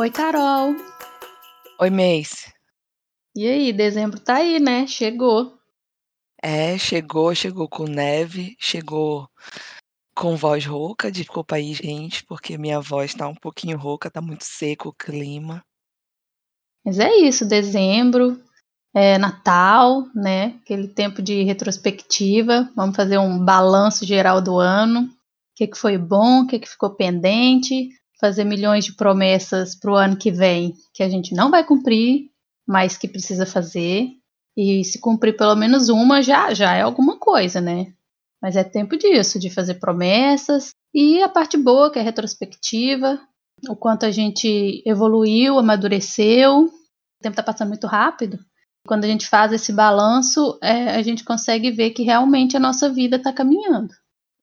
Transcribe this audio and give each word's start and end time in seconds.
Oi, 0.00 0.10
Carol. 0.10 0.76
Oi, 1.78 1.90
Mace. 1.90 2.50
E 3.36 3.46
aí, 3.46 3.70
dezembro 3.70 4.18
tá 4.18 4.36
aí, 4.36 4.58
né? 4.58 4.86
Chegou. 4.86 5.58
É, 6.42 6.78
chegou, 6.78 7.34
chegou 7.34 7.68
com 7.68 7.84
neve, 7.84 8.56
chegou 8.58 9.28
com 10.16 10.36
voz 10.36 10.64
rouca. 10.64 11.12
Desculpa 11.12 11.56
aí, 11.56 11.74
gente, 11.74 12.24
porque 12.24 12.56
minha 12.56 12.80
voz 12.80 13.12
tá 13.12 13.28
um 13.28 13.34
pouquinho 13.34 13.76
rouca, 13.76 14.10
tá 14.10 14.22
muito 14.22 14.42
seco 14.42 14.88
o 14.88 14.94
clima. 14.94 15.62
Mas 16.82 16.98
é 16.98 17.16
isso, 17.16 17.44
dezembro, 17.44 18.42
é 18.94 19.18
Natal, 19.18 20.06
né? 20.14 20.58
Aquele 20.62 20.88
tempo 20.88 21.20
de 21.20 21.42
retrospectiva. 21.42 22.72
Vamos 22.74 22.96
fazer 22.96 23.18
um 23.18 23.38
balanço 23.44 24.06
geral 24.06 24.40
do 24.40 24.58
ano. 24.58 25.02
O 25.02 25.10
que, 25.56 25.66
que 25.66 25.76
foi 25.76 25.98
bom, 25.98 26.44
o 26.44 26.46
que, 26.46 26.58
que 26.58 26.70
ficou 26.70 26.96
pendente. 26.96 27.99
Fazer 28.20 28.44
milhões 28.44 28.84
de 28.84 28.94
promessas 28.94 29.74
para 29.74 29.90
o 29.90 29.96
ano 29.96 30.16
que 30.16 30.30
vem 30.30 30.74
que 30.92 31.02
a 31.02 31.08
gente 31.08 31.34
não 31.34 31.50
vai 31.50 31.64
cumprir, 31.64 32.30
mas 32.66 32.96
que 32.96 33.08
precisa 33.08 33.46
fazer. 33.46 34.08
E 34.56 34.84
se 34.84 35.00
cumprir 35.00 35.36
pelo 35.36 35.56
menos 35.56 35.88
uma, 35.88 36.22
já, 36.22 36.52
já 36.52 36.74
é 36.74 36.82
alguma 36.82 37.18
coisa, 37.18 37.60
né? 37.60 37.92
Mas 38.42 38.56
é 38.56 38.64
tempo 38.64 38.96
disso, 38.96 39.38
de 39.38 39.50
fazer 39.50 39.74
promessas. 39.74 40.74
E 40.94 41.22
a 41.22 41.28
parte 41.28 41.56
boa, 41.56 41.90
que 41.90 41.98
é 41.98 42.02
retrospectiva, 42.02 43.20
o 43.68 43.76
quanto 43.76 44.06
a 44.06 44.10
gente 44.10 44.82
evoluiu, 44.86 45.58
amadureceu. 45.58 46.64
O 46.64 47.22
tempo 47.22 47.34
está 47.34 47.42
passando 47.42 47.68
muito 47.68 47.86
rápido. 47.86 48.38
Quando 48.86 49.04
a 49.04 49.08
gente 49.08 49.28
faz 49.28 49.52
esse 49.52 49.72
balanço, 49.72 50.58
é, 50.62 50.90
a 50.96 51.02
gente 51.02 51.22
consegue 51.22 51.70
ver 51.70 51.90
que 51.90 52.02
realmente 52.02 52.56
a 52.56 52.60
nossa 52.60 52.90
vida 52.90 53.16
está 53.16 53.32
caminhando. 53.32 53.92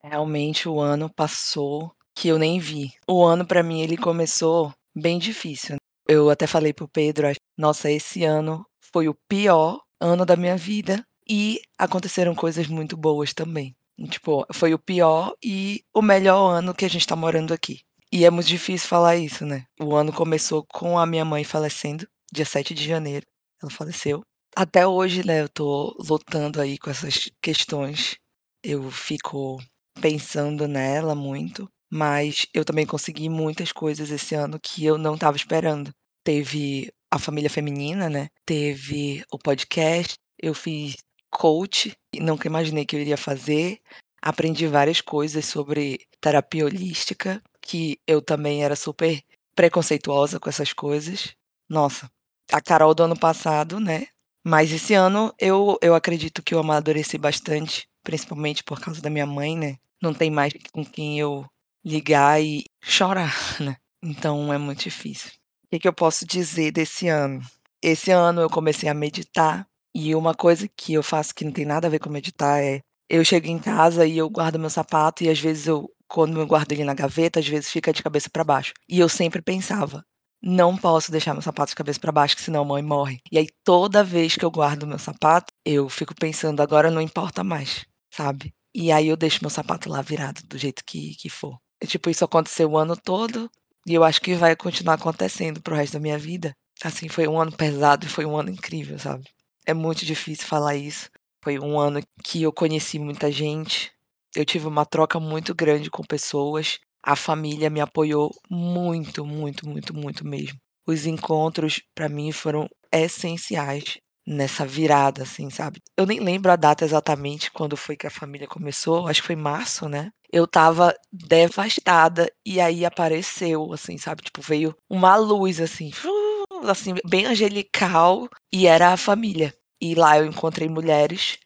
Realmente 0.03 0.69
o 0.69 0.79
ano 0.79 1.09
passou 1.09 1.91
que 2.17 2.29
eu 2.29 2.39
nem 2.39 2.59
vi. 2.59 2.93
O 3.07 3.23
ano 3.23 3.45
para 3.45 3.61
mim 3.61 3.81
ele 3.81 3.95
começou 3.95 4.73
bem 4.95 5.19
difícil. 5.19 5.75
Eu 6.09 6.31
até 6.31 6.47
falei 6.47 6.73
pro 6.73 6.87
Pedro, 6.87 7.27
nossa, 7.55 7.91
esse 7.91 8.23
ano 8.23 8.65
foi 8.91 9.07
o 9.07 9.15
pior 9.29 9.79
ano 10.01 10.25
da 10.25 10.35
minha 10.35 10.57
vida 10.57 11.05
e 11.29 11.61
aconteceram 11.77 12.33
coisas 12.33 12.65
muito 12.67 12.97
boas 12.97 13.35
também. 13.35 13.75
Tipo, 14.09 14.47
foi 14.51 14.73
o 14.73 14.79
pior 14.79 15.35
e 15.43 15.83
o 15.93 16.01
melhor 16.01 16.49
ano 16.49 16.73
que 16.73 16.85
a 16.85 16.89
gente 16.89 17.05
tá 17.05 17.15
morando 17.15 17.53
aqui. 17.53 17.81
E 18.11 18.25
é 18.25 18.31
muito 18.31 18.47
difícil 18.47 18.87
falar 18.87 19.15
isso, 19.15 19.45
né? 19.45 19.65
O 19.79 19.95
ano 19.95 20.11
começou 20.11 20.65
com 20.65 20.97
a 20.97 21.05
minha 21.05 21.25
mãe 21.25 21.43
falecendo, 21.43 22.07
dia 22.33 22.45
7 22.45 22.73
de 22.73 22.83
janeiro. 22.83 23.27
Ela 23.61 23.71
faleceu. 23.71 24.23
Até 24.55 24.87
hoje, 24.87 25.23
né, 25.23 25.41
eu 25.41 25.49
tô 25.49 25.95
lutando 25.99 26.59
aí 26.59 26.79
com 26.79 26.89
essas 26.89 27.29
questões. 27.41 28.17
Eu 28.63 28.89
fico 28.89 29.59
pensando 30.01 30.67
nela 30.67 31.13
muito, 31.13 31.69
mas 31.89 32.45
eu 32.53 32.65
também 32.65 32.85
consegui 32.85 33.29
muitas 33.29 33.71
coisas 33.71 34.11
esse 34.11 34.35
ano 34.35 34.59
que 34.59 34.85
eu 34.85 34.97
não 34.97 35.15
estava 35.15 35.37
esperando. 35.37 35.93
Teve 36.23 36.91
a 37.09 37.17
família 37.17 37.49
feminina, 37.49 38.09
né? 38.09 38.29
Teve 38.45 39.23
o 39.31 39.37
podcast, 39.37 40.15
eu 40.37 40.53
fiz 40.53 40.95
coach, 41.29 41.95
nunca 42.19 42.47
imaginei 42.47 42.85
que 42.85 42.95
eu 42.95 42.99
iria 42.99 43.17
fazer. 43.17 43.79
Aprendi 44.21 44.67
várias 44.67 45.01
coisas 45.01 45.45
sobre 45.45 45.99
terapia 46.19 46.65
holística, 46.65 47.41
que 47.61 47.99
eu 48.07 48.21
também 48.21 48.63
era 48.63 48.75
super 48.75 49.21
preconceituosa 49.55 50.39
com 50.39 50.49
essas 50.49 50.73
coisas. 50.73 51.35
Nossa, 51.69 52.09
a 52.51 52.61
Carol 52.61 52.93
do 52.93 53.03
ano 53.03 53.17
passado, 53.17 53.79
né? 53.79 54.07
Mas 54.43 54.71
esse 54.71 54.93
ano 54.93 55.33
eu, 55.39 55.77
eu 55.81 55.93
acredito 55.93 56.41
que 56.41 56.53
eu 56.53 56.59
amadureci 56.59 57.17
bastante, 57.17 57.87
principalmente 58.03 58.63
por 58.63 58.79
causa 58.79 59.01
da 59.01 59.09
minha 59.09 59.25
mãe, 59.25 59.57
né? 59.57 59.77
Não 60.01 60.13
tem 60.13 60.31
mais 60.31 60.53
com 60.71 60.85
quem 60.85 61.19
eu 61.19 61.45
ligar 61.87 62.41
e 62.41 62.65
chorar, 62.83 63.33
né? 63.61 63.77
Então 64.03 64.51
é 64.53 64.57
muito 64.57 64.83
difícil. 64.83 65.31
O 65.65 65.69
que, 65.71 65.79
que 65.79 65.87
eu 65.87 65.93
posso 65.93 66.25
dizer 66.25 66.71
desse 66.71 67.07
ano? 67.07 67.41
Esse 67.81 68.11
ano 68.11 68.41
eu 68.41 68.49
comecei 68.49 68.89
a 68.89 68.93
meditar 68.93 69.65
e 69.95 70.13
uma 70.13 70.35
coisa 70.35 70.67
que 70.75 70.93
eu 70.93 71.03
faço 71.03 71.33
que 71.33 71.45
não 71.45 71.51
tem 71.51 71.65
nada 71.65 71.87
a 71.87 71.89
ver 71.89 71.99
com 71.99 72.09
meditar 72.09 72.61
é 72.61 72.81
eu 73.09 73.23
chego 73.23 73.47
em 73.47 73.57
casa 73.57 74.05
e 74.05 74.17
eu 74.17 74.29
guardo 74.29 74.59
meu 74.59 74.69
sapato 74.69 75.23
e 75.23 75.29
às 75.29 75.39
vezes 75.39 75.67
eu 75.67 75.89
quando 76.09 76.39
eu 76.39 76.47
guardo 76.47 76.71
ele 76.71 76.85
na 76.85 76.93
gaveta, 76.93 77.39
às 77.39 77.47
vezes 77.47 77.69
fica 77.69 77.91
de 77.91 78.01
cabeça 78.01 78.29
para 78.29 78.43
baixo. 78.43 78.73
E 78.87 78.99
eu 78.99 79.09
sempre 79.09 79.41
pensava, 79.41 80.05
não 80.41 80.77
posso 80.77 81.11
deixar 81.11 81.33
meu 81.33 81.41
sapato 81.41 81.71
de 81.71 81.75
cabeça 81.75 81.99
para 81.99 82.11
baixo, 82.11 82.35
que 82.35 82.41
senão 82.41 82.61
a 82.61 82.65
mãe 82.65 82.81
morre. 82.81 83.19
E 83.31 83.37
aí 83.37 83.47
toda 83.63 84.03
vez 84.03 84.35
que 84.35 84.45
eu 84.45 84.51
guardo 84.51 84.87
meu 84.87 84.99
sapato, 84.99 85.53
eu 85.65 85.89
fico 85.89 86.15
pensando, 86.15 86.61
agora 86.61 86.89
não 86.89 87.01
importa 87.01 87.43
mais, 87.43 87.85
sabe? 88.09 88.53
E 88.73 88.91
aí 88.91 89.07
eu 89.07 89.17
deixo 89.17 89.39
meu 89.41 89.49
sapato 89.49 89.89
lá 89.89 90.01
virado 90.01 90.41
do 90.47 90.57
jeito 90.57 90.83
que, 90.85 91.15
que 91.15 91.29
for. 91.29 91.57
Tipo, 91.85 92.09
isso 92.09 92.25
aconteceu 92.25 92.71
o 92.71 92.77
ano 92.77 92.95
todo 92.97 93.49
e 93.85 93.93
eu 93.93 94.03
acho 94.03 94.21
que 94.21 94.35
vai 94.35 94.55
continuar 94.55 94.95
acontecendo 94.95 95.61
pro 95.61 95.75
resto 95.75 95.93
da 95.93 95.99
minha 95.99 96.17
vida. 96.17 96.55
Assim, 96.83 97.07
foi 97.07 97.27
um 97.27 97.39
ano 97.39 97.51
pesado 97.51 98.05
e 98.05 98.09
foi 98.09 98.25
um 98.25 98.37
ano 98.37 98.49
incrível, 98.49 98.97
sabe? 98.99 99.25
É 99.65 99.73
muito 99.73 100.05
difícil 100.05 100.45
falar 100.47 100.75
isso. 100.75 101.09
Foi 101.43 101.59
um 101.59 101.79
ano 101.79 102.01
que 102.23 102.43
eu 102.43 102.51
conheci 102.51 102.99
muita 102.99 103.31
gente. 103.31 103.91
Eu 104.35 104.45
tive 104.45 104.67
uma 104.67 104.85
troca 104.85 105.19
muito 105.19 105.55
grande 105.55 105.89
com 105.89 106.03
pessoas 106.03 106.79
a 107.07 107.15
família 107.15 107.69
me 107.69 107.79
apoiou 107.79 108.31
muito, 108.49 109.25
muito, 109.25 109.65
muito, 109.65 109.95
muito 109.95 110.27
mesmo. 110.27 110.59
Os 110.85 111.05
encontros 111.05 111.81
para 111.95 112.09
mim 112.09 112.33
foram 112.33 112.67
essenciais 112.91 113.97
nessa 114.27 114.65
virada, 114.65 115.23
assim, 115.23 115.49
sabe? 115.49 115.81
Eu 115.97 116.05
nem 116.05 116.19
lembro 116.19 116.51
a 116.51 116.57
data 116.57 116.83
exatamente 116.83 117.49
quando 117.49 117.77
foi 117.77 117.95
que 117.95 118.05
a 118.05 118.11
família 118.11 118.47
começou, 118.47 119.07
acho 119.07 119.21
que 119.21 119.27
foi 119.27 119.35
março, 119.35 119.87
né? 119.87 120.11
Eu 120.31 120.45
tava 120.45 120.93
devastada 121.11 122.29
e 122.45 122.59
aí 122.59 122.85
apareceu, 122.85 123.71
assim, 123.71 123.97
sabe? 123.97 124.23
Tipo, 124.23 124.41
veio 124.41 124.75
uma 124.89 125.15
luz, 125.15 125.61
assim, 125.61 125.91
assim, 126.69 126.95
bem 127.07 127.25
angelical 127.25 128.27
e 128.51 128.67
era 128.67 128.91
a 128.91 128.97
família. 128.97 129.53
E 129.81 129.95
lá 129.95 130.17
eu 130.17 130.25
encontrei 130.25 130.67
mulheres 130.67 131.37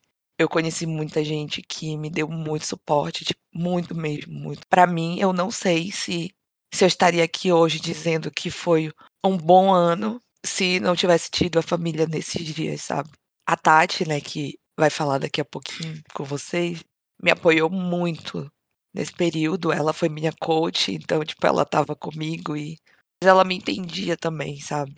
eu 0.41 0.49
conheci 0.49 0.87
muita 0.87 1.23
gente 1.23 1.61
que 1.61 1.95
me 1.95 2.09
deu 2.09 2.27
muito 2.27 2.65
suporte, 2.65 3.23
tipo, 3.23 3.39
muito 3.53 3.93
mesmo, 3.95 4.33
muito. 4.33 4.65
Para 4.67 4.87
mim, 4.87 5.19
eu 5.19 5.31
não 5.31 5.51
sei 5.51 5.91
se 5.91 6.31
se 6.73 6.85
eu 6.85 6.87
estaria 6.87 7.23
aqui 7.23 7.51
hoje 7.51 7.79
dizendo 7.81 8.31
que 8.31 8.49
foi 8.49 8.91
um 9.25 9.37
bom 9.37 9.73
ano 9.73 10.21
se 10.45 10.79
não 10.79 10.95
tivesse 10.95 11.29
tido 11.29 11.59
a 11.59 11.63
família 11.63 12.07
nesses 12.07 12.45
dias, 12.53 12.81
sabe? 12.81 13.09
A 13.47 13.55
Tati, 13.55 14.07
né, 14.07 14.19
que 14.21 14.57
vai 14.77 14.89
falar 14.89 15.19
daqui 15.19 15.41
a 15.41 15.45
pouquinho 15.45 16.01
com 16.13 16.23
vocês, 16.23 16.83
me 17.21 17.31
apoiou 17.31 17.69
muito 17.69 18.51
nesse 18.93 19.13
período. 19.13 19.71
Ela 19.71 19.93
foi 19.93 20.09
minha 20.09 20.31
coach, 20.39 20.91
então, 20.93 21.23
tipo, 21.23 21.45
ela 21.45 21.65
tava 21.65 21.95
comigo 21.95 22.55
e 22.55 22.77
ela 23.21 23.43
me 23.43 23.55
entendia 23.55 24.17
também, 24.17 24.59
sabe? 24.59 24.95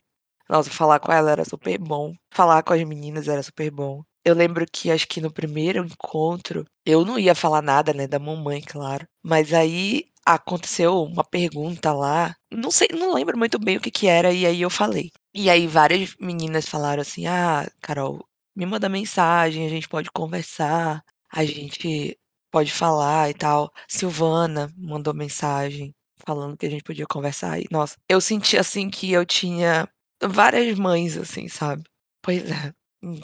Nossa, 0.49 0.69
falar 0.69 0.99
com 0.99 1.11
ela 1.11 1.31
era 1.31 1.45
super 1.45 1.77
bom. 1.79 2.13
Falar 2.33 2.63
com 2.63 2.73
as 2.73 2.83
meninas 2.83 3.27
era 3.27 3.41
super 3.43 3.71
bom. 3.71 4.03
Eu 4.25 4.35
lembro 4.35 4.65
que 4.71 4.89
acho 4.89 5.07
que 5.07 5.19
no 5.19 5.31
primeiro 5.33 5.85
encontro, 5.85 6.65
eu 6.85 7.03
não 7.03 7.19
ia 7.19 7.35
falar 7.35 7.61
nada, 7.61 7.93
né, 7.93 8.07
da 8.07 8.19
mamãe, 8.19 8.61
claro. 8.61 9.05
Mas 9.21 9.53
aí 9.53 10.05
aconteceu 10.25 11.03
uma 11.03 11.23
pergunta 11.23 11.91
lá, 11.91 12.33
não 12.51 12.71
sei, 12.71 12.87
não 12.93 13.13
lembro 13.13 13.37
muito 13.37 13.59
bem 13.59 13.75
o 13.75 13.81
que 13.81 13.91
que 13.91 14.07
era, 14.07 14.31
e 14.31 14.45
aí 14.45 14.61
eu 14.61 14.69
falei. 14.69 15.11
E 15.35 15.49
aí 15.49 15.65
várias 15.67 16.15
meninas 16.19 16.67
falaram 16.69 17.01
assim: 17.01 17.25
"Ah, 17.27 17.67
Carol, 17.81 18.23
me 18.55 18.65
manda 18.65 18.87
mensagem, 18.89 19.65
a 19.65 19.69
gente 19.69 19.89
pode 19.89 20.11
conversar, 20.11 21.03
a 21.31 21.43
gente 21.43 22.17
pode 22.51 22.71
falar 22.71 23.29
e 23.29 23.33
tal". 23.33 23.71
Silvana 23.87 24.71
mandou 24.77 25.13
mensagem 25.13 25.93
falando 26.25 26.55
que 26.57 26.65
a 26.67 26.69
gente 26.69 26.83
podia 26.83 27.05
conversar 27.07 27.59
e 27.59 27.65
nossa, 27.71 27.97
eu 28.07 28.21
senti 28.21 28.57
assim 28.57 28.89
que 28.89 29.11
eu 29.11 29.25
tinha 29.25 29.87
várias 30.23 30.77
mães 30.77 31.17
assim, 31.17 31.47
sabe? 31.47 31.83
Pois 32.21 32.43
é. 32.49 32.71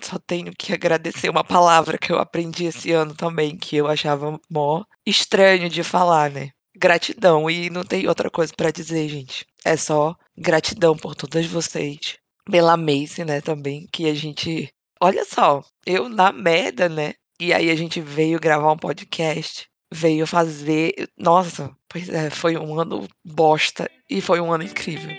Só 0.03 0.17
tenho 0.19 0.51
que 0.57 0.73
agradecer 0.73 1.29
uma 1.29 1.43
palavra 1.43 1.97
que 1.97 2.11
eu 2.11 2.19
aprendi 2.19 2.65
esse 2.65 2.91
ano 2.91 3.15
também, 3.15 3.55
que 3.57 3.77
eu 3.77 3.87
achava 3.87 4.37
mó 4.51 4.83
estranho 5.05 5.69
de 5.69 5.83
falar, 5.83 6.29
né? 6.31 6.49
Gratidão. 6.79 7.49
E 7.49 7.69
não 7.69 7.83
tem 7.83 8.07
outra 8.07 8.29
coisa 8.29 8.53
para 8.55 8.71
dizer, 8.71 9.09
gente. 9.09 9.45
É 9.65 9.75
só 9.75 10.15
gratidão 10.37 10.95
por 10.95 11.13
todas 11.13 11.45
vocês. 11.45 12.17
Pela 12.49 12.77
Macy, 12.77 13.25
né, 13.25 13.41
também, 13.41 13.87
que 13.91 14.09
a 14.09 14.13
gente. 14.13 14.73
Olha 15.01 15.25
só, 15.25 15.63
eu 15.85 16.09
na 16.09 16.31
merda, 16.31 16.89
né? 16.89 17.13
E 17.39 17.53
aí 17.53 17.69
a 17.69 17.75
gente 17.75 18.01
veio 18.01 18.39
gravar 18.39 18.71
um 18.71 18.77
podcast, 18.77 19.67
veio 19.93 20.25
fazer. 20.25 20.93
Nossa, 21.17 21.69
pois 21.87 22.09
é, 22.09 22.29
foi 22.29 22.57
um 22.57 22.79
ano 22.79 23.07
bosta 23.23 23.89
e 24.09 24.21
foi 24.21 24.39
um 24.39 24.51
ano 24.51 24.63
incrível. 24.63 25.11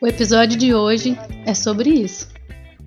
O 0.00 0.06
episódio 0.06 0.58
de 0.58 0.74
hoje 0.74 1.16
é 1.46 1.54
sobre 1.54 1.88
isso. 1.88 2.28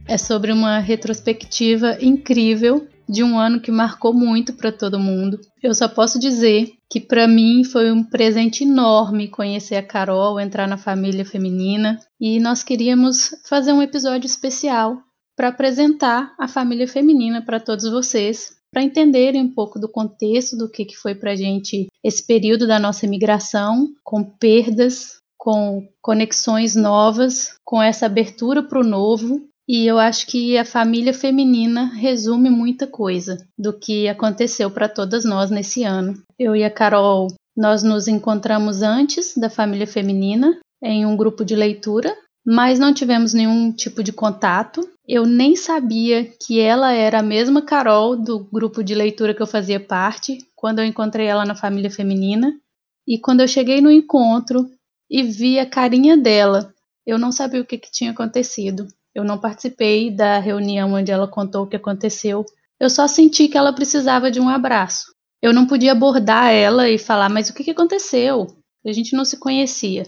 É 0.08 0.18
sobre 0.18 0.52
uma 0.52 0.80
retrospectiva 0.80 1.98
incrível 2.00 2.88
de 3.08 3.24
um 3.24 3.38
ano 3.38 3.60
que 3.60 3.72
marcou 3.72 4.14
muito 4.14 4.54
para 4.54 4.72
todo 4.72 5.00
mundo. 5.00 5.40
Eu 5.62 5.74
só 5.74 5.88
posso 5.88 6.20
dizer 6.20 6.74
que 6.90 7.00
para 7.00 7.28
mim 7.28 7.64
foi 7.64 7.92
um 7.92 8.04
presente 8.04 8.64
enorme 8.64 9.28
conhecer 9.28 9.76
a 9.76 9.84
Carol, 9.84 10.40
entrar 10.40 10.68
na 10.68 10.78
família 10.78 11.26
feminina 11.26 12.00
e 12.20 12.40
nós 12.40 12.64
queríamos 12.64 13.36
fazer 13.48 13.74
um 13.74 13.82
episódio 13.82 14.26
especial 14.26 14.98
para 15.36 15.50
apresentar 15.50 16.34
a 16.40 16.48
família 16.48 16.88
feminina 16.88 17.42
para 17.42 17.60
todos 17.60 17.90
vocês 17.90 18.58
para 18.72 18.84
entenderem 18.84 19.42
um 19.42 19.54
pouco 19.54 19.80
do 19.80 19.90
contexto 19.90 20.58
do 20.58 20.70
que, 20.70 20.86
que 20.86 20.96
foi 20.96 21.16
para 21.16 21.32
a 21.32 21.36
gente 21.36 21.88
esse 22.04 22.26
período 22.26 22.68
da 22.68 22.80
nossa 22.80 23.06
imigração, 23.06 23.88
com 24.04 24.24
perdas, 24.24 25.22
com 25.38 25.88
conexões 26.02 26.76
novas, 26.76 27.56
com 27.64 27.82
essa 27.82 28.06
abertura 28.06 28.62
para 28.62 28.80
o 28.80 28.84
novo. 28.84 29.42
E 29.68 29.86
eu 29.86 30.00
acho 30.00 30.28
que 30.28 30.58
a 30.58 30.64
família 30.64 31.14
feminina 31.14 31.86
resume 31.94 32.50
muita 32.50 32.88
coisa 32.88 33.38
do 33.58 33.74
que 33.74 34.08
aconteceu 34.08 34.72
para 34.72 34.88
todas 34.88 35.26
nós 35.26 35.52
nesse 35.52 35.84
ano. 35.84 36.14
Eu 36.40 36.56
e 36.56 36.64
a 36.64 36.72
Carol, 36.72 37.28
nós 37.56 37.84
nos 37.84 38.08
encontramos 38.08 38.82
antes 38.82 39.38
da 39.38 39.50
família 39.50 39.88
feminina 39.88 40.58
em 40.82 41.06
um 41.06 41.18
grupo 41.18 41.44
de 41.44 41.56
leitura 41.56 42.16
mas 42.50 42.80
não 42.80 42.94
tivemos 42.94 43.34
nenhum 43.34 43.74
tipo 43.74 44.02
de 44.02 44.14
contato. 44.14 44.90
Eu 45.06 45.26
nem 45.26 45.54
sabia 45.58 46.24
que 46.24 46.62
ela 46.62 46.94
era 46.94 47.20
a 47.20 47.24
mesma 47.24 47.62
Carol 47.62 48.16
do 48.16 48.40
grupo 48.40 48.82
de 48.82 48.96
leitura 48.96 49.34
que 49.34 49.42
eu 49.42 49.48
fazia 49.48 49.82
parte 49.82 50.38
quando 50.56 50.80
eu 50.80 50.86
encontrei 50.86 51.28
ela 51.28 51.44
na 51.44 51.56
família 51.56 51.92
feminina. 51.92 52.58
E 53.06 53.20
quando 53.20 53.42
eu 53.42 53.50
cheguei 53.50 53.82
no 53.82 53.92
encontro 53.92 54.66
e 55.12 55.24
vi 55.24 55.60
a 55.60 55.66
carinha 55.66 56.16
dela, 56.16 56.74
eu 57.06 57.20
não 57.20 57.34
sabia 57.34 57.60
o 57.60 57.66
que, 57.66 57.78
que 57.78 57.92
tinha 57.92 58.12
acontecido. 58.12 58.88
Eu 59.18 59.24
não 59.24 59.40
participei 59.40 60.12
da 60.12 60.38
reunião 60.38 60.94
onde 60.94 61.12
ela 61.12 61.28
contou 61.28 61.64
o 61.64 61.68
que 61.68 61.76
aconteceu. 61.76 62.46
Eu 62.80 62.88
só 62.88 63.08
senti 63.08 63.48
que 63.48 63.58
ela 63.58 63.74
precisava 63.74 64.30
de 64.30 64.40
um 64.40 64.48
abraço. 64.48 65.12
Eu 65.42 65.52
não 65.52 65.66
podia 65.66 65.94
abordar 65.94 66.54
ela 66.54 66.88
e 66.88 67.00
falar, 67.00 67.28
mas 67.28 67.50
o 67.50 67.54
que, 67.56 67.72
aconteceu? 67.72 68.46
A 68.86 68.92
gente 68.92 69.16
não 69.16 69.26
se 69.26 69.38
conhecia. 69.38 70.06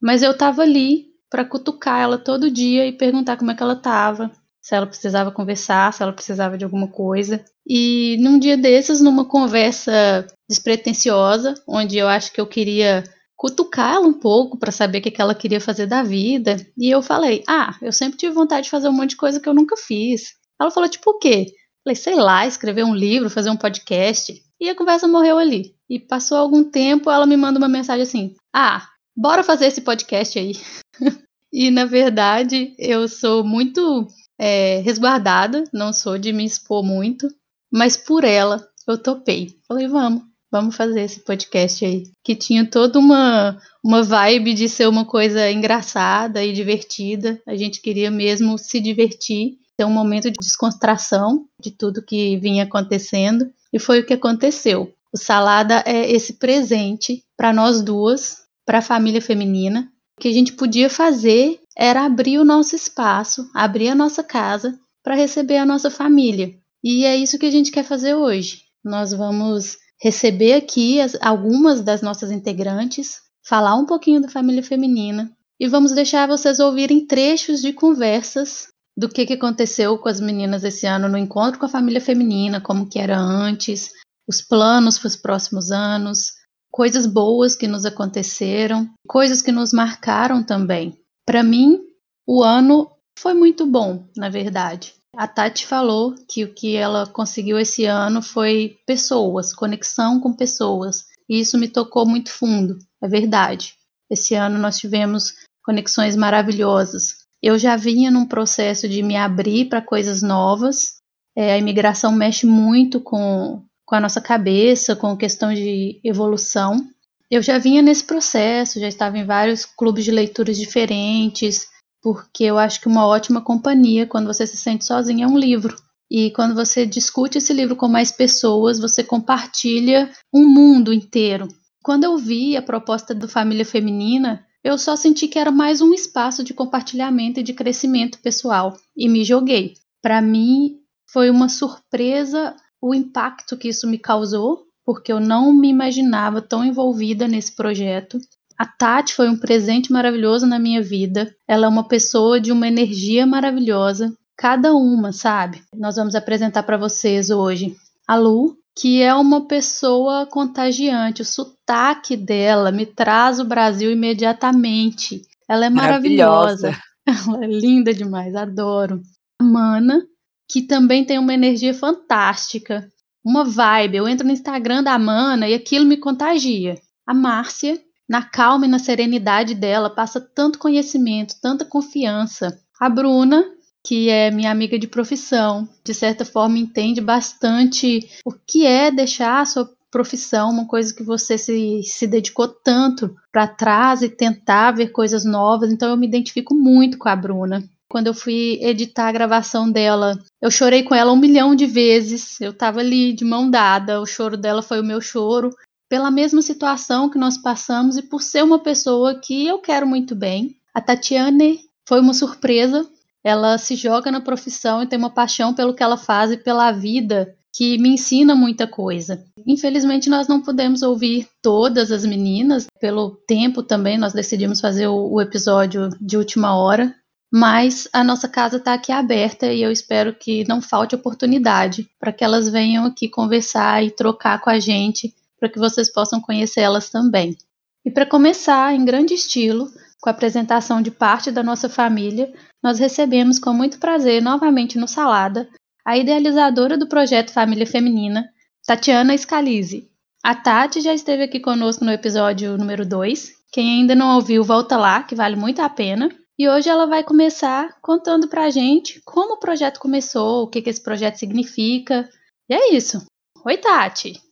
Mas 0.00 0.22
eu 0.22 0.30
estava 0.30 0.62
ali 0.62 1.06
para 1.28 1.44
cutucar 1.44 2.00
ela 2.00 2.16
todo 2.16 2.48
dia 2.48 2.86
e 2.86 2.92
perguntar 2.92 3.36
como 3.36 3.50
é 3.50 3.56
que 3.56 3.62
ela 3.62 3.72
estava, 3.72 4.30
se 4.62 4.72
ela 4.72 4.86
precisava 4.86 5.32
conversar, 5.32 5.92
se 5.92 6.00
ela 6.00 6.12
precisava 6.12 6.56
de 6.56 6.64
alguma 6.64 6.86
coisa. 6.86 7.44
E 7.66 8.16
num 8.20 8.38
dia 8.38 8.56
desses, 8.56 9.00
numa 9.00 9.24
conversa 9.24 10.28
despretensiosa, 10.48 11.54
onde 11.66 11.98
eu 11.98 12.06
acho 12.06 12.32
que 12.32 12.40
eu 12.40 12.46
queria 12.46 13.02
cutucar 13.44 13.96
ela 13.96 14.06
um 14.06 14.12
pouco 14.14 14.56
para 14.56 14.72
saber 14.72 15.00
o 15.00 15.02
que, 15.02 15.10
que 15.10 15.20
ela 15.20 15.34
queria 15.34 15.60
fazer 15.60 15.84
da 15.84 16.02
vida, 16.02 16.56
e 16.78 16.88
eu 16.88 17.02
falei: 17.02 17.44
"Ah, 17.46 17.76
eu 17.82 17.92
sempre 17.92 18.16
tive 18.16 18.32
vontade 18.32 18.64
de 18.64 18.70
fazer 18.70 18.88
um 18.88 18.92
monte 18.92 19.10
de 19.10 19.16
coisa 19.16 19.38
que 19.38 19.46
eu 19.46 19.52
nunca 19.52 19.76
fiz". 19.76 20.32
Ela 20.58 20.70
falou: 20.70 20.88
"Tipo 20.88 21.10
o 21.10 21.18
quê?" 21.18 21.48
Falei: 21.84 21.94
"Sei 21.94 22.14
lá, 22.14 22.46
escrever 22.46 22.84
um 22.84 22.94
livro, 22.94 23.28
fazer 23.28 23.50
um 23.50 23.56
podcast". 23.56 24.32
E 24.58 24.70
a 24.70 24.74
conversa 24.74 25.06
morreu 25.06 25.36
ali. 25.36 25.74
E 25.90 26.00
passou 26.00 26.38
algum 26.38 26.64
tempo, 26.64 27.10
ela 27.10 27.26
me 27.26 27.36
manda 27.36 27.58
uma 27.58 27.68
mensagem 27.68 28.04
assim: 28.04 28.34
"Ah, 28.50 28.88
bora 29.14 29.42
fazer 29.44 29.66
esse 29.66 29.82
podcast 29.82 30.38
aí". 30.38 30.52
e 31.52 31.70
na 31.70 31.84
verdade 31.84 32.74
eu 32.78 33.06
sou 33.06 33.44
muito 33.44 34.08
é, 34.38 34.80
resguardada, 34.80 35.64
não 35.70 35.92
sou 35.92 36.16
de 36.16 36.32
me 36.32 36.46
expor 36.46 36.82
muito, 36.82 37.28
mas 37.70 37.94
por 37.94 38.24
ela 38.24 38.66
eu 38.88 38.96
topei. 38.96 39.48
Falei, 39.68 39.86
vamos, 39.86 40.22
vamos 40.54 40.76
fazer 40.76 41.00
esse 41.00 41.18
podcast 41.18 41.84
aí. 41.84 42.04
Que 42.22 42.36
tinha 42.36 42.64
toda 42.64 42.96
uma, 42.96 43.58
uma 43.82 44.04
vibe 44.04 44.54
de 44.54 44.68
ser 44.68 44.86
uma 44.88 45.04
coisa 45.04 45.50
engraçada 45.50 46.44
e 46.44 46.52
divertida. 46.52 47.42
A 47.44 47.56
gente 47.56 47.82
queria 47.82 48.08
mesmo 48.08 48.56
se 48.56 48.78
divertir, 48.78 49.58
ter 49.76 49.84
um 49.84 49.90
momento 49.90 50.30
de 50.30 50.38
descontração 50.38 51.46
de 51.60 51.72
tudo 51.72 52.04
que 52.04 52.36
vinha 52.36 52.62
acontecendo. 52.62 53.50
E 53.72 53.80
foi 53.80 53.98
o 53.98 54.06
que 54.06 54.14
aconteceu. 54.14 54.94
O 55.12 55.18
Salada 55.18 55.82
é 55.84 56.08
esse 56.08 56.34
presente 56.34 57.24
para 57.36 57.52
nós 57.52 57.82
duas, 57.82 58.44
para 58.64 58.78
a 58.78 58.82
família 58.82 59.20
feminina, 59.20 59.90
o 60.16 60.20
que 60.20 60.28
a 60.28 60.32
gente 60.32 60.52
podia 60.52 60.88
fazer 60.88 61.60
era 61.76 62.04
abrir 62.04 62.38
o 62.38 62.44
nosso 62.44 62.76
espaço, 62.76 63.50
abrir 63.52 63.88
a 63.88 63.94
nossa 63.94 64.22
casa 64.22 64.78
para 65.02 65.16
receber 65.16 65.56
a 65.56 65.66
nossa 65.66 65.90
família. 65.90 66.54
E 66.82 67.04
é 67.04 67.16
isso 67.16 67.38
que 67.38 67.46
a 67.46 67.50
gente 67.50 67.72
quer 67.72 67.82
fazer 67.82 68.14
hoje. 68.14 68.62
Nós 68.84 69.12
vamos 69.12 69.78
receber 70.00 70.54
aqui 70.54 71.00
as, 71.00 71.16
algumas 71.20 71.82
das 71.82 72.02
nossas 72.02 72.30
integrantes, 72.30 73.20
falar 73.46 73.76
um 73.76 73.86
pouquinho 73.86 74.20
da 74.20 74.28
família 74.28 74.62
feminina 74.62 75.30
e 75.58 75.68
vamos 75.68 75.92
deixar 75.92 76.26
vocês 76.26 76.58
ouvirem 76.58 77.06
trechos 77.06 77.60
de 77.60 77.72
conversas 77.72 78.68
do 78.96 79.08
que, 79.08 79.26
que 79.26 79.34
aconteceu 79.34 79.98
com 79.98 80.08
as 80.08 80.20
meninas 80.20 80.64
esse 80.64 80.86
ano 80.86 81.08
no 81.08 81.18
encontro 81.18 81.58
com 81.58 81.66
a 81.66 81.68
família 81.68 82.00
feminina, 82.00 82.60
como 82.60 82.88
que 82.88 82.98
era 82.98 83.18
antes, 83.18 83.90
os 84.28 84.40
planos 84.40 84.98
para 84.98 85.08
os 85.08 85.16
próximos 85.16 85.70
anos, 85.70 86.32
coisas 86.70 87.06
boas 87.06 87.54
que 87.54 87.68
nos 87.68 87.84
aconteceram, 87.84 88.88
coisas 89.06 89.42
que 89.42 89.52
nos 89.52 89.72
marcaram 89.72 90.42
também. 90.42 90.98
Para 91.26 91.42
mim, 91.42 91.80
o 92.26 92.42
ano 92.42 92.90
foi 93.18 93.34
muito 93.34 93.66
bom, 93.66 94.08
na 94.16 94.28
verdade. 94.28 94.94
A 95.16 95.26
Tati 95.28 95.66
falou 95.66 96.14
que 96.28 96.44
o 96.44 96.52
que 96.52 96.76
ela 96.76 97.06
conseguiu 97.06 97.58
esse 97.58 97.84
ano 97.84 98.20
foi 98.20 98.78
pessoas, 98.86 99.52
conexão 99.52 100.20
com 100.20 100.32
pessoas. 100.32 101.04
E 101.28 101.40
isso 101.40 101.58
me 101.58 101.68
tocou 101.68 102.06
muito 102.06 102.30
fundo, 102.30 102.78
é 103.02 103.08
verdade. 103.08 103.74
Esse 104.10 104.34
ano 104.34 104.58
nós 104.58 104.78
tivemos 104.78 105.34
conexões 105.62 106.16
maravilhosas. 106.16 107.24
Eu 107.42 107.58
já 107.58 107.76
vinha 107.76 108.10
num 108.10 108.26
processo 108.26 108.88
de 108.88 109.02
me 109.02 109.16
abrir 109.16 109.66
para 109.68 109.80
coisas 109.80 110.22
novas. 110.22 110.96
É, 111.36 111.52
a 111.52 111.58
imigração 111.58 112.12
mexe 112.12 112.46
muito 112.46 113.00
com 113.00 113.62
com 113.84 113.94
a 113.94 114.00
nossa 114.00 114.20
cabeça, 114.20 114.96
com 114.96 115.16
questão 115.16 115.52
de 115.52 116.00
evolução. 116.02 116.88
Eu 117.30 117.42
já 117.42 117.58
vinha 117.58 117.82
nesse 117.82 118.04
processo, 118.04 118.80
já 118.80 118.88
estava 118.88 119.18
em 119.18 119.24
vários 119.24 119.64
clubes 119.64 120.04
de 120.04 120.10
leituras 120.10 120.56
diferentes, 120.56 121.68
porque 122.04 122.44
eu 122.44 122.58
acho 122.58 122.82
que 122.82 122.86
uma 122.86 123.06
ótima 123.06 123.40
companhia, 123.40 124.06
quando 124.06 124.26
você 124.26 124.46
se 124.46 124.58
sente 124.58 124.84
sozinho, 124.84 125.24
é 125.24 125.26
um 125.26 125.38
livro. 125.38 125.74
E 126.10 126.30
quando 126.32 126.54
você 126.54 126.84
discute 126.84 127.38
esse 127.38 127.50
livro 127.54 127.74
com 127.74 127.88
mais 127.88 128.12
pessoas, 128.12 128.78
você 128.78 129.02
compartilha 129.02 130.12
um 130.30 130.46
mundo 130.46 130.92
inteiro. 130.92 131.48
Quando 131.82 132.04
eu 132.04 132.18
vi 132.18 132.58
a 132.58 132.62
proposta 132.62 133.14
do 133.14 133.26
Família 133.26 133.64
Feminina, 133.64 134.44
eu 134.62 134.76
só 134.76 134.96
senti 134.96 135.26
que 135.26 135.38
era 135.38 135.50
mais 135.50 135.80
um 135.80 135.94
espaço 135.94 136.44
de 136.44 136.52
compartilhamento 136.52 137.40
e 137.40 137.42
de 137.42 137.54
crescimento 137.54 138.18
pessoal 138.18 138.76
e 138.94 139.08
me 139.08 139.24
joguei. 139.24 139.72
Para 140.02 140.20
mim, 140.20 140.80
foi 141.10 141.30
uma 141.30 141.48
surpresa 141.48 142.54
o 142.82 142.94
impacto 142.94 143.56
que 143.56 143.68
isso 143.68 143.88
me 143.88 143.96
causou, 143.96 144.66
porque 144.84 145.10
eu 145.10 145.20
não 145.20 145.54
me 145.54 145.70
imaginava 145.70 146.42
tão 146.42 146.62
envolvida 146.62 147.26
nesse 147.26 147.56
projeto. 147.56 148.18
A 148.58 148.64
Tati 148.64 149.14
foi 149.14 149.28
um 149.28 149.36
presente 149.36 149.92
maravilhoso 149.92 150.46
na 150.46 150.58
minha 150.58 150.82
vida. 150.82 151.34
Ela 151.46 151.66
é 151.66 151.68
uma 151.68 151.88
pessoa 151.88 152.40
de 152.40 152.52
uma 152.52 152.68
energia 152.68 153.26
maravilhosa, 153.26 154.16
cada 154.36 154.72
uma, 154.74 155.12
sabe? 155.12 155.62
Nós 155.74 155.96
vamos 155.96 156.14
apresentar 156.14 156.62
para 156.62 156.76
vocês 156.76 157.30
hoje 157.30 157.76
a 158.06 158.16
Lu, 158.16 158.56
que 158.76 159.02
é 159.02 159.14
uma 159.14 159.46
pessoa 159.46 160.26
contagiante. 160.26 161.22
O 161.22 161.24
sotaque 161.24 162.16
dela 162.16 162.70
me 162.70 162.86
traz 162.86 163.40
o 163.40 163.44
Brasil 163.44 163.90
imediatamente. 163.90 165.22
Ela 165.48 165.66
é 165.66 165.70
maravilhosa. 165.70 166.70
maravilhosa. 166.70 166.84
Ela 167.36 167.44
é 167.44 167.48
linda 167.48 167.92
demais, 167.92 168.34
adoro. 168.34 169.02
A 169.40 169.44
Mana, 169.44 170.02
que 170.50 170.62
também 170.62 171.04
tem 171.04 171.18
uma 171.18 171.34
energia 171.34 171.74
fantástica, 171.74 172.88
uma 173.24 173.44
vibe. 173.44 173.96
Eu 173.96 174.08
entro 174.08 174.26
no 174.26 174.32
Instagram 174.32 174.82
da 174.82 174.98
Mana 174.98 175.48
e 175.48 175.54
aquilo 175.54 175.84
me 175.84 175.96
contagia. 175.96 176.76
A 177.06 177.12
Márcia, 177.12 177.78
na 178.08 178.22
calma 178.22 178.66
e 178.66 178.68
na 178.68 178.78
serenidade 178.78 179.54
dela, 179.54 179.88
passa 179.88 180.20
tanto 180.20 180.58
conhecimento, 180.58 181.36
tanta 181.40 181.64
confiança. 181.64 182.58
A 182.80 182.88
Bruna, 182.88 183.44
que 183.82 184.08
é 184.08 184.30
minha 184.30 184.50
amiga 184.50 184.78
de 184.78 184.86
profissão, 184.86 185.68
de 185.84 185.94
certa 185.94 186.24
forma 186.24 186.58
entende 186.58 187.00
bastante 187.00 188.08
o 188.24 188.32
que 188.32 188.66
é 188.66 188.90
deixar 188.90 189.40
a 189.40 189.46
sua 189.46 189.70
profissão, 189.90 190.50
uma 190.50 190.66
coisa 190.66 190.92
que 190.92 191.04
você 191.04 191.38
se, 191.38 191.82
se 191.84 192.06
dedicou 192.06 192.48
tanto 192.48 193.14
para 193.30 193.46
trás 193.46 194.02
e 194.02 194.08
tentar 194.08 194.72
ver 194.72 194.88
coisas 194.88 195.24
novas. 195.24 195.70
Então 195.72 195.88
eu 195.88 195.96
me 195.96 196.06
identifico 196.06 196.52
muito 196.52 196.98
com 196.98 197.08
a 197.08 197.14
Bruna. 197.14 197.62
Quando 197.88 198.08
eu 198.08 198.14
fui 198.14 198.58
editar 198.60 199.06
a 199.06 199.12
gravação 199.12 199.70
dela, 199.70 200.18
eu 200.42 200.50
chorei 200.50 200.82
com 200.82 200.96
ela 200.96 201.12
um 201.12 201.16
milhão 201.16 201.54
de 201.54 201.64
vezes. 201.64 202.40
Eu 202.40 202.52
tava 202.52 202.80
ali 202.80 203.12
de 203.12 203.24
mão 203.24 203.48
dada, 203.48 204.00
o 204.00 204.06
choro 204.06 204.36
dela 204.36 204.62
foi 204.62 204.80
o 204.80 204.84
meu 204.84 205.00
choro, 205.00 205.50
pela 205.88 206.10
mesma 206.10 206.42
situação 206.42 207.08
que 207.08 207.18
nós 207.18 207.38
passamos 207.38 207.96
e 207.96 208.02
por 208.02 208.22
ser 208.22 208.42
uma 208.42 208.58
pessoa 208.58 209.18
que 209.20 209.46
eu 209.46 209.58
quero 209.58 209.86
muito 209.86 210.14
bem. 210.14 210.56
A 210.74 210.80
Tatiane 210.80 211.60
foi 211.86 212.00
uma 212.00 212.14
surpresa. 212.14 212.88
Ela 213.22 213.56
se 213.58 213.76
joga 213.76 214.10
na 214.10 214.20
profissão 214.20 214.82
e 214.82 214.86
tem 214.86 214.98
uma 214.98 215.10
paixão 215.10 215.54
pelo 215.54 215.74
que 215.74 215.82
ela 215.82 215.96
faz 215.96 216.32
e 216.32 216.36
pela 216.36 216.72
vida 216.72 217.34
que 217.56 217.78
me 217.78 217.90
ensina 217.90 218.34
muita 218.34 218.66
coisa. 218.66 219.24
Infelizmente, 219.46 220.10
nós 220.10 220.26
não 220.26 220.40
pudemos 220.40 220.82
ouvir 220.82 221.28
todas 221.40 221.92
as 221.92 222.04
meninas, 222.04 222.66
pelo 222.80 223.12
tempo 223.28 223.62
também, 223.62 223.96
nós 223.96 224.12
decidimos 224.12 224.60
fazer 224.60 224.88
o, 224.88 225.12
o 225.12 225.20
episódio 225.20 225.88
de 226.00 226.16
última 226.16 226.56
hora 226.56 226.94
mas 227.36 227.88
a 227.92 228.04
nossa 228.04 228.28
casa 228.28 228.58
está 228.58 228.74
aqui 228.74 228.92
aberta 228.92 229.52
e 229.52 229.60
eu 229.60 229.72
espero 229.72 230.14
que 230.14 230.46
não 230.46 230.62
falte 230.62 230.94
oportunidade 230.94 231.90
para 231.98 232.12
que 232.12 232.22
elas 232.22 232.48
venham 232.48 232.84
aqui 232.84 233.08
conversar 233.08 233.82
e 233.82 233.90
trocar 233.90 234.40
com 234.40 234.50
a 234.50 234.60
gente, 234.60 235.12
para 235.38 235.48
que 235.48 235.58
vocês 235.58 235.92
possam 235.92 236.20
conhecê-las 236.20 236.90
também. 236.90 237.36
E 237.84 237.90
para 237.90 238.06
começar, 238.06 238.74
em 238.74 238.84
grande 238.84 239.14
estilo, 239.14 239.68
com 240.00 240.08
a 240.08 240.12
apresentação 240.12 240.80
de 240.80 240.90
parte 240.90 241.30
da 241.30 241.42
nossa 241.42 241.68
família, 241.68 242.32
nós 242.62 242.78
recebemos 242.78 243.38
com 243.38 243.52
muito 243.52 243.78
prazer 243.78 244.22
novamente 244.22 244.78
no 244.78 244.88
Salada 244.88 245.48
a 245.84 245.98
idealizadora 245.98 246.78
do 246.78 246.88
projeto 246.88 247.32
Família 247.32 247.66
Feminina, 247.66 248.28
Tatiana 248.66 249.16
Scalise. 249.16 249.90
A 250.22 250.34
Tati 250.34 250.80
já 250.80 250.94
esteve 250.94 251.24
aqui 251.24 251.38
conosco 251.38 251.84
no 251.84 251.92
episódio 251.92 252.56
número 252.56 252.86
2. 252.86 253.30
Quem 253.52 253.80
ainda 253.80 253.94
não 253.94 254.14
ouviu, 254.14 254.42
volta 254.42 254.76
lá, 254.78 255.02
que 255.02 255.14
vale 255.14 255.36
muito 255.36 255.60
a 255.60 255.68
pena. 255.68 256.08
E 256.38 256.48
hoje 256.48 256.70
ela 256.70 256.86
vai 256.86 257.04
começar 257.04 257.78
contando 257.82 258.26
pra 258.26 258.48
gente 258.48 259.02
como 259.04 259.34
o 259.34 259.38
projeto 259.38 259.78
começou, 259.78 260.44
o 260.44 260.48
que, 260.48 260.62
que 260.62 260.70
esse 260.70 260.82
projeto 260.82 261.16
significa. 261.16 262.08
E 262.48 262.54
é 262.54 262.74
isso. 262.74 263.04
Oi, 263.44 263.58
Tati! 263.58 264.23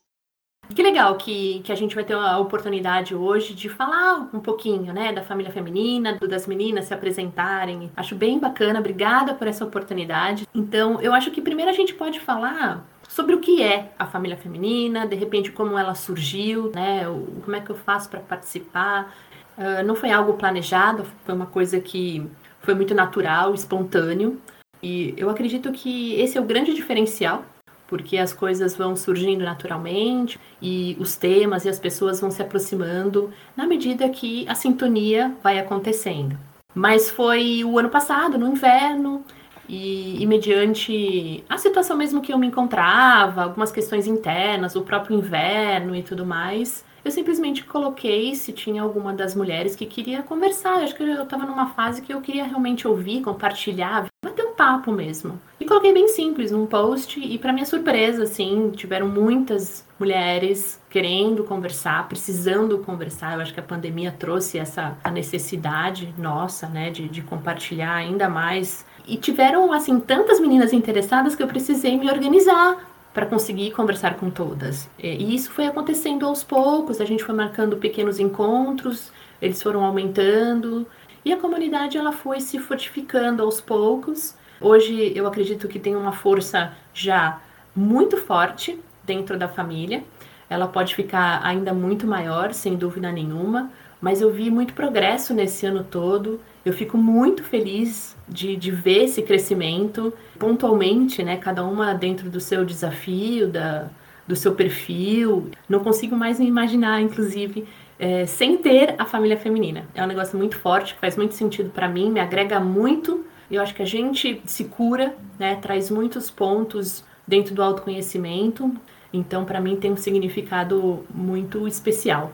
Que 0.74 0.82
legal 0.82 1.16
que, 1.16 1.60
que 1.60 1.70
a 1.70 1.74
gente 1.74 1.94
vai 1.94 2.04
ter 2.04 2.14
a 2.14 2.38
oportunidade 2.38 3.14
hoje 3.14 3.52
de 3.54 3.68
falar 3.68 4.28
um 4.32 4.40
pouquinho, 4.40 4.92
né, 4.92 5.12
da 5.12 5.22
família 5.22 5.52
feminina, 5.52 6.18
das 6.18 6.46
meninas 6.46 6.86
se 6.86 6.94
apresentarem. 6.94 7.90
Acho 7.96 8.14
bem 8.14 8.38
bacana, 8.38 8.78
obrigada 8.78 9.34
por 9.34 9.46
essa 9.46 9.64
oportunidade. 9.64 10.46
Então, 10.54 11.00
eu 11.00 11.12
acho 11.12 11.30
que 11.30 11.42
primeiro 11.42 11.70
a 11.70 11.74
gente 11.74 11.94
pode 11.94 12.20
falar 12.20 12.86
sobre 13.08 13.34
o 13.34 13.40
que 13.40 13.62
é 13.62 13.92
a 13.98 14.06
família 14.06 14.36
feminina, 14.36 15.06
de 15.06 15.14
repente 15.14 15.52
como 15.52 15.76
ela 15.76 15.94
surgiu, 15.94 16.72
né, 16.74 17.04
como 17.44 17.54
é 17.54 17.60
que 17.60 17.70
eu 17.70 17.76
faço 17.76 18.08
para 18.08 18.20
participar. 18.20 19.14
Uh, 19.58 19.84
não 19.84 19.94
foi 19.94 20.10
algo 20.10 20.34
planejado, 20.34 21.04
foi 21.26 21.34
uma 21.34 21.46
coisa 21.46 21.78
que 21.80 22.26
foi 22.60 22.74
muito 22.74 22.94
natural, 22.94 23.52
espontâneo. 23.52 24.40
E 24.82 25.12
eu 25.18 25.28
acredito 25.28 25.70
que 25.70 26.14
esse 26.14 26.38
é 26.38 26.40
o 26.40 26.44
grande 26.44 26.72
diferencial 26.72 27.44
porque 27.92 28.16
as 28.16 28.32
coisas 28.32 28.74
vão 28.74 28.96
surgindo 28.96 29.44
naturalmente 29.44 30.40
e 30.62 30.96
os 30.98 31.14
temas 31.14 31.66
e 31.66 31.68
as 31.68 31.78
pessoas 31.78 32.18
vão 32.18 32.30
se 32.30 32.40
aproximando 32.40 33.30
na 33.54 33.66
medida 33.66 34.08
que 34.08 34.48
a 34.48 34.54
sintonia 34.54 35.36
vai 35.42 35.58
acontecendo. 35.58 36.38
Mas 36.74 37.10
foi 37.10 37.62
o 37.62 37.78
ano 37.78 37.90
passado, 37.90 38.38
no 38.38 38.48
inverno, 38.48 39.22
e, 39.68 40.22
e, 40.22 40.26
mediante 40.26 41.44
a 41.46 41.58
situação 41.58 41.94
mesmo 41.94 42.22
que 42.22 42.32
eu 42.32 42.38
me 42.38 42.46
encontrava, 42.46 43.42
algumas 43.42 43.70
questões 43.70 44.06
internas, 44.06 44.74
o 44.74 44.80
próprio 44.80 45.14
inverno 45.14 45.94
e 45.94 46.02
tudo 46.02 46.24
mais, 46.24 46.86
eu 47.04 47.10
simplesmente 47.10 47.64
coloquei 47.64 48.34
se 48.34 48.52
tinha 48.52 48.82
alguma 48.82 49.12
das 49.12 49.34
mulheres 49.34 49.74
que 49.74 49.86
queria 49.86 50.22
conversar. 50.22 50.78
Eu 50.78 50.84
acho 50.84 50.94
que 50.94 51.02
eu 51.02 51.22
estava 51.22 51.44
numa 51.44 51.70
fase 51.70 52.00
que 52.00 52.12
eu 52.12 52.20
queria 52.20 52.44
realmente 52.44 52.86
ouvir, 52.86 53.22
compartilhar, 53.22 54.06
bater 54.24 54.44
um 54.44 54.54
papo 54.54 54.92
mesmo. 54.92 55.40
E 55.58 55.64
coloquei 55.64 55.92
bem 55.92 56.08
simples 56.08 56.52
num 56.52 56.66
post 56.66 57.18
e 57.18 57.38
para 57.38 57.52
minha 57.52 57.66
surpresa, 57.66 58.22
assim, 58.22 58.70
tiveram 58.70 59.08
muitas 59.08 59.84
mulheres 59.98 60.80
querendo 60.88 61.44
conversar, 61.44 62.08
precisando 62.08 62.78
conversar. 62.78 63.34
Eu 63.34 63.40
acho 63.40 63.54
que 63.54 63.60
a 63.60 63.64
pandemia 63.64 64.14
trouxe 64.16 64.58
essa 64.58 64.96
necessidade 65.12 66.14
nossa, 66.16 66.68
né, 66.68 66.90
de, 66.90 67.08
de 67.08 67.22
compartilhar 67.22 67.94
ainda 67.94 68.28
mais. 68.28 68.84
E 69.06 69.16
tiveram, 69.16 69.72
assim, 69.72 69.98
tantas 69.98 70.38
meninas 70.38 70.72
interessadas 70.72 71.34
que 71.34 71.42
eu 71.42 71.48
precisei 71.48 71.98
me 71.98 72.08
organizar 72.08 72.91
para 73.12 73.26
conseguir 73.26 73.72
conversar 73.72 74.16
com 74.16 74.30
todas. 74.30 74.88
E 74.98 75.34
isso 75.34 75.50
foi 75.50 75.66
acontecendo 75.66 76.26
aos 76.26 76.42
poucos, 76.42 77.00
a 77.00 77.04
gente 77.04 77.22
foi 77.22 77.34
marcando 77.34 77.76
pequenos 77.76 78.18
encontros, 78.18 79.12
eles 79.40 79.62
foram 79.62 79.84
aumentando 79.84 80.86
e 81.24 81.32
a 81.32 81.36
comunidade 81.36 81.98
ela 81.98 82.12
foi 82.12 82.40
se 82.40 82.58
fortificando 82.58 83.42
aos 83.42 83.60
poucos. 83.60 84.34
Hoje 84.60 85.12
eu 85.14 85.26
acredito 85.26 85.68
que 85.68 85.78
tem 85.78 85.94
uma 85.94 86.12
força 86.12 86.72
já 86.94 87.40
muito 87.74 88.16
forte 88.16 88.78
dentro 89.04 89.38
da 89.38 89.48
família. 89.48 90.04
Ela 90.48 90.68
pode 90.68 90.94
ficar 90.94 91.40
ainda 91.44 91.72
muito 91.72 92.06
maior, 92.06 92.52
sem 92.52 92.76
dúvida 92.76 93.10
nenhuma, 93.10 93.70
mas 94.00 94.20
eu 94.20 94.30
vi 94.30 94.50
muito 94.50 94.74
progresso 94.74 95.34
nesse 95.34 95.66
ano 95.66 95.84
todo. 95.84 96.40
Eu 96.64 96.72
fico 96.72 96.96
muito 96.96 97.42
feliz 97.42 98.16
de, 98.28 98.56
de 98.56 98.70
ver 98.70 99.04
esse 99.04 99.22
crescimento 99.22 100.12
pontualmente, 100.38 101.22
né? 101.22 101.36
Cada 101.36 101.64
uma 101.64 101.92
dentro 101.92 102.30
do 102.30 102.40
seu 102.40 102.64
desafio, 102.64 103.48
da, 103.48 103.88
do 104.26 104.36
seu 104.36 104.54
perfil. 104.54 105.50
Não 105.68 105.80
consigo 105.80 106.14
mais 106.14 106.38
me 106.38 106.46
imaginar, 106.46 107.00
inclusive, 107.00 107.66
é, 107.98 108.26
sem 108.26 108.56
ter 108.56 108.94
a 108.96 109.04
família 109.04 109.36
feminina. 109.36 109.84
É 109.94 110.04
um 110.04 110.06
negócio 110.06 110.38
muito 110.38 110.56
forte, 110.56 110.94
que 110.94 111.00
faz 111.00 111.16
muito 111.16 111.34
sentido 111.34 111.70
para 111.70 111.88
mim, 111.88 112.10
me 112.10 112.20
agrega 112.20 112.60
muito. 112.60 113.24
Eu 113.50 113.60
acho 113.60 113.74
que 113.74 113.82
a 113.82 113.86
gente 113.86 114.40
se 114.46 114.64
cura, 114.64 115.14
né? 115.38 115.56
Traz 115.56 115.90
muitos 115.90 116.30
pontos 116.30 117.04
dentro 117.26 117.54
do 117.54 117.62
autoconhecimento. 117.62 118.72
Então, 119.12 119.44
para 119.44 119.60
mim, 119.60 119.76
tem 119.76 119.92
um 119.92 119.96
significado 119.96 121.04
muito 121.12 121.66
especial. 121.66 122.32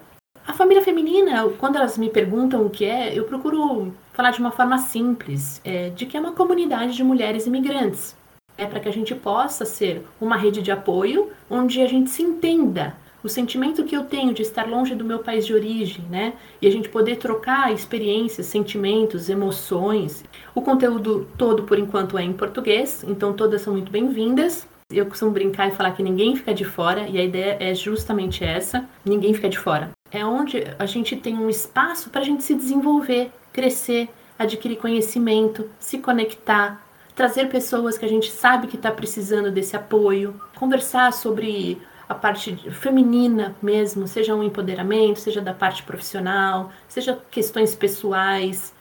A 0.49 0.55
família 0.55 0.83
feminina, 0.83 1.47
quando 1.59 1.77
elas 1.77 1.99
me 1.99 2.09
perguntam 2.09 2.65
o 2.65 2.71
que 2.71 2.87
é, 2.87 3.13
eu 3.17 3.25
procuro 3.25 3.93
falar 4.15 4.31
de 4.31 4.41
uma 4.41 4.51
forma 4.51 4.79
simples, 4.79 5.61
é, 5.63 5.91
de 5.91 6.07
que 6.07 6.17
é 6.17 6.21
uma 6.21 6.33
comunidade 6.33 6.97
de 6.97 7.05
mulheres 7.05 7.47
imigrantes. 7.47 8.17
É 8.57 8.65
para 8.65 8.81
que 8.81 8.89
a 8.89 8.93
gente 8.93 9.15
possa 9.15 9.67
ser 9.67 10.03
uma 10.19 10.39
rede 10.39 10.63
de 10.63 10.71
apoio 10.71 11.29
onde 11.51 11.83
a 11.83 11.87
gente 11.87 12.09
se 12.09 12.23
entenda 12.23 12.97
o 13.23 13.29
sentimento 13.29 13.85
que 13.85 13.95
eu 13.95 14.05
tenho 14.05 14.33
de 14.33 14.41
estar 14.41 14.67
longe 14.67 14.95
do 14.95 15.05
meu 15.05 15.19
país 15.19 15.45
de 15.45 15.53
origem, 15.53 16.03
né? 16.09 16.33
E 16.63 16.67
a 16.67 16.71
gente 16.71 16.89
poder 16.89 17.17
trocar 17.17 17.71
experiências, 17.71 18.47
sentimentos, 18.47 19.29
emoções. 19.29 20.25
O 20.55 20.63
conteúdo 20.63 21.29
todo, 21.37 21.65
por 21.65 21.79
enquanto, 21.79 22.17
é 22.17 22.23
em 22.23 22.33
português, 22.33 23.05
então 23.07 23.35
todas 23.35 23.61
são 23.61 23.75
muito 23.75 23.93
bem-vindas. 23.93 24.67
Eu 24.91 25.05
costumo 25.05 25.31
brincar 25.31 25.69
e 25.69 25.73
falar 25.73 25.91
que 25.91 26.03
ninguém 26.03 26.35
fica 26.35 26.55
de 26.55 26.65
fora, 26.65 27.07
e 27.07 27.19
a 27.19 27.23
ideia 27.23 27.59
é 27.61 27.75
justamente 27.75 28.43
essa: 28.43 28.89
ninguém 29.05 29.35
fica 29.35 29.51
de 29.51 29.59
fora. 29.59 29.91
É 30.11 30.25
onde 30.25 30.65
a 30.79 30.87
gente 30.87 31.17
tem 31.17 31.35
um 31.37 31.51
espaço 31.51 32.11
para 32.11 32.21
a 32.21 32.25
gente 32.25 32.43
se 32.43 32.55
desenvolver, 32.55 33.31
crescer, 33.53 34.09
adquirir 34.39 34.77
conhecimento, 34.77 35.69
se 35.79 35.99
conectar, 35.99 36.83
trazer 37.15 37.49
pessoas 37.49 37.99
que 37.99 38.05
a 38.05 38.09
gente 38.09 38.31
sabe 38.31 38.69
que 38.69 38.77
está 38.77 38.91
precisando 38.91 39.51
desse 39.51 39.77
apoio, 39.77 40.41
conversar 40.55 41.13
sobre 41.13 41.81
a 42.09 42.15
parte 42.15 42.57
feminina 42.71 43.55
mesmo, 43.61 44.09
seja 44.09 44.35
um 44.35 44.43
empoderamento, 44.43 45.21
seja 45.21 45.41
da 45.41 45.53
parte 45.53 45.83
profissional, 45.83 46.73
seja 46.89 47.19
questões 47.31 47.75
pessoais, 47.75 48.73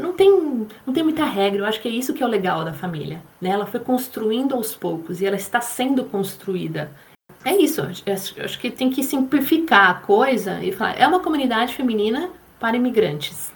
não 0.00 0.12
tem, 0.12 0.66
não 0.86 0.92
tem 0.92 1.02
muita 1.02 1.24
regra, 1.24 1.60
eu 1.60 1.66
acho 1.66 1.80
que 1.80 1.88
é 1.88 1.90
isso 1.90 2.14
que 2.14 2.22
é 2.22 2.26
o 2.26 2.28
legal 2.28 2.64
da 2.64 2.72
família. 2.72 3.22
Né? 3.40 3.50
Ela 3.50 3.66
foi 3.66 3.80
construindo 3.80 4.54
aos 4.54 4.74
poucos 4.74 5.20
e 5.20 5.26
ela 5.26 5.36
está 5.36 5.60
sendo 5.60 6.04
construída. 6.04 6.90
É 7.44 7.56
isso, 7.56 7.80
eu 8.06 8.44
acho 8.44 8.58
que 8.58 8.70
tem 8.70 8.90
que 8.90 9.02
simplificar 9.02 9.90
a 9.90 9.94
coisa 9.94 10.62
e 10.62 10.72
falar, 10.72 10.98
é 10.98 11.06
uma 11.06 11.20
comunidade 11.20 11.74
feminina 11.74 12.30
para 12.58 12.76
imigrantes. 12.76 13.52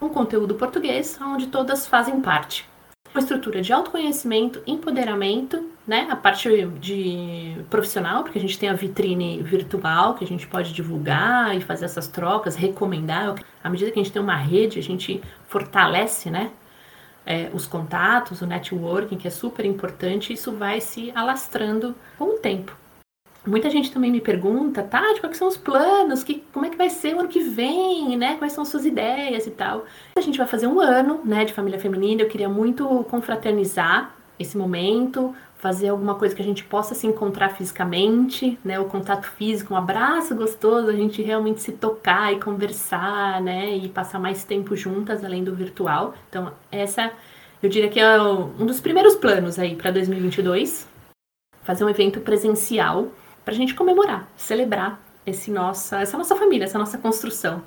Um 0.00 0.08
conteúdo 0.08 0.54
português 0.54 1.18
onde 1.20 1.46
todas 1.46 1.86
fazem 1.86 2.20
parte 2.20 2.68
uma 3.14 3.20
estrutura 3.20 3.60
de 3.60 3.72
autoconhecimento, 3.72 4.62
empoderamento, 4.66 5.68
né? 5.86 6.06
A 6.10 6.16
parte 6.16 6.48
de 6.80 7.56
profissional, 7.70 8.22
porque 8.22 8.38
a 8.38 8.40
gente 8.40 8.58
tem 8.58 8.68
a 8.68 8.74
vitrine 8.74 9.42
virtual 9.42 10.14
que 10.14 10.24
a 10.24 10.26
gente 10.26 10.46
pode 10.46 10.72
divulgar 10.72 11.56
e 11.56 11.60
fazer 11.60 11.86
essas 11.86 12.06
trocas, 12.06 12.54
recomendar. 12.54 13.34
À 13.62 13.68
medida 13.68 13.90
que 13.90 13.98
a 13.98 14.02
gente 14.02 14.12
tem 14.12 14.22
uma 14.22 14.36
rede, 14.36 14.78
a 14.78 14.82
gente 14.82 15.20
fortalece, 15.48 16.30
né? 16.30 16.50
É, 17.26 17.50
os 17.52 17.66
contatos, 17.66 18.40
o 18.40 18.46
networking, 18.46 19.16
que 19.16 19.28
é 19.28 19.30
super 19.30 19.64
importante, 19.66 20.32
isso 20.32 20.52
vai 20.52 20.80
se 20.80 21.12
alastrando 21.14 21.94
com 22.16 22.36
o 22.36 22.38
tempo. 22.38 22.77
Muita 23.48 23.70
gente 23.70 23.90
também 23.90 24.12
me 24.12 24.20
pergunta, 24.20 24.82
Tati, 24.82 25.20
quais 25.20 25.38
são 25.38 25.48
os 25.48 25.56
planos? 25.56 26.22
Que, 26.22 26.44
como 26.52 26.66
é 26.66 26.70
que 26.70 26.76
vai 26.76 26.90
ser 26.90 27.14
o 27.14 27.20
ano 27.20 27.28
que 27.28 27.40
vem, 27.40 28.14
né? 28.16 28.36
Quais 28.36 28.52
são 28.52 28.62
suas 28.62 28.84
ideias 28.84 29.46
e 29.46 29.50
tal? 29.50 29.86
A 30.16 30.20
gente 30.20 30.36
vai 30.36 30.46
fazer 30.46 30.66
um 30.66 30.78
ano, 30.78 31.22
né, 31.24 31.46
de 31.46 31.54
família 31.54 31.80
feminina. 31.80 32.20
Eu 32.20 32.28
queria 32.28 32.48
muito 32.48 32.86
confraternizar 33.04 34.14
esse 34.38 34.56
momento, 34.56 35.34
fazer 35.56 35.88
alguma 35.88 36.14
coisa 36.14 36.34
que 36.34 36.42
a 36.42 36.44
gente 36.44 36.62
possa 36.62 36.94
se 36.94 37.06
encontrar 37.06 37.48
fisicamente, 37.48 38.58
né? 38.62 38.78
O 38.78 38.84
contato 38.84 39.26
físico, 39.26 39.72
um 39.72 39.76
abraço 39.78 40.34
gostoso, 40.34 40.90
a 40.90 40.92
gente 40.92 41.22
realmente 41.22 41.62
se 41.62 41.72
tocar 41.72 42.32
e 42.32 42.38
conversar, 42.38 43.40
né? 43.40 43.74
E 43.74 43.88
passar 43.88 44.18
mais 44.18 44.44
tempo 44.44 44.76
juntas 44.76 45.24
além 45.24 45.42
do 45.42 45.54
virtual. 45.54 46.14
Então, 46.28 46.52
essa 46.70 47.10
eu 47.62 47.70
diria 47.70 47.88
que 47.88 47.98
é 47.98 48.20
um 48.22 48.66
dos 48.66 48.78
primeiros 48.78 49.16
planos 49.16 49.58
aí 49.58 49.74
para 49.74 49.90
2022, 49.90 50.86
fazer 51.62 51.84
um 51.84 51.88
evento 51.88 52.20
presencial 52.20 53.08
para 53.48 53.54
a 53.54 53.56
gente 53.56 53.74
comemorar, 53.74 54.28
celebrar 54.36 55.00
esse 55.24 55.50
nossa, 55.50 56.02
essa 56.02 56.18
nossa 56.18 56.36
família, 56.36 56.66
essa 56.66 56.78
nossa 56.78 56.98
construção. 56.98 57.62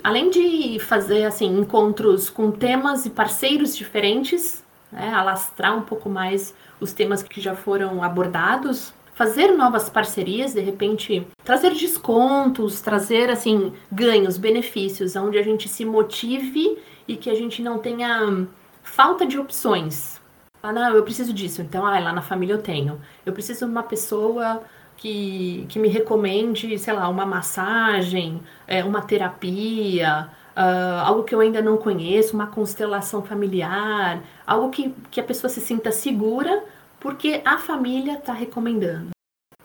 Além 0.00 0.30
de 0.30 0.78
fazer 0.78 1.24
assim 1.24 1.58
encontros 1.58 2.30
com 2.30 2.52
temas 2.52 3.04
e 3.04 3.10
parceiros 3.10 3.76
diferentes, 3.76 4.64
né, 4.92 5.12
alastrar 5.12 5.76
um 5.76 5.82
pouco 5.82 6.08
mais 6.08 6.54
os 6.78 6.92
temas 6.92 7.20
que 7.20 7.40
já 7.40 7.56
foram 7.56 8.00
abordados, 8.00 8.94
fazer 9.12 9.48
novas 9.56 9.90
parcerias, 9.90 10.54
de 10.54 10.60
repente 10.60 11.26
trazer 11.42 11.74
descontos, 11.74 12.80
trazer 12.80 13.28
assim 13.28 13.72
ganhos, 13.90 14.38
benefícios, 14.38 15.16
onde 15.16 15.36
a 15.36 15.42
gente 15.42 15.68
se 15.68 15.84
motive 15.84 16.78
e 17.08 17.16
que 17.16 17.28
a 17.28 17.34
gente 17.34 17.60
não 17.60 17.80
tenha 17.80 18.46
falta 18.84 19.26
de 19.26 19.36
opções. 19.36 20.20
Ah, 20.62 20.72
não, 20.72 20.94
eu 20.94 21.02
preciso 21.02 21.32
disso, 21.32 21.60
então 21.60 21.84
ah, 21.84 21.98
lá 21.98 22.12
na 22.12 22.22
família 22.22 22.54
eu 22.54 22.62
tenho. 22.62 23.00
Eu 23.26 23.32
preciso 23.32 23.64
de 23.66 23.70
uma 23.72 23.82
pessoa 23.82 24.62
que, 24.98 25.64
que 25.68 25.78
me 25.78 25.88
recomende, 25.88 26.76
sei 26.78 26.92
lá, 26.92 27.08
uma 27.08 27.24
massagem, 27.24 28.42
é, 28.66 28.84
uma 28.84 29.00
terapia, 29.00 30.28
uh, 30.56 31.06
algo 31.06 31.22
que 31.22 31.34
eu 31.34 31.40
ainda 31.40 31.62
não 31.62 31.78
conheço, 31.78 32.34
uma 32.34 32.48
constelação 32.48 33.22
familiar, 33.22 34.20
algo 34.46 34.70
que, 34.70 34.94
que 35.10 35.20
a 35.20 35.24
pessoa 35.24 35.48
se 35.48 35.60
sinta 35.60 35.90
segura 35.90 36.64
porque 37.00 37.40
a 37.44 37.58
família 37.58 38.14
está 38.14 38.32
recomendando. 38.32 39.10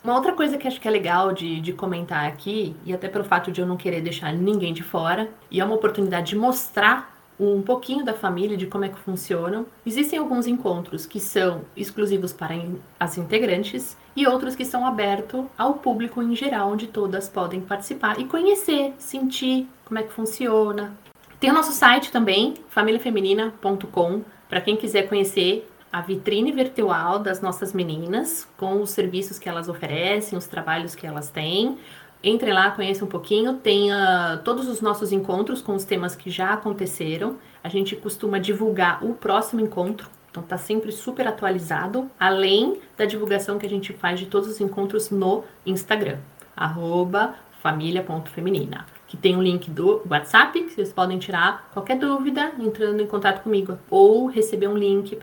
Uma 0.03 0.15
outra 0.15 0.33
coisa 0.33 0.57
que 0.57 0.67
acho 0.67 0.79
que 0.79 0.87
é 0.87 0.91
legal 0.91 1.33
de, 1.33 1.59
de 1.61 1.73
comentar 1.73 2.27
aqui, 2.27 2.75
e 2.85 2.93
até 2.93 3.07
pelo 3.07 3.23
fato 3.23 3.51
de 3.51 3.61
eu 3.61 3.65
não 3.65 3.77
querer 3.77 4.01
deixar 4.01 4.33
ninguém 4.33 4.73
de 4.73 4.83
fora, 4.83 5.29
e 5.49 5.59
é 5.59 5.65
uma 5.65 5.75
oportunidade 5.75 6.27
de 6.27 6.35
mostrar 6.35 7.12
um 7.39 7.61
pouquinho 7.61 8.05
da 8.05 8.13
família, 8.13 8.57
de 8.57 8.67
como 8.67 8.85
é 8.85 8.89
que 8.89 8.99
funcionam. 8.99 9.65
Existem 9.85 10.19
alguns 10.19 10.47
encontros 10.47 11.05
que 11.05 11.19
são 11.19 11.61
exclusivos 11.75 12.31
para 12.31 12.55
as 12.99 13.17
integrantes 13.17 13.97
e 14.15 14.27
outros 14.27 14.55
que 14.55 14.65
são 14.65 14.85
abertos 14.85 15.45
ao 15.57 15.75
público 15.75 16.21
em 16.21 16.35
geral, 16.35 16.71
onde 16.71 16.87
todas 16.87 17.27
podem 17.27 17.61
participar 17.61 18.19
e 18.19 18.25
conhecer, 18.25 18.93
sentir 18.97 19.67
como 19.85 19.99
é 19.99 20.03
que 20.03 20.13
funciona. 20.13 20.95
Tem 21.39 21.49
o 21.49 21.53
nosso 21.53 21.71
site 21.71 22.11
também, 22.11 22.53
famíliafeminina.com, 22.69 24.21
para 24.47 24.61
quem 24.61 24.77
quiser 24.77 25.09
conhecer 25.09 25.69
a 25.91 26.01
vitrine 26.01 26.51
virtual 26.51 27.19
das 27.19 27.39
nossas 27.39 27.71
meninas, 27.71 28.47
com 28.57 28.81
os 28.81 28.89
serviços 28.89 29.37
que 29.37 29.47
elas 29.47 29.69
oferecem, 29.69 30.35
os 30.35 30.47
trabalhos 30.47 30.95
que 30.95 31.05
elas 31.05 31.29
têm. 31.29 31.77
Entre 32.23 32.53
lá, 32.53 32.71
conheça 32.71 33.03
um 33.03 33.07
pouquinho. 33.07 33.55
Tenha 33.55 34.39
todos 34.45 34.67
os 34.67 34.79
nossos 34.79 35.11
encontros 35.11 35.61
com 35.61 35.75
os 35.75 35.83
temas 35.83 36.15
que 36.15 36.29
já 36.29 36.53
aconteceram. 36.53 37.37
A 37.61 37.67
gente 37.67 37.95
costuma 37.95 38.39
divulgar 38.39 39.03
o 39.03 39.13
próximo 39.13 39.59
encontro, 39.59 40.09
então 40.31 40.41
tá 40.41 40.57
sempre 40.57 40.91
super 40.91 41.27
atualizado, 41.27 42.09
além 42.17 42.79
da 42.97 43.05
divulgação 43.05 43.59
que 43.59 43.65
a 43.65 43.69
gente 43.69 43.91
faz 43.91 44.19
de 44.19 44.25
todos 44.25 44.47
os 44.47 44.61
encontros 44.61 45.09
no 45.09 45.43
Instagram, 45.65 46.19
arroba 46.55 47.35
família.feminina 47.61 48.85
que 49.13 49.17
tem 49.17 49.37
um 49.37 49.43
link 49.43 49.69
do 49.69 50.01
WhatsApp, 50.09 50.59
que 50.63 50.71
vocês 50.71 50.91
podem 50.91 51.19
tirar 51.19 51.69
qualquer 51.71 51.99
dúvida 51.99 52.51
entrando 52.59 52.99
em 52.99 53.05
contato 53.05 53.43
comigo, 53.43 53.77
ou 53.87 54.25
receber 54.25 54.67
um 54.67 54.75
link 54.75 55.15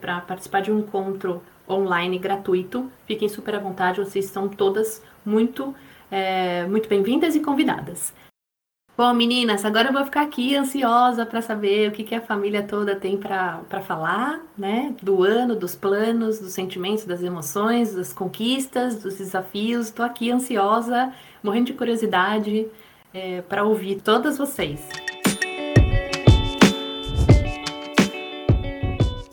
para 0.00 0.20
participar 0.20 0.62
de 0.62 0.72
um 0.72 0.80
encontro 0.80 1.40
online 1.68 2.18
gratuito. 2.18 2.90
Fiquem 3.06 3.28
super 3.28 3.54
à 3.54 3.60
vontade, 3.60 4.00
vocês 4.00 4.24
estão 4.24 4.48
todas 4.48 5.00
muito, 5.24 5.72
é, 6.10 6.66
muito 6.66 6.88
bem-vindas 6.88 7.34
e 7.34 7.40
convidadas. 7.40 8.14
Bom, 8.96 9.12
meninas, 9.12 9.62
agora 9.62 9.88
eu 9.88 9.92
vou 9.92 10.04
ficar 10.06 10.22
aqui 10.22 10.56
ansiosa 10.56 11.26
para 11.26 11.42
saber 11.42 11.90
o 11.90 11.92
que, 11.92 12.02
que 12.02 12.14
a 12.14 12.20
família 12.22 12.62
toda 12.62 12.96
tem 12.96 13.18
para 13.18 13.82
falar, 13.82 14.40
né? 14.56 14.96
Do 15.02 15.22
ano, 15.22 15.54
dos 15.54 15.74
planos, 15.74 16.38
dos 16.38 16.54
sentimentos, 16.54 17.04
das 17.04 17.22
emoções, 17.22 17.94
das 17.94 18.14
conquistas, 18.14 19.02
dos 19.02 19.18
desafios. 19.18 19.88
Estou 19.88 20.02
aqui 20.02 20.30
ansiosa, 20.30 21.12
morrendo 21.42 21.66
de 21.66 21.74
curiosidade 21.74 22.68
é, 23.12 23.42
para 23.42 23.64
ouvir 23.64 24.00
todas 24.00 24.38
vocês. 24.38 24.88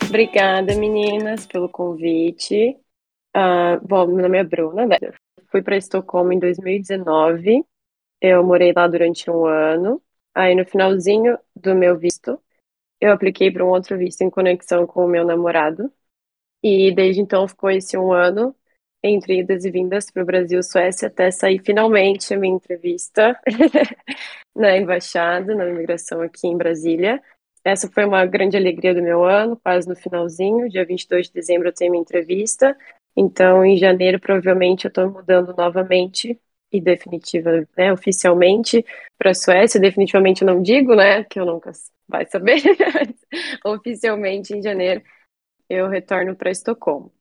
Obrigada, 0.10 0.76
meninas, 0.76 1.48
pelo 1.48 1.70
convite. 1.70 2.78
Uh, 3.36 3.80
bom, 3.82 4.06
meu 4.08 4.24
nome 4.24 4.38
é 4.38 4.44
Bruna, 4.44 4.86
né? 4.86 4.98
Fui 5.54 5.62
para 5.62 5.78
Estocolmo 5.78 6.34
em 6.34 6.40
2019. 6.40 7.64
Eu 8.20 8.44
morei 8.44 8.74
lá 8.76 8.88
durante 8.88 9.30
um 9.30 9.46
ano. 9.46 10.02
Aí, 10.34 10.56
no 10.56 10.66
finalzinho 10.66 11.38
do 11.56 11.76
meu 11.76 11.96
visto, 11.96 12.42
eu 13.00 13.12
apliquei 13.14 13.52
para 13.52 13.64
um 13.64 13.70
outro 13.70 13.96
visto 13.96 14.22
em 14.22 14.32
conexão 14.32 14.88
com 14.88 15.06
o 15.06 15.08
meu 15.08 15.24
namorado. 15.24 15.94
E 16.64 16.92
desde 16.96 17.22
então 17.22 17.48
ficou 17.48 17.70
esse 17.70 17.96
um 17.96 18.12
ano 18.12 18.56
entre 19.04 19.42
idas 19.42 19.64
e 19.64 19.70
vindas 19.70 20.10
para 20.10 20.24
o 20.24 20.26
Brasil 20.26 20.60
e 20.60 20.64
Suécia 20.64 21.08
até 21.08 21.30
sair 21.30 21.60
finalmente 21.60 22.34
a 22.34 22.40
minha 22.40 22.56
entrevista 22.56 23.40
na 24.56 24.76
embaixada, 24.76 25.54
na 25.54 25.68
imigração 25.68 26.22
aqui 26.22 26.48
em 26.48 26.58
Brasília. 26.58 27.22
Essa 27.64 27.88
foi 27.92 28.06
uma 28.06 28.26
grande 28.26 28.58
alegria 28.58 28.94
do 28.96 29.04
meu 29.04 29.24
ano, 29.24 29.58
quase 29.58 29.88
no 29.88 29.96
finalzinho, 29.96 30.70
dia 30.70 30.86
22 30.86 31.28
de 31.28 31.34
dezembro 31.34 31.68
eu 31.68 31.74
tenho 31.74 31.92
minha 31.92 32.02
entrevista, 32.02 32.76
então 33.16 33.64
em 33.66 33.78
janeiro 33.78 34.20
provavelmente 34.20 34.86
eu 34.86 34.90
estou 34.90 35.10
mudando 35.10 35.54
novamente 35.56 36.40
e 36.72 36.82
definitiva, 36.82 37.68
né, 37.78 37.94
oficialmente 37.94 38.84
para 39.18 39.32
a 39.32 39.36
Suécia, 39.36 39.80
definitivamente 39.80 40.42
eu 40.42 40.48
não 40.48 40.62
digo, 40.62 40.96
né, 40.96 41.24
que 41.24 41.40
eu 41.40 41.46
nunca 41.46 41.72
vai 42.08 42.26
saber, 42.26 42.58
oficialmente 43.66 44.54
em 44.56 44.62
janeiro 44.62 45.02
eu 45.70 45.88
retorno 45.88 46.36
para 46.36 46.52
Estocolmo. 46.52 47.12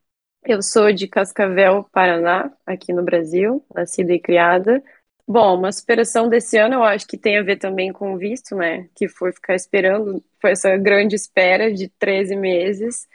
Eu 0.45 0.61
sou 0.61 0.91
de 0.91 1.07
Cascavel, 1.07 1.85
Paraná, 1.85 2.51
aqui 2.65 2.91
no 2.91 3.03
Brasil, 3.03 3.65
nascida 3.73 4.13
e 4.13 4.19
criada. 4.19 4.83
Bom, 5.25 5.57
uma 5.57 5.71
superação 5.71 6.27
desse 6.27 6.57
ano 6.57 6.75
eu 6.75 6.83
acho 6.83 7.07
que 7.07 7.17
tem 7.17 7.37
a 7.37 7.43
ver 7.43 7.57
também 7.57 7.93
com 7.93 8.13
o 8.13 8.17
visto, 8.17 8.55
né? 8.55 8.89
Que 8.93 9.07
foi 9.07 9.31
ficar 9.31 9.55
esperando, 9.55 10.21
foi 10.41 10.51
essa 10.51 10.75
grande 10.75 11.15
espera 11.15 11.73
de 11.73 11.87
13 11.87 12.35
meses, 12.35 13.07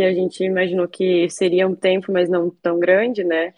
que 0.00 0.04
a 0.04 0.14
gente 0.14 0.42
imaginou 0.42 0.88
que 0.88 1.28
seria 1.28 1.68
um 1.68 1.74
tempo, 1.74 2.10
mas 2.10 2.28
não 2.28 2.48
tão 2.48 2.78
grande, 2.78 3.22
né? 3.22 3.52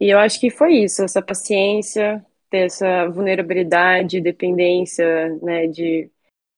E 0.00 0.08
eu 0.10 0.18
acho 0.18 0.40
que 0.40 0.50
foi 0.50 0.74
isso, 0.76 1.04
essa 1.04 1.20
paciência, 1.20 2.24
ter 2.50 2.66
essa 2.66 3.08
vulnerabilidade, 3.08 4.20
dependência, 4.20 5.28
né, 5.42 5.66
de, 5.66 6.10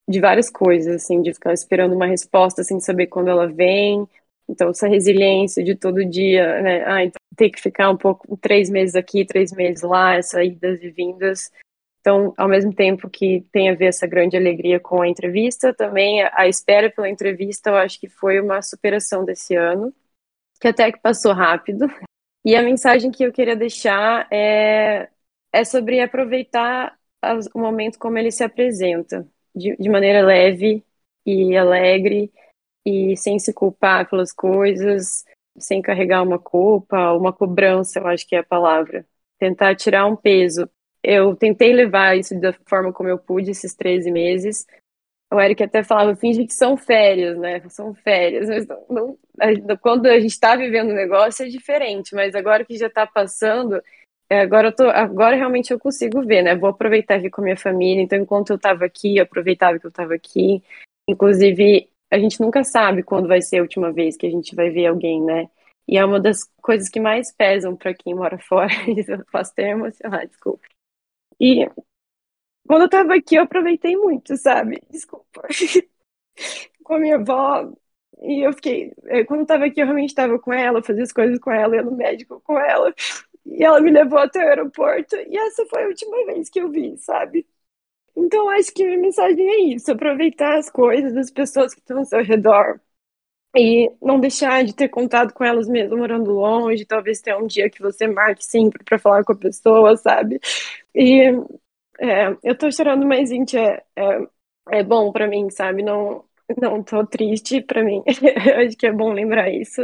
de 0.09 0.21
várias 0.21 0.49
coisas, 0.49 0.97
assim, 0.97 1.21
de 1.21 1.35
ficar 1.35 1.53
esperando 1.53 1.95
uma 1.95 2.07
resposta 2.07 2.63
sem 2.63 2.81
saber 2.81 3.09
quando 3.09 3.29
ela 3.29 3.47
vem, 3.47 4.07
então, 4.49 4.71
essa 4.71 4.89
resiliência 4.89 5.63
de 5.63 5.75
todo 5.75 6.05
dia, 6.05 6.63
né? 6.63 6.85
Ah, 6.87 7.05
então 7.05 7.21
ter 7.37 7.51
que 7.51 7.61
ficar 7.61 7.91
um 7.91 7.97
pouco, 7.97 8.37
três 8.39 8.71
meses 8.71 8.95
aqui, 8.97 9.25
três 9.25 9.53
meses 9.53 9.83
lá, 9.83 10.15
essas 10.15 10.47
idas 10.47 10.83
e 10.83 10.91
vindas. 10.91 11.53
Então, 12.01 12.33
ao 12.37 12.49
mesmo 12.49 12.73
tempo 12.73 13.11
que 13.11 13.45
tem 13.53 13.71
a 13.71 13.75
ver 13.75 13.87
essa 13.87 14.07
grande 14.07 14.37
alegria 14.37 14.81
com 14.81 15.03
a 15.03 15.09
entrevista, 15.09 15.75
também 15.75 16.23
a 16.33 16.49
espera 16.49 16.91
pela 16.91 17.09
entrevista, 17.09 17.71
eu 17.71 17.77
acho 17.77 17.99
que 18.01 18.09
foi 18.09 18.41
uma 18.41 18.63
superação 18.63 19.25
desse 19.25 19.55
ano, 19.55 19.93
que 20.61 20.69
até 20.69 20.91
que 20.93 21.01
passou 21.01 21.33
rápido. 21.33 21.87
E 22.45 22.57
a 22.57 22.63
mensagem 22.63 23.11
que 23.11 23.25
eu 23.25 23.33
queria 23.33 23.57
deixar 23.57 24.27
é, 24.33 25.09
é 25.53 25.65
sobre 25.65 26.01
aproveitar 26.01 26.97
o 27.55 27.59
momento 27.59 27.99
como 27.99 28.17
ele 28.17 28.31
se 28.31 28.45
apresenta, 28.45 29.27
de, 29.55 29.77
de 29.77 29.89
maneira 29.89 30.25
leve 30.25 30.85
e 31.27 31.57
alegre, 31.57 32.33
e 32.87 33.17
sem 33.17 33.39
se 33.39 33.53
culpar 33.53 34.09
pelas 34.09 34.33
coisas, 34.33 35.25
sem 35.59 35.83
carregar 35.83 36.23
uma 36.23 36.39
culpa, 36.39 37.13
uma 37.13 37.33
cobrança, 37.33 37.99
eu 37.99 38.07
acho 38.07 38.27
que 38.27 38.37
é 38.37 38.39
a 38.39 38.45
palavra. 38.45 39.05
Tentar 39.39 39.75
tirar 39.77 40.07
um 40.07 40.17
peso. 40.17 40.69
Eu 41.03 41.35
tentei 41.37 41.73
levar 41.73 42.17
isso 42.17 42.39
da 42.41 42.53
forma 42.67 42.93
como 42.93 43.09
eu 43.09 43.19
pude 43.19 43.51
esses 43.51 43.75
13 43.75 44.11
meses. 44.11 44.67
O 45.33 45.41
Eric 45.41 45.63
até 45.63 45.83
falava, 45.83 46.17
finge 46.17 46.47
que 46.47 46.55
são 46.55 46.77
férias, 46.77 47.37
né? 47.39 47.61
São 47.69 47.95
férias. 47.95 48.49
Mas 48.49 48.67
não, 48.67 48.87
não, 48.89 49.77
quando 49.81 50.07
a 50.07 50.19
gente 50.19 50.31
está 50.31 50.57
vivendo 50.57 50.89
o 50.89 50.93
um 50.93 50.97
negócio 50.97 51.45
é 51.45 51.49
diferente, 51.49 52.15
mas 52.15 52.35
agora 52.35 52.65
que 52.65 52.79
já 52.79 52.87
está 52.87 53.07
passando, 53.07 53.83
é, 54.31 54.41
agora, 54.41 54.73
tô, 54.73 54.85
agora 54.85 55.37
realmente 55.37 55.71
eu 55.71 55.79
consigo 55.79 56.23
ver, 56.23 56.43
né? 56.43 56.55
Vou 56.55 56.71
aproveitar 56.71 57.17
aqui 57.17 57.31
com 57.31 57.41
a 57.41 57.45
minha 57.45 57.57
família. 57.57 58.03
Então, 58.03 58.19
enquanto 58.19 58.51
eu 58.51 58.57
estava 58.57 58.85
aqui, 58.85 59.17
eu 59.17 59.25
aproveitava 59.25 59.79
que 59.79 59.87
eu 59.87 59.91
estava 59.91 60.15
aqui. 60.15 60.63
Inclusive, 61.09 61.89
a 62.11 62.19
gente 62.19 62.41
nunca 62.41 62.65
sabe 62.65 63.03
quando 63.03 63.29
vai 63.29 63.41
ser 63.43 63.59
a 63.59 63.63
última 63.63 63.93
vez 63.93 64.17
que 64.17 64.27
a 64.27 64.31
gente 64.31 64.55
vai 64.55 64.71
ver 64.71 64.87
alguém, 64.87 65.23
né? 65.23 65.49
E 65.89 65.97
é 65.97 66.05
uma 66.05 66.21
das 66.21 66.45
coisas 66.63 66.89
que 66.91 67.01
mais 67.01 67.33
pesam 67.33 67.75
para 67.75 67.95
quem 67.95 68.15
mora 68.15 68.39
fora. 68.49 68.73
Eu 69.07 69.25
posso 69.33 69.55
ter 69.55 69.69
emocionar, 69.69 70.27
desculpa. 70.27 70.67
E 71.41 71.69
quando 72.67 72.83
eu 72.83 72.89
tava 72.91 73.15
aqui, 73.17 73.37
eu 73.37 73.43
aproveitei 73.45 73.97
muito, 73.97 74.37
sabe? 74.37 74.81
Desculpa. 74.91 75.43
com 76.85 76.95
a 76.95 76.99
minha 76.99 77.17
avó. 77.17 77.71
E 78.23 78.47
eu 78.47 78.53
fiquei. 78.53 78.93
Eh, 79.07 79.25
quando 79.25 79.41
eu 79.41 79.47
tava 79.47 79.67
aqui, 79.67 79.81
eu 79.81 79.87
realmente 79.87 80.15
tava 80.15 80.39
com 80.39 80.53
ela, 80.53 80.83
fazia 80.83 81.03
as 81.05 81.13
coisas 81.13 81.39
com 81.39 81.51
ela, 81.53 81.77
ia 81.77 81.83
no 81.83 81.93
médico 81.97 82.41
com 82.45 82.59
ela. 82.59 82.93
E 83.47 83.65
ela 83.65 83.81
me 83.81 83.91
levou 83.91 84.19
até 84.19 84.45
o 84.45 84.49
aeroporto. 84.49 85.17
E 85.17 85.37
essa 85.39 85.65
foi 85.67 85.85
a 85.85 85.89
última 85.89 86.27
vez 86.27 86.49
que 86.51 86.61
eu 86.61 86.71
vi, 86.71 86.97
sabe? 86.99 87.47
Então, 88.17 88.49
acho 88.51 88.73
que 88.75 88.85
minha 88.87 88.99
mensagem 88.99 89.49
é 89.49 89.61
isso: 89.75 89.93
aproveitar 89.93 90.59
as 90.59 90.71
coisas 90.71 91.15
das 91.15 91.31
pessoas 91.31 91.75
que 91.75 91.81
estão 91.81 91.99
ao 92.01 92.05
seu 92.07 92.23
redor 92.25 92.81
e 93.59 93.91
não 94.01 94.21
deixar 94.21 94.65
de 94.65 94.75
ter 94.75 94.89
contato 94.89 95.35
com 95.35 95.45
elas 95.45 95.69
mesmo 95.69 95.97
morando 95.99 96.33
longe. 96.33 96.85
Talvez 96.87 97.21
tenha 97.21 97.39
um 97.39 97.47
dia 97.47 97.71
que 97.71 97.81
você 97.83 98.07
marque 98.07 98.45
sempre 98.45 98.83
para 98.85 98.99
falar 98.99 99.25
com 99.25 99.33
a 99.33 99.37
pessoa, 99.37 99.97
sabe? 99.97 100.41
E 100.95 101.23
é, 102.01 102.37
eu 102.43 102.57
tô 102.57 102.71
chorando, 102.71 103.07
mas, 103.07 103.31
gente, 103.31 103.57
é, 103.57 103.83
é, 103.97 104.21
é 104.71 104.83
bom 104.85 105.13
para 105.13 105.27
mim, 105.29 105.51
sabe? 105.51 105.83
Não, 105.83 106.25
não 106.61 106.83
tô 106.83 107.07
triste 107.07 107.61
para 107.63 107.83
mim. 107.85 108.03
acho 108.67 108.77
que 108.77 108.87
é 108.87 108.93
bom 108.93 109.13
lembrar 109.13 109.51
isso. 109.51 109.83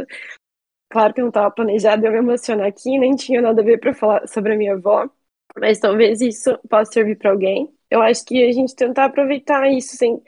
Claro 0.89 1.13
que 1.13 1.21
não 1.21 1.29
estava 1.29 1.51
planejado 1.51 2.05
eu 2.05 2.11
me 2.11 2.19
emocionar 2.19 2.67
aqui, 2.67 2.97
nem 2.97 3.15
tinha 3.15 3.41
nada 3.41 3.61
a 3.61 3.65
ver 3.65 3.79
para 3.79 3.93
falar 3.93 4.27
sobre 4.27 4.53
a 4.53 4.57
minha 4.57 4.73
avó, 4.75 5.09
mas 5.57 5.79
talvez 5.79 6.21
isso 6.21 6.57
possa 6.69 6.93
servir 6.93 7.17
para 7.17 7.31
alguém 7.31 7.75
eu 7.89 8.01
acho 8.01 8.25
que 8.25 8.43
a 8.43 8.51
gente 8.51 8.75
tentar 8.75 9.05
aproveitar 9.05 9.67
isso 9.71 9.95
sem, 9.95 10.21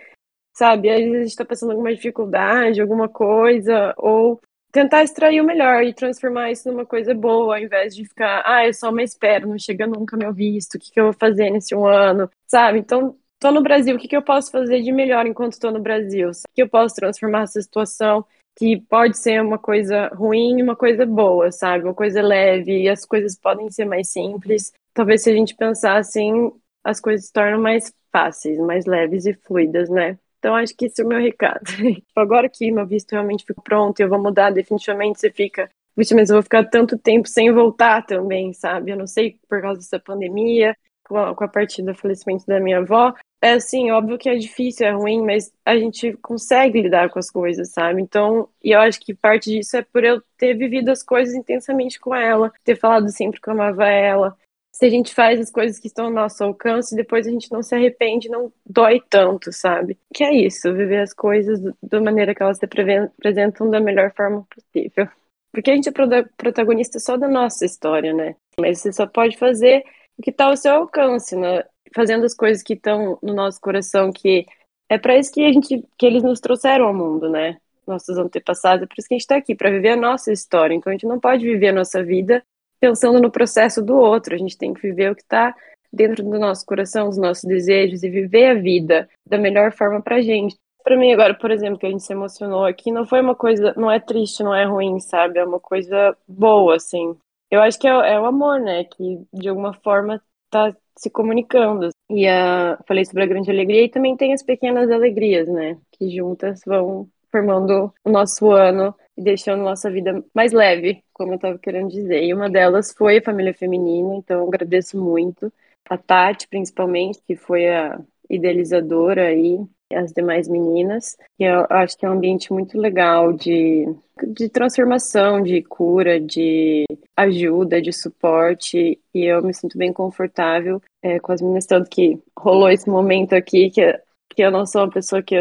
sabe, 0.57 0.89
às 0.89 0.97
vezes 0.97 1.15
a 1.15 1.19
gente 1.19 1.29
está 1.29 1.45
passando 1.45 1.69
alguma 1.71 1.93
dificuldade, 1.93 2.81
alguma 2.81 3.07
coisa, 3.07 3.93
ou 3.95 4.41
tentar 4.71 5.03
extrair 5.03 5.39
o 5.39 5.45
melhor 5.45 5.83
e 5.83 5.93
transformar 5.93 6.51
isso 6.51 6.71
numa 6.71 6.85
coisa 6.85 7.13
boa, 7.13 7.57
ao 7.57 7.61
invés 7.61 7.95
de 7.95 8.03
ficar, 8.05 8.41
ah, 8.43 8.65
é 8.65 8.73
só 8.73 8.89
uma 8.89 9.03
espera, 9.03 9.45
não 9.45 9.59
chega 9.59 9.85
nunca 9.85 10.17
meu 10.17 10.33
visto, 10.33 10.75
o 10.75 10.79
que, 10.79 10.91
que 10.91 10.99
eu 10.99 11.05
vou 11.05 11.13
fazer 11.13 11.51
nesse 11.51 11.75
um 11.75 11.85
ano, 11.85 12.27
sabe? 12.47 12.79
Então, 12.79 13.15
tô 13.39 13.51
no 13.51 13.61
Brasil, 13.61 13.95
o 13.95 13.99
que, 13.99 14.07
que 14.07 14.17
eu 14.17 14.23
posso 14.23 14.49
fazer 14.51 14.81
de 14.81 14.91
melhor 14.91 15.27
enquanto 15.27 15.53
estou 15.53 15.71
no 15.71 15.79
Brasil? 15.79 16.29
O 16.29 16.55
que 16.55 16.63
eu 16.63 16.69
posso 16.69 16.95
transformar 16.95 17.43
essa 17.43 17.61
situação? 17.61 18.25
que 18.59 18.81
pode 18.89 19.15
ser 19.19 19.39
uma 19.39 19.59
coisa 19.59 20.07
ruim 20.07 20.63
uma 20.63 20.75
coisa 20.75 21.05
boa, 21.05 21.51
sabe? 21.51 21.83
Uma 21.83 21.93
coisa 21.93 22.23
leve, 22.23 22.85
e 22.85 22.89
as 22.89 23.05
coisas 23.05 23.37
podem 23.37 23.69
ser 23.69 23.85
mais 23.85 24.09
simples. 24.09 24.73
Talvez 24.95 25.21
se 25.21 25.29
a 25.29 25.33
gente 25.33 25.55
pensar 25.55 25.97
assim, 25.97 26.51
as 26.83 26.99
coisas 26.99 27.27
se 27.27 27.33
tornam 27.33 27.61
mais 27.61 27.93
fáceis, 28.11 28.57
mais 28.57 28.87
leves 28.87 29.27
e 29.27 29.33
fluidas, 29.35 29.89
né? 29.89 30.17
Então 30.39 30.55
acho 30.55 30.75
que 30.75 30.85
esse 30.85 31.01
é 31.01 31.05
o 31.05 31.07
meu 31.07 31.19
recado. 31.19 31.63
Agora 32.15 32.49
que 32.49 32.71
meu 32.71 32.85
visto 32.85 33.11
realmente 33.11 33.45
ficou 33.45 33.63
pronto, 33.63 33.99
eu 33.99 34.09
vou 34.09 34.21
mudar 34.21 34.51
definitivamente, 34.51 35.19
você 35.19 35.31
fica 35.31 35.69
Vixe, 35.97 36.13
mas 36.13 36.29
eu 36.29 36.35
vou 36.35 36.43
ficar 36.43 36.63
tanto 36.65 36.95
tempo 36.95 37.27
sem 37.27 37.51
voltar 37.51 38.05
também, 38.05 38.53
sabe? 38.53 38.91
Eu 38.91 38.97
não 38.97 39.07
sei 39.07 39.39
por 39.49 39.59
causa 39.59 39.79
dessa 39.79 39.99
pandemia, 39.99 40.77
com 41.03 41.17
a, 41.17 41.33
com 41.33 41.43
a 41.43 41.47
do 41.47 41.95
falecimento 41.95 42.45
da 42.45 42.59
minha 42.59 42.77
avó. 42.77 43.15
É 43.41 43.53
assim, 43.53 43.89
óbvio 43.89 44.17
que 44.17 44.29
é 44.29 44.35
difícil, 44.35 44.85
é 44.85 44.91
ruim, 44.91 45.23
mas 45.23 45.51
a 45.65 45.75
gente 45.75 46.13
consegue 46.21 46.81
lidar 46.81 47.09
com 47.09 47.17
as 47.17 47.31
coisas, 47.31 47.71
sabe? 47.71 47.99
Então, 47.99 48.47
e 48.63 48.71
eu 48.71 48.79
acho 48.79 48.99
que 48.99 49.13
parte 49.13 49.51
disso 49.51 49.77
é 49.77 49.81
por 49.81 50.03
eu 50.03 50.21
ter 50.37 50.53
vivido 50.55 50.89
as 50.89 51.01
coisas 51.01 51.33
intensamente 51.33 51.99
com 51.99 52.13
ela, 52.13 52.51
ter 52.63 52.75
falado 52.75 53.09
sempre 53.09 53.41
que 53.41 53.47
eu 53.47 53.53
amava 53.53 53.87
ela. 53.87 54.35
Se 54.77 54.85
a 54.85 54.89
gente 54.91 55.11
faz 55.11 55.39
as 55.39 55.49
coisas 55.49 55.79
que 55.79 55.87
estão 55.87 56.05
ao 56.05 56.11
nosso 56.11 56.43
alcance, 56.43 56.95
depois 56.95 57.25
a 57.25 57.31
gente 57.31 57.51
não 57.51 57.63
se 57.63 57.73
arrepende, 57.73 58.29
não 58.29 58.53
dói 58.63 59.01
tanto, 59.09 59.51
sabe? 59.51 59.97
Que 60.13 60.23
é 60.23 60.31
isso, 60.35 60.71
viver 60.71 61.01
as 61.01 61.15
coisas 61.15 61.59
da 61.81 61.99
maneira 61.99 62.35
que 62.35 62.43
elas 62.43 62.59
se 62.59 62.65
apresentam 62.65 63.71
da 63.71 63.79
melhor 63.79 64.13
forma 64.15 64.45
possível. 64.47 65.09
Porque 65.51 65.71
a 65.71 65.75
gente 65.75 65.89
é 65.89 66.23
protagonista 66.37 66.99
só 66.99 67.17
da 67.17 67.27
nossa 67.27 67.65
história, 67.65 68.13
né? 68.13 68.35
Mas 68.59 68.79
você 68.79 68.93
só 68.93 69.07
pode 69.07 69.35
fazer 69.35 69.83
o 70.15 70.21
que 70.21 70.29
está 70.29 70.45
ao 70.45 70.55
seu 70.55 70.73
alcance, 70.73 71.35
né? 71.35 71.63
Fazendo 71.95 72.23
as 72.23 72.35
coisas 72.35 72.61
que 72.61 72.73
estão 72.73 73.17
no 73.23 73.33
nosso 73.33 73.59
coração, 73.59 74.11
que 74.11 74.45
é 74.87 74.99
para 74.99 75.17
isso 75.17 75.33
que 75.33 75.43
a 75.43 75.51
gente, 75.51 75.83
que 75.97 76.05
eles 76.05 76.21
nos 76.21 76.39
trouxeram 76.39 76.85
ao 76.85 76.93
mundo, 76.93 77.31
né? 77.31 77.57
Nossos 77.87 78.15
antepassados, 78.15 78.83
é 78.83 78.85
por 78.85 78.93
isso 78.99 79.07
que 79.07 79.15
a 79.15 79.17
gente 79.17 79.21
está 79.21 79.37
aqui, 79.37 79.55
para 79.55 79.71
viver 79.71 79.93
a 79.93 79.97
nossa 79.97 80.31
história. 80.31 80.75
Então 80.75 80.91
a 80.91 80.93
gente 80.93 81.07
não 81.07 81.19
pode 81.19 81.43
viver 81.43 81.69
a 81.69 81.73
nossa 81.73 82.03
vida 82.03 82.43
pensando 82.79 83.21
no 83.21 83.31
processo 83.31 83.81
do 83.81 83.95
outro. 83.95 84.35
A 84.35 84.37
gente 84.37 84.57
tem 84.57 84.73
que 84.73 84.81
viver 84.81 85.11
o 85.11 85.15
que 85.15 85.21
está 85.21 85.55
dentro 85.91 86.23
do 86.23 86.37
nosso 86.37 86.65
coração, 86.65 87.07
os 87.07 87.17
nossos 87.17 87.43
desejos 87.43 88.03
e 88.03 88.09
viver 88.09 88.45
a 88.47 88.53
vida 88.53 89.09
da 89.25 89.37
melhor 89.37 89.71
forma 89.71 90.01
para 90.01 90.17
a 90.17 90.21
gente 90.21 90.55
para 90.87 90.95
mim 90.95 91.11
agora, 91.11 91.33
por 91.33 91.51
exemplo, 91.51 91.77
que 91.77 91.85
a 91.85 91.89
gente 91.89 92.03
se 92.03 92.13
emocionou 92.13 92.63
aqui, 92.63 92.93
não 92.93 93.05
foi 93.05 93.19
uma 93.19 93.35
coisa, 93.35 93.73
não 93.75 93.91
é 93.91 93.99
triste, 93.99 94.41
não 94.41 94.55
é 94.55 94.63
ruim, 94.63 95.01
sabe? 95.01 95.37
É 95.37 95.43
uma 95.43 95.59
coisa 95.59 96.15
boa, 96.25 96.77
assim. 96.77 97.13
Eu 97.51 97.59
acho 97.59 97.77
que 97.77 97.85
é, 97.85 97.91
é 97.91 98.17
o 98.17 98.25
amor, 98.25 98.61
né? 98.61 98.85
Que 98.85 99.21
de 99.33 99.49
alguma 99.49 99.73
forma 99.73 100.23
tá 100.49 100.73
se 100.97 101.09
comunicando. 101.09 101.89
E 102.09 102.25
uh, 102.25 102.81
falei 102.87 103.03
sobre 103.03 103.23
a 103.23 103.25
grande 103.25 103.51
alegria 103.51 103.83
e 103.83 103.89
também 103.89 104.15
tem 104.15 104.33
as 104.33 104.41
pequenas 104.41 104.89
alegrias, 104.89 105.49
né? 105.49 105.77
Que 105.91 106.09
juntas 106.09 106.61
vão 106.65 107.09
formando 107.29 107.93
o 108.05 108.09
nosso 108.09 108.49
ano 108.51 108.95
e 109.17 109.21
deixando 109.21 109.63
nossa 109.63 109.89
vida 109.89 110.23
mais 110.33 110.51
leve, 110.51 111.03
como 111.13 111.31
eu 111.31 111.35
estava 111.35 111.57
querendo 111.57 111.89
dizer. 111.89 112.23
E 112.23 112.33
uma 112.33 112.49
delas 112.49 112.93
foi 112.93 113.17
a 113.17 113.23
família 113.23 113.53
feminina, 113.53 114.15
então 114.15 114.41
eu 114.41 114.47
agradeço 114.47 115.01
muito. 115.01 115.51
A 115.89 115.97
Tati, 115.97 116.47
principalmente, 116.47 117.21
que 117.25 117.35
foi 117.35 117.67
a 117.67 117.99
idealizadora 118.29 119.27
aí 119.27 119.59
as 119.93 120.11
demais 120.11 120.47
meninas. 120.47 121.17
E 121.39 121.43
eu 121.43 121.65
acho 121.69 121.97
que 121.97 122.05
é 122.05 122.09
um 122.09 122.13
ambiente 122.13 122.51
muito 122.51 122.77
legal 122.77 123.31
de, 123.31 123.85
de 124.33 124.49
transformação, 124.49 125.41
de 125.41 125.61
cura, 125.63 126.19
de 126.19 126.85
ajuda, 127.15 127.81
de 127.81 127.93
suporte. 127.93 128.99
E 129.13 129.25
eu 129.25 129.41
me 129.41 129.53
sinto 129.53 129.77
bem 129.77 129.93
confortável 129.93 130.81
é, 131.01 131.19
com 131.19 131.31
as 131.31 131.41
meninas, 131.41 131.65
tanto 131.65 131.89
que 131.89 132.19
rolou 132.37 132.69
esse 132.69 132.89
momento 132.89 133.33
aqui 133.33 133.69
que, 133.69 133.93
que 134.29 134.41
eu 134.41 134.51
não 134.51 134.65
sou 134.65 134.81
uma 134.81 134.91
pessoa 134.91 135.23
que 135.23 135.35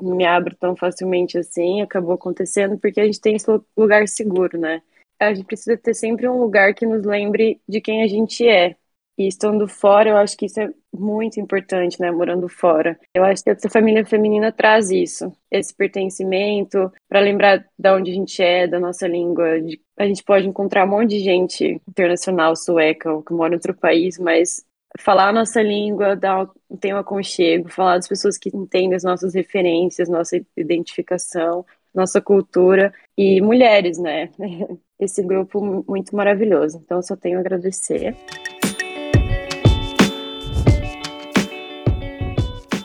me 0.00 0.24
abro 0.24 0.56
tão 0.56 0.76
facilmente 0.76 1.38
assim, 1.38 1.80
acabou 1.80 2.14
acontecendo 2.14 2.78
porque 2.78 3.00
a 3.00 3.04
gente 3.04 3.20
tem 3.20 3.36
esse 3.36 3.46
lugar 3.76 4.06
seguro, 4.08 4.58
né? 4.58 4.82
A 5.20 5.34
gente 5.34 5.46
precisa 5.46 5.76
ter 5.76 5.94
sempre 5.94 6.28
um 6.28 6.40
lugar 6.40 6.74
que 6.74 6.86
nos 6.86 7.04
lembre 7.04 7.60
de 7.68 7.80
quem 7.80 8.02
a 8.02 8.06
gente 8.06 8.46
é, 8.46 8.76
e 9.18 9.26
estando 9.26 9.66
fora, 9.66 10.10
eu 10.10 10.16
acho 10.16 10.36
que 10.36 10.46
isso 10.46 10.60
é 10.60 10.72
muito 10.94 11.40
importante, 11.40 12.00
né? 12.00 12.08
Morando 12.08 12.48
fora. 12.48 12.96
Eu 13.12 13.24
acho 13.24 13.42
que 13.42 13.50
essa 13.50 13.68
família 13.68 14.06
feminina 14.06 14.52
traz 14.52 14.92
isso, 14.92 15.32
esse 15.50 15.74
pertencimento, 15.74 16.90
para 17.08 17.18
lembrar 17.18 17.66
de 17.76 17.90
onde 17.90 18.12
a 18.12 18.14
gente 18.14 18.40
é, 18.40 18.68
da 18.68 18.78
nossa 18.78 19.08
língua. 19.08 19.44
A 19.98 20.06
gente 20.06 20.22
pode 20.22 20.46
encontrar 20.46 20.84
um 20.84 20.90
monte 20.90 21.10
de 21.10 21.18
gente 21.18 21.82
internacional, 21.88 22.54
sueca, 22.54 23.12
ou 23.12 23.20
que 23.20 23.32
mora 23.32 23.54
em 23.54 23.56
outro 23.56 23.74
país, 23.74 24.18
mas 24.18 24.64
falar 24.98 25.28
a 25.28 25.32
nossa 25.32 25.62
língua 25.62 26.16
dá, 26.16 26.48
tem 26.80 26.94
um 26.94 26.98
aconchego, 26.98 27.68
falar 27.68 27.96
das 27.96 28.08
pessoas 28.08 28.38
que 28.38 28.48
entendem 28.54 28.94
as 28.94 29.04
nossas 29.04 29.34
referências, 29.34 30.08
nossa 30.08 30.40
identificação, 30.56 31.64
nossa 31.94 32.20
cultura 32.20 32.92
e 33.16 33.40
mulheres, 33.40 33.98
né? 33.98 34.30
Esse 34.98 35.22
grupo 35.22 35.84
muito 35.86 36.14
maravilhoso. 36.14 36.80
Então, 36.84 37.00
só 37.02 37.14
tenho 37.14 37.38
a 37.38 37.40
agradecer. 37.40 38.16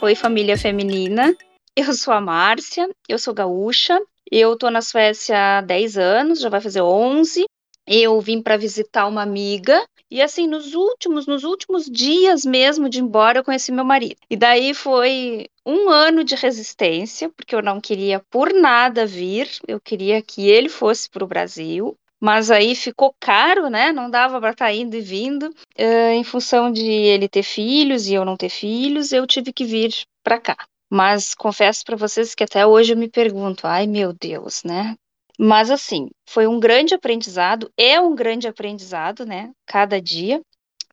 Oi, 0.01 0.15
família 0.15 0.57
feminina. 0.57 1.33
Eu 1.75 1.93
sou 1.93 2.13
a 2.13 2.21
Márcia, 2.21 2.87
eu 3.09 3.17
sou 3.17 3.33
gaúcha. 3.33 3.99
Eu 4.31 4.57
tô 4.57 4.69
na 4.69 4.81
Suécia 4.81 5.59
há 5.59 5.61
10 5.61 5.97
anos, 5.97 6.39
já 6.39 6.49
vai 6.49 6.61
fazer 6.61 6.81
11. 6.81 7.45
Eu 7.87 8.19
vim 8.21 8.41
para 8.41 8.57
visitar 8.57 9.07
uma 9.07 9.21
amiga 9.21 9.83
e 10.09 10.21
assim, 10.21 10.47
nos 10.47 10.75
últimos, 10.75 11.25
nos 11.25 11.43
últimos 11.43 11.85
dias 11.85 12.45
mesmo 12.45 12.87
de 12.87 12.99
ir 12.99 13.01
embora, 13.01 13.39
eu 13.39 13.43
conheci 13.43 13.71
meu 13.71 13.83
marido. 13.83 14.17
E 14.29 14.37
daí 14.37 14.73
foi 14.73 15.47
um 15.65 15.89
ano 15.89 16.23
de 16.23 16.35
resistência, 16.35 17.29
porque 17.29 17.55
eu 17.55 17.61
não 17.61 17.81
queria 17.81 18.19
por 18.29 18.53
nada 18.53 19.05
vir, 19.05 19.49
eu 19.67 19.79
queria 19.79 20.21
que 20.21 20.47
ele 20.47 20.69
fosse 20.69 21.09
para 21.09 21.23
o 21.23 21.27
Brasil 21.27 21.97
mas 22.23 22.49
aí 22.49 22.73
ficou 22.73 23.13
caro, 23.19 23.69
né? 23.69 23.91
Não 23.91 24.09
dava 24.09 24.39
para 24.39 24.51
estar 24.51 24.67
tá 24.67 24.71
indo 24.71 24.95
e 24.95 25.01
vindo. 25.01 25.53
Uh, 25.77 26.13
em 26.13 26.23
função 26.23 26.71
de 26.71 26.89
ele 26.89 27.27
ter 27.27 27.43
filhos 27.43 28.07
e 28.07 28.13
eu 28.13 28.23
não 28.23 28.37
ter 28.37 28.47
filhos, 28.47 29.11
eu 29.11 29.27
tive 29.27 29.51
que 29.51 29.65
vir 29.65 29.93
para 30.23 30.39
cá. 30.39 30.55
Mas 30.89 31.33
confesso 31.33 31.83
para 31.83 31.97
vocês 31.97 32.33
que 32.33 32.45
até 32.45 32.65
hoje 32.65 32.93
eu 32.93 32.97
me 32.97 33.09
pergunto, 33.09 33.67
ai 33.67 33.87
meu 33.87 34.13
Deus, 34.13 34.63
né? 34.63 34.95
Mas 35.39 35.71
assim, 35.71 36.09
foi 36.27 36.47
um 36.47 36.59
grande 36.59 36.93
aprendizado, 36.93 37.71
é 37.77 37.99
um 37.99 38.15
grande 38.15 38.47
aprendizado, 38.47 39.25
né? 39.25 39.51
Cada 39.65 40.01
dia, 40.01 40.41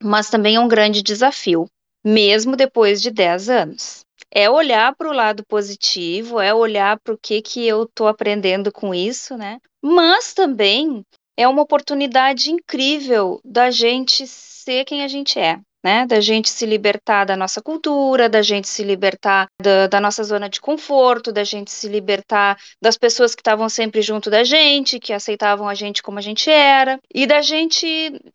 mas 0.03 0.31
também 0.31 0.57
é 0.57 0.61
um 0.61 0.69
grande 0.69 1.03
desafio, 1.03 1.67
mesmo 2.05 2.57
depois 2.57 3.03
de 3.03 3.11
10 3.11 3.49
anos 3.49 4.05
é 4.33 4.49
olhar 4.49 4.95
para 4.95 5.09
o 5.09 5.13
lado 5.13 5.45
positivo, 5.45 6.41
é 6.41 6.55
olhar 6.55 6.99
para 7.01 7.15
o 7.15 7.19
que 7.19 7.43
que 7.43 7.67
eu 7.67 7.83
estou 7.83 8.07
aprendendo 8.07 8.71
com 8.71 8.95
isso, 8.95 9.37
né? 9.37 9.59
Mas 9.83 10.33
também 10.33 11.05
é 11.37 11.49
uma 11.49 11.63
oportunidade 11.63 12.51
incrível 12.51 13.41
da 13.45 13.71
gente 13.71 14.27
ser 14.27 14.85
quem 14.85 15.03
a 15.03 15.09
gente 15.09 15.39
é 15.39 15.59
né? 15.83 16.07
Da 16.07 16.21
gente 16.21 16.49
se 16.51 16.67
libertar 16.67 17.25
da 17.25 17.37
nossa 17.37 17.61
cultura, 17.63 18.29
da 18.29 18.43
gente 18.43 18.69
se 18.69 18.83
libertar 18.83 19.47
da, 19.61 19.87
da 19.87 20.01
nossa 20.01 20.23
zona 20.23 20.49
de 20.49 20.61
conforto, 20.61 21.33
da 21.33 21.45
gente 21.45 21.71
se 21.71 21.89
libertar 21.89 22.57
das 22.83 22.97
pessoas 22.97 23.35
que 23.35 23.41
estavam 23.41 23.69
sempre 23.69 24.03
junto 24.03 24.31
da 24.31 24.45
gente, 24.45 25.01
que 25.01 25.13
aceitavam 25.13 25.69
a 25.69 25.75
gente 25.75 26.03
como 26.03 26.19
a 26.19 26.23
gente 26.23 26.51
era, 26.51 26.99
e 27.15 27.27
da 27.27 27.41
gente 27.41 27.87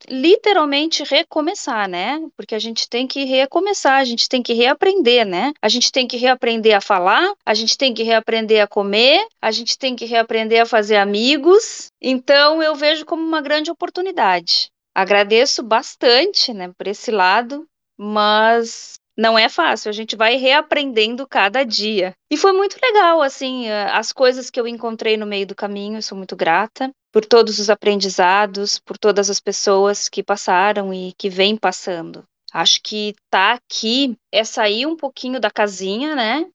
literalmente 0.09 1.03
recomeçar, 1.03 1.87
né? 1.87 2.21
Porque 2.35 2.55
a 2.55 2.59
gente 2.59 2.89
tem 2.89 3.07
que 3.07 3.25
recomeçar, 3.25 3.99
a 3.99 4.05
gente 4.05 4.27
tem 4.27 4.41
que 4.41 4.53
reaprender, 4.53 5.25
né? 5.25 5.53
A 5.61 5.69
gente 5.69 5.91
tem 5.91 6.07
que 6.07 6.17
reaprender 6.17 6.75
a 6.75 6.81
falar, 6.81 7.33
a 7.45 7.53
gente 7.53 7.77
tem 7.77 7.93
que 7.93 8.03
reaprender 8.03 8.63
a 8.63 8.67
comer, 8.67 9.25
a 9.41 9.51
gente 9.51 9.77
tem 9.77 9.95
que 9.95 10.05
reaprender 10.05 10.61
a 10.61 10.65
fazer 10.65 10.97
amigos. 10.97 11.87
Então 12.01 12.61
eu 12.61 12.75
vejo 12.75 13.05
como 13.05 13.23
uma 13.23 13.41
grande 13.41 13.71
oportunidade. 13.71 14.69
Agradeço 14.95 15.61
bastante, 15.61 16.53
né, 16.53 16.71
por 16.77 16.87
esse 16.87 17.11
lado, 17.11 17.67
mas 17.97 18.93
não 19.17 19.37
é 19.37 19.47
fácil, 19.47 19.89
a 19.89 19.93
gente 19.93 20.15
vai 20.15 20.35
reaprendendo 20.35 21.27
cada 21.27 21.63
dia. 21.63 22.13
E 22.31 22.37
foi 22.37 22.51
muito 22.53 22.77
legal, 22.81 23.21
assim, 23.21 23.67
eh, 23.67 23.89
as 23.91 24.11
coisas 24.11 24.49
que 24.49 24.59
eu 24.59 24.67
encontrei 24.67 25.17
no 25.17 25.25
meio 25.25 25.47
do 25.47 25.55
caminho, 25.55 25.97
eu 25.97 26.01
sou 26.01 26.17
muito 26.17 26.35
grata 26.35 26.89
por 27.13 27.25
todos 27.25 27.59
os 27.59 27.69
aprendizados, 27.69 28.77
por 28.79 28.97
todas 28.97 29.29
as 29.29 29.39
pessoas 29.39 30.09
que 30.09 30.21
passaram 30.21 30.93
e 30.93 31.13
que 31.17 31.29
vêm 31.29 31.55
passando. 31.55 32.25
Acho 32.53 32.79
que 32.83 33.15
tá 33.29 33.53
aqui 33.53 34.17
é 34.33 34.43
sair 34.43 34.85
um 34.85 34.95
pouquinho 34.95 35.39
da 35.39 35.49
casinha, 35.51 36.15
né? 36.15 36.45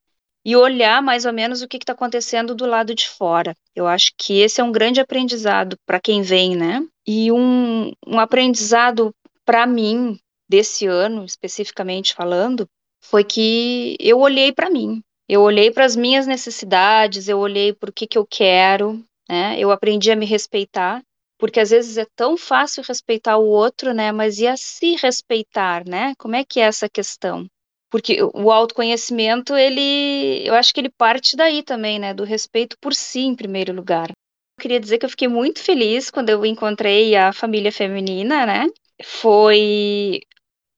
E 0.45 0.57
olhar 0.57 1.03
mais 1.03 1.27
ou 1.27 1.33
menos 1.33 1.61
o 1.61 1.69
que 1.69 1.77
está 1.77 1.93
acontecendo 1.93 2.55
do 2.55 2.65
lado 2.65 2.95
de 2.95 3.09
fora. 3.09 3.55
Eu 3.75 3.87
acho 3.87 4.13
que 4.17 4.41
esse 4.41 4.61
é 4.61 4.65
um 4.65 4.73
grande 4.73 5.01
aprendizado 5.01 5.77
para 5.87 6.01
quem 6.01 6.23
vem, 6.23 6.57
né? 6.57 6.87
E 7.07 7.31
um, 7.31 7.93
um 8.07 8.19
aprendizado 8.19 9.15
para 9.45 9.67
mim 9.67 10.19
desse 10.49 10.87
ano, 10.87 11.25
especificamente 11.25 12.15
falando, 12.15 12.67
foi 13.03 13.25
que 13.25 13.97
eu 14.01 14.19
olhei 14.19 14.53
para 14.53 14.71
mim. 14.71 15.03
Eu 15.29 15.43
olhei 15.43 15.71
para 15.71 15.85
as 15.85 15.95
minhas 15.95 16.27
necessidades, 16.27 17.29
eu 17.29 17.39
olhei 17.39 17.73
para 17.73 17.91
o 17.91 17.93
que, 17.93 18.07
que 18.07 18.19
eu 18.19 18.27
quero, 18.27 19.05
né? 19.29 19.57
Eu 19.59 19.71
aprendi 19.71 20.11
a 20.11 20.17
me 20.17 20.27
respeitar, 20.27 21.03
porque 21.39 21.61
às 21.61 21.71
vezes 21.71 21.97
é 21.97 22.07
tão 22.17 22.37
fácil 22.37 22.83
respeitar 22.83 23.37
o 23.37 23.47
outro, 23.47 23.95
né? 23.95 24.11
Mas 24.11 24.39
e 24.39 24.47
a 24.49 24.57
se 24.57 24.97
respeitar, 24.97 25.87
né? 25.87 26.15
Como 26.19 26.35
é 26.35 26.45
que 26.45 26.59
é 26.59 26.65
essa 26.65 26.89
questão? 26.89 27.47
Porque 27.91 28.19
o 28.23 28.51
autoconhecimento, 28.53 29.57
ele, 29.57 30.47
eu 30.47 30.55
acho 30.55 30.73
que 30.73 30.81
ele 30.81 30.91
parte 30.91 31.37
daí 31.37 31.63
também, 31.63 31.99
né, 31.99 32.15
do 32.15 32.25
respeito 32.25 32.77
por 32.81 32.95
si 32.95 33.21
em 33.21 33.35
primeiro 33.35 33.73
lugar. 33.73 34.09
Eu 34.09 34.63
queria 34.63 34.79
dizer 34.79 34.99
que 34.99 35.07
eu 35.07 35.11
fiquei 35.11 35.27
muito 35.27 35.61
feliz 35.61 36.11
quando 36.11 36.31
eu 36.31 36.47
encontrei 36.47 37.17
a 37.17 37.33
família 37.33 37.73
feminina, 37.73 38.47
né? 38.47 38.67
Foi 39.03 40.21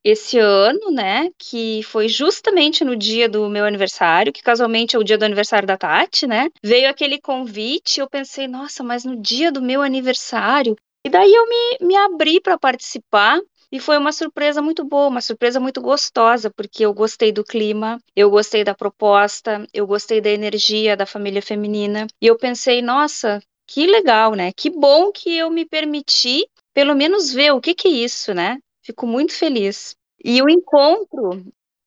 esse 0.05 0.39
ano, 0.39 0.91
né, 0.91 1.31
que 1.39 1.83
foi 1.85 2.09
justamente 2.09 2.85
no 2.85 2.97
dia 2.97 3.29
do 3.29 3.49
meu 3.49 3.65
aniversário, 3.65 4.33
que 4.33 4.43
casualmente 4.43 4.97
é 4.97 4.99
o 4.99 5.05
dia 5.05 5.17
do 5.17 5.25
aniversário 5.25 5.67
da 5.67 5.77
Tati, 5.77 6.27
né? 6.27 6.49
Veio 6.63 6.89
aquele 6.89 7.21
convite, 7.21 8.01
eu 8.01 8.09
pensei, 8.09 8.49
nossa, 8.49 8.83
mas 8.83 9.05
no 9.05 9.21
dia 9.21 9.53
do 9.53 9.63
meu 9.63 9.81
aniversário. 9.81 10.77
E 11.05 11.11
daí 11.11 11.33
eu 11.33 11.47
me, 11.49 11.87
me 11.87 11.97
abri 11.97 12.41
para 12.41 12.59
participar. 12.59 13.41
E 13.73 13.81
foi 13.81 13.97
uma 13.97 14.13
surpresa 14.13 14.61
muito 14.61 14.85
boa, 14.85 15.09
uma 15.09 15.23
surpresa 15.23 15.59
muito 15.59 15.81
gostosa, 15.81 16.51
porque 16.51 16.85
eu 16.85 16.93
gostei 16.93 17.33
do 17.33 17.43
clima, 17.43 17.99
eu 18.15 18.31
gostei 18.31 18.63
da 18.63 18.75
proposta, 18.75 19.67
eu 19.73 19.87
gostei 19.87 20.21
da 20.21 20.29
energia 20.31 20.97
da 20.97 21.07
família 21.07 21.41
feminina. 21.41 22.07
E 22.21 22.27
eu 22.27 22.37
pensei, 22.37 22.83
nossa, 22.83 23.41
que 23.67 23.87
legal, 23.87 24.35
né? 24.35 24.53
Que 24.53 24.69
bom 24.69 25.11
que 25.11 25.37
eu 25.37 25.51
me 25.51 25.65
permiti 25.65 26.47
pelo 26.75 26.95
menos 26.95 27.33
ver 27.33 27.53
o 27.53 27.61
que, 27.61 27.75
que 27.75 27.89
é 27.89 27.91
isso, 27.93 28.35
né? 28.35 28.59
Fico 28.83 29.07
muito 29.07 29.33
feliz. 29.35 29.97
E 30.23 30.43
o 30.43 30.49
encontro, 30.49 31.43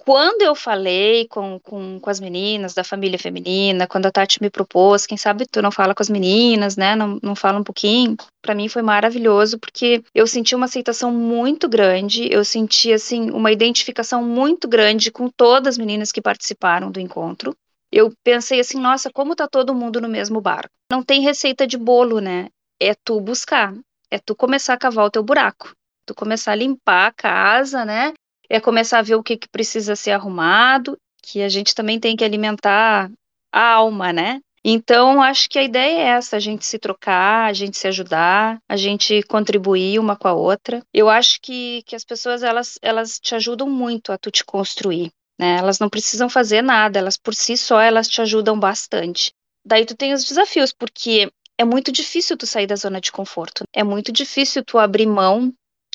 quando 0.05 0.43
eu 0.43 0.53
falei 0.53 1.27
com, 1.27 1.59
com, 1.59 1.99
com 1.99 2.09
as 2.09 2.19
meninas 2.19 2.75
da 2.75 2.83
família 2.83 3.17
feminina, 3.17 3.87
quando 3.87 4.05
a 4.05 4.11
Tati 4.11 4.39
me 4.39 4.51
propôs, 4.51 5.07
quem 5.07 5.17
sabe 5.17 5.47
tu 5.47 5.63
não 5.63 5.71
fala 5.71 5.95
com 5.95 6.03
as 6.03 6.09
meninas, 6.09 6.77
né? 6.77 6.95
Não, 6.95 7.19
não 7.23 7.35
fala 7.35 7.59
um 7.59 7.63
pouquinho. 7.63 8.15
Para 8.39 8.53
mim 8.53 8.69
foi 8.69 8.83
maravilhoso, 8.83 9.57
porque 9.57 10.03
eu 10.13 10.27
senti 10.27 10.53
uma 10.53 10.65
aceitação 10.65 11.11
muito 11.11 11.67
grande, 11.67 12.31
eu 12.31 12.45
senti, 12.45 12.93
assim, 12.93 13.31
uma 13.31 13.51
identificação 13.51 14.23
muito 14.23 14.67
grande 14.67 15.09
com 15.09 15.27
todas 15.27 15.73
as 15.73 15.77
meninas 15.79 16.11
que 16.11 16.21
participaram 16.21 16.91
do 16.91 16.99
encontro. 16.99 17.55
Eu 17.91 18.13
pensei 18.23 18.59
assim, 18.59 18.79
nossa, 18.79 19.09
como 19.11 19.35
tá 19.35 19.47
todo 19.47 19.73
mundo 19.73 19.99
no 19.99 20.07
mesmo 20.07 20.39
barco. 20.39 20.69
Não 20.91 21.01
tem 21.01 21.21
receita 21.21 21.65
de 21.65 21.77
bolo, 21.77 22.19
né? 22.19 22.49
É 22.79 22.93
tu 22.93 23.19
buscar, 23.19 23.73
é 24.11 24.19
tu 24.19 24.35
começar 24.35 24.75
a 24.75 24.77
cavar 24.77 25.05
o 25.05 25.11
teu 25.11 25.23
buraco 25.23 25.73
tu 26.05 26.13
começar 26.13 26.51
a 26.51 26.55
limpar 26.55 27.07
a 27.07 27.11
casa, 27.11 27.83
né? 27.83 28.13
É 28.49 28.59
começar 28.59 28.99
a 28.99 29.03
ver 29.03 29.15
o 29.15 29.23
que, 29.23 29.37
que 29.37 29.49
precisa 29.49 29.95
ser 29.95 30.11
arrumado, 30.11 30.97
que 31.21 31.41
a 31.41 31.49
gente 31.49 31.73
também 31.73 31.99
tem 31.99 32.15
que 32.15 32.23
alimentar 32.23 33.11
a 33.51 33.73
alma, 33.73 34.13
né? 34.13 34.39
Então, 34.67 35.21
acho 35.21 35.47
que 35.47 35.59
a 35.59 35.63
ideia 35.63 35.99
é 35.99 36.07
essa, 36.17 36.37
a 36.37 36.39
gente 36.39 36.65
se 36.65 36.79
trocar, 36.79 37.47
a 37.47 37.53
gente 37.53 37.77
se 37.77 37.87
ajudar, 37.87 38.57
a 38.67 38.75
gente 38.75 39.21
contribuir 39.23 39.99
uma 39.99 40.15
com 40.15 40.27
a 40.27 40.33
outra. 40.33 40.81
Eu 40.91 41.07
acho 41.07 41.39
que, 41.39 41.83
que 41.83 41.95
as 41.95 42.03
pessoas, 42.03 42.41
elas, 42.41 42.79
elas 42.81 43.19
te 43.19 43.35
ajudam 43.35 43.69
muito 43.69 44.11
a 44.11 44.17
tu 44.17 44.31
te 44.31 44.43
construir, 44.43 45.11
né? 45.39 45.57
Elas 45.59 45.77
não 45.77 45.87
precisam 45.87 46.27
fazer 46.27 46.63
nada, 46.63 46.97
elas 46.97 47.15
por 47.15 47.35
si 47.35 47.55
só, 47.55 47.79
elas 47.79 48.07
te 48.07 48.21
ajudam 48.21 48.59
bastante. 48.59 49.31
Daí 49.63 49.85
tu 49.85 49.95
tem 49.95 50.13
os 50.13 50.25
desafios, 50.25 50.73
porque 50.73 51.31
é 51.59 51.63
muito 51.63 51.91
difícil 51.91 52.35
tu 52.35 52.47
sair 52.47 52.65
da 52.65 52.75
zona 52.75 52.99
de 52.99 53.11
conforto. 53.11 53.65
É 53.71 53.83
muito 53.83 54.11
difícil 54.11 54.63
tu 54.65 54.79
abrir 54.79 55.05
mão 55.05 55.53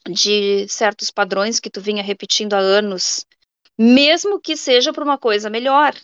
de 0.08 0.66
certos 0.68 1.10
padrões 1.10 1.60
que 1.60 1.70
tu 1.70 1.80
vinha 1.80 2.02
repetindo 2.02 2.54
há 2.54 2.58
anos, 2.58 3.24
mesmo 3.78 4.40
que 4.40 4.56
seja 4.56 4.92
para 4.92 5.04
uma 5.04 5.18
coisa 5.18 5.50
melhor. 5.50 5.94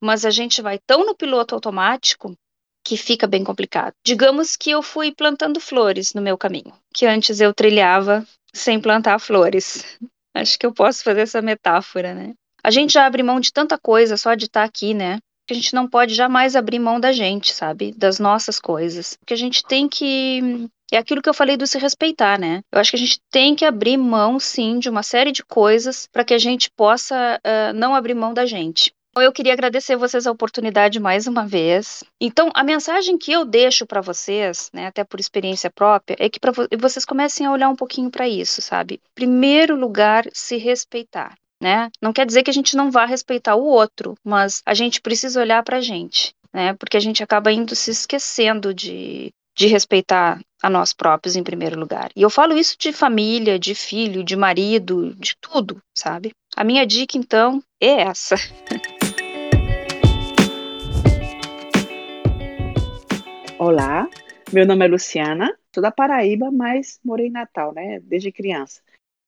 Mas 0.00 0.24
a 0.24 0.30
gente 0.30 0.60
vai 0.60 0.78
tão 0.78 1.06
no 1.06 1.14
piloto 1.14 1.54
automático 1.54 2.36
que 2.84 2.96
fica 2.96 3.26
bem 3.26 3.44
complicado. 3.44 3.92
Digamos 4.04 4.56
que 4.56 4.70
eu 4.70 4.82
fui 4.82 5.12
plantando 5.12 5.60
flores 5.60 6.12
no 6.14 6.20
meu 6.20 6.36
caminho, 6.36 6.74
que 6.92 7.06
antes 7.06 7.40
eu 7.40 7.54
trilhava 7.54 8.26
sem 8.52 8.80
plantar 8.80 9.18
flores. 9.18 9.84
Acho 10.34 10.58
que 10.58 10.66
eu 10.66 10.72
posso 10.72 11.02
fazer 11.02 11.20
essa 11.20 11.42
metáfora, 11.42 12.14
né? 12.14 12.34
A 12.64 12.70
gente 12.70 12.92
já 12.92 13.06
abre 13.06 13.22
mão 13.22 13.40
de 13.40 13.52
tanta 13.52 13.78
coisa 13.78 14.16
só 14.16 14.34
de 14.34 14.46
estar 14.46 14.62
tá 14.62 14.66
aqui, 14.66 14.94
né? 14.94 15.18
Que 15.46 15.54
a 15.54 15.56
gente 15.56 15.74
não 15.74 15.88
pode 15.88 16.14
jamais 16.14 16.54
abrir 16.54 16.78
mão 16.78 17.00
da 17.00 17.12
gente, 17.12 17.52
sabe? 17.52 17.92
Das 17.96 18.18
nossas 18.18 18.58
coisas. 18.58 19.18
Que 19.26 19.34
a 19.34 19.36
gente 19.36 19.64
tem 19.64 19.88
que 19.88 20.68
é 20.92 20.98
aquilo 20.98 21.22
que 21.22 21.28
eu 21.28 21.34
falei 21.34 21.56
do 21.56 21.66
se 21.66 21.78
respeitar, 21.78 22.38
né? 22.38 22.60
Eu 22.70 22.78
acho 22.78 22.90
que 22.90 22.96
a 22.96 22.98
gente 22.98 23.18
tem 23.30 23.56
que 23.56 23.64
abrir 23.64 23.96
mão, 23.96 24.38
sim, 24.38 24.78
de 24.78 24.90
uma 24.90 25.02
série 25.02 25.32
de 25.32 25.42
coisas 25.42 26.06
para 26.12 26.22
que 26.22 26.34
a 26.34 26.38
gente 26.38 26.70
possa 26.70 27.40
uh, 27.40 27.72
não 27.72 27.94
abrir 27.94 28.14
mão 28.14 28.34
da 28.34 28.44
gente. 28.44 28.92
Então, 29.12 29.22
eu 29.22 29.32
queria 29.32 29.52
agradecer 29.52 29.94
vocês 29.94 30.26
a 30.26 30.30
oportunidade 30.30 30.98
mais 30.98 31.26
uma 31.26 31.46
vez. 31.46 32.02
Então, 32.18 32.50
a 32.54 32.64
mensagem 32.64 33.18
que 33.18 33.30
eu 33.30 33.44
deixo 33.44 33.86
para 33.86 34.00
vocês, 34.00 34.70
né, 34.72 34.86
até 34.86 35.04
por 35.04 35.20
experiência 35.20 35.70
própria, 35.70 36.16
é 36.18 36.30
que 36.30 36.38
vo 36.50 36.66
vocês 36.78 37.04
comecem 37.04 37.46
a 37.46 37.52
olhar 37.52 37.68
um 37.68 37.76
pouquinho 37.76 38.10
para 38.10 38.26
isso, 38.26 38.62
sabe? 38.62 39.00
Primeiro 39.14 39.76
lugar, 39.76 40.24
se 40.32 40.56
respeitar. 40.56 41.34
Né? 41.62 41.88
Não 42.02 42.12
quer 42.12 42.26
dizer 42.26 42.42
que 42.42 42.50
a 42.50 42.52
gente 42.52 42.76
não 42.76 42.90
vá 42.90 43.04
respeitar 43.04 43.54
o 43.54 43.64
outro, 43.64 44.16
mas 44.24 44.60
a 44.66 44.74
gente 44.74 45.00
precisa 45.00 45.40
olhar 45.40 45.62
para 45.62 45.76
a 45.76 45.80
gente, 45.80 46.34
né? 46.52 46.74
Porque 46.74 46.96
a 46.96 47.00
gente 47.00 47.22
acaba 47.22 47.52
indo 47.52 47.76
se 47.76 47.92
esquecendo 47.92 48.74
de, 48.74 49.32
de 49.56 49.68
respeitar 49.68 50.40
a 50.60 50.68
nós 50.68 50.92
próprios 50.92 51.36
em 51.36 51.44
primeiro 51.44 51.78
lugar. 51.78 52.10
E 52.16 52.22
eu 52.22 52.28
falo 52.28 52.58
isso 52.58 52.76
de 52.76 52.92
família, 52.92 53.60
de 53.60 53.76
filho, 53.76 54.24
de 54.24 54.34
marido, 54.34 55.14
de 55.14 55.36
tudo, 55.40 55.80
sabe? 55.96 56.32
A 56.56 56.64
minha 56.64 56.84
dica, 56.84 57.16
então, 57.16 57.62
é 57.80 58.02
essa. 58.02 58.34
Olá, 63.56 64.08
meu 64.52 64.66
nome 64.66 64.84
é 64.84 64.88
Luciana, 64.88 65.56
sou 65.72 65.80
da 65.80 65.92
Paraíba, 65.92 66.50
mas 66.50 66.98
morei 67.04 67.28
em 67.28 67.30
Natal, 67.30 67.72
né? 67.72 68.00
Desde 68.00 68.32
criança. 68.32 68.82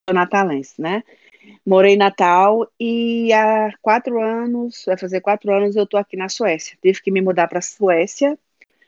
Sou 0.09 0.14
natalense, 0.14 0.83
né? 0.83 1.05
Morei 1.66 1.94
em 1.94 1.96
Natal 1.96 2.70
e 2.78 3.33
há 3.33 3.72
quatro 3.80 4.20
anos, 4.20 4.85
vai 4.87 4.98
fazer 4.98 5.20
quatro 5.20 5.52
anos, 5.52 5.76
eu 5.76 5.87
tô 5.87 5.96
aqui 5.96 6.16
na 6.16 6.28
Suécia. 6.28 6.76
Tive 6.83 7.00
que 7.00 7.11
me 7.11 7.20
mudar 7.20 7.48
para 7.48 7.59
a 7.59 7.62
Suécia 7.62 8.38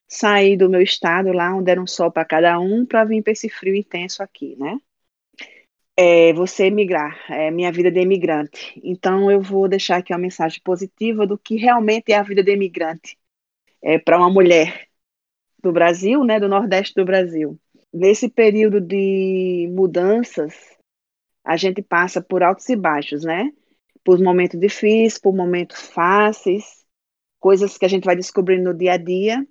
sair 0.08 0.56
do 0.56 0.68
meu 0.68 0.80
estado 0.82 1.32
lá, 1.32 1.54
onde 1.54 1.70
era 1.70 1.80
um 1.80 1.86
sol 1.86 2.10
para 2.10 2.24
cada 2.24 2.58
um, 2.60 2.86
para 2.86 3.04
vir 3.04 3.22
para 3.22 3.32
esse 3.32 3.48
frio 3.48 3.74
intenso 3.74 4.22
aqui, 4.22 4.56
né? 4.58 4.78
É, 5.98 6.32
você 6.34 6.66
emigrar, 6.66 7.18
é 7.30 7.50
minha 7.50 7.72
vida 7.72 7.90
de 7.90 8.00
imigrante. 8.00 8.80
Então 8.84 9.30
eu 9.30 9.40
vou 9.40 9.66
deixar 9.66 9.96
aqui 9.96 10.12
uma 10.12 10.18
mensagem 10.18 10.60
positiva 10.62 11.26
do 11.26 11.38
que 11.38 11.56
realmente 11.56 12.12
é 12.12 12.16
a 12.16 12.22
vida 12.22 12.42
de 12.42 12.52
imigrante 12.52 13.18
é, 13.82 13.98
para 13.98 14.18
uma 14.18 14.30
mulher 14.30 14.88
do 15.62 15.72
Brasil, 15.72 16.22
né, 16.22 16.38
do 16.38 16.48
Nordeste 16.48 16.94
do 16.94 17.04
Brasil. 17.04 17.58
Nesse 17.92 18.28
período 18.28 18.78
de 18.78 19.68
mudanças, 19.72 20.75
a 21.46 21.56
gente 21.56 21.80
passa 21.80 22.20
por 22.20 22.42
altos 22.42 22.68
e 22.68 22.74
baixos, 22.74 23.22
né? 23.22 23.52
Por 24.04 24.20
momentos 24.20 24.58
difíceis, 24.58 25.16
por 25.16 25.32
momentos 25.32 25.80
fáceis, 25.80 26.84
coisas 27.38 27.78
que 27.78 27.84
a 27.84 27.88
gente 27.88 28.04
vai 28.04 28.16
descobrindo 28.16 28.64
no 28.64 28.74
dia 28.74 28.94
a 28.94 28.96
dia. 28.96 29.46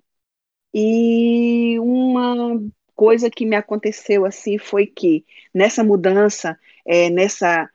E 0.74 1.78
uma 1.80 2.62
coisa 2.94 3.30
que 3.30 3.46
me 3.46 3.56
aconteceu 3.56 4.26
assim 4.26 4.58
foi 4.58 4.86
que 4.86 5.24
nessa 5.54 5.82
mudança, 5.82 6.58
é, 6.84 7.08
nessa, 7.08 7.70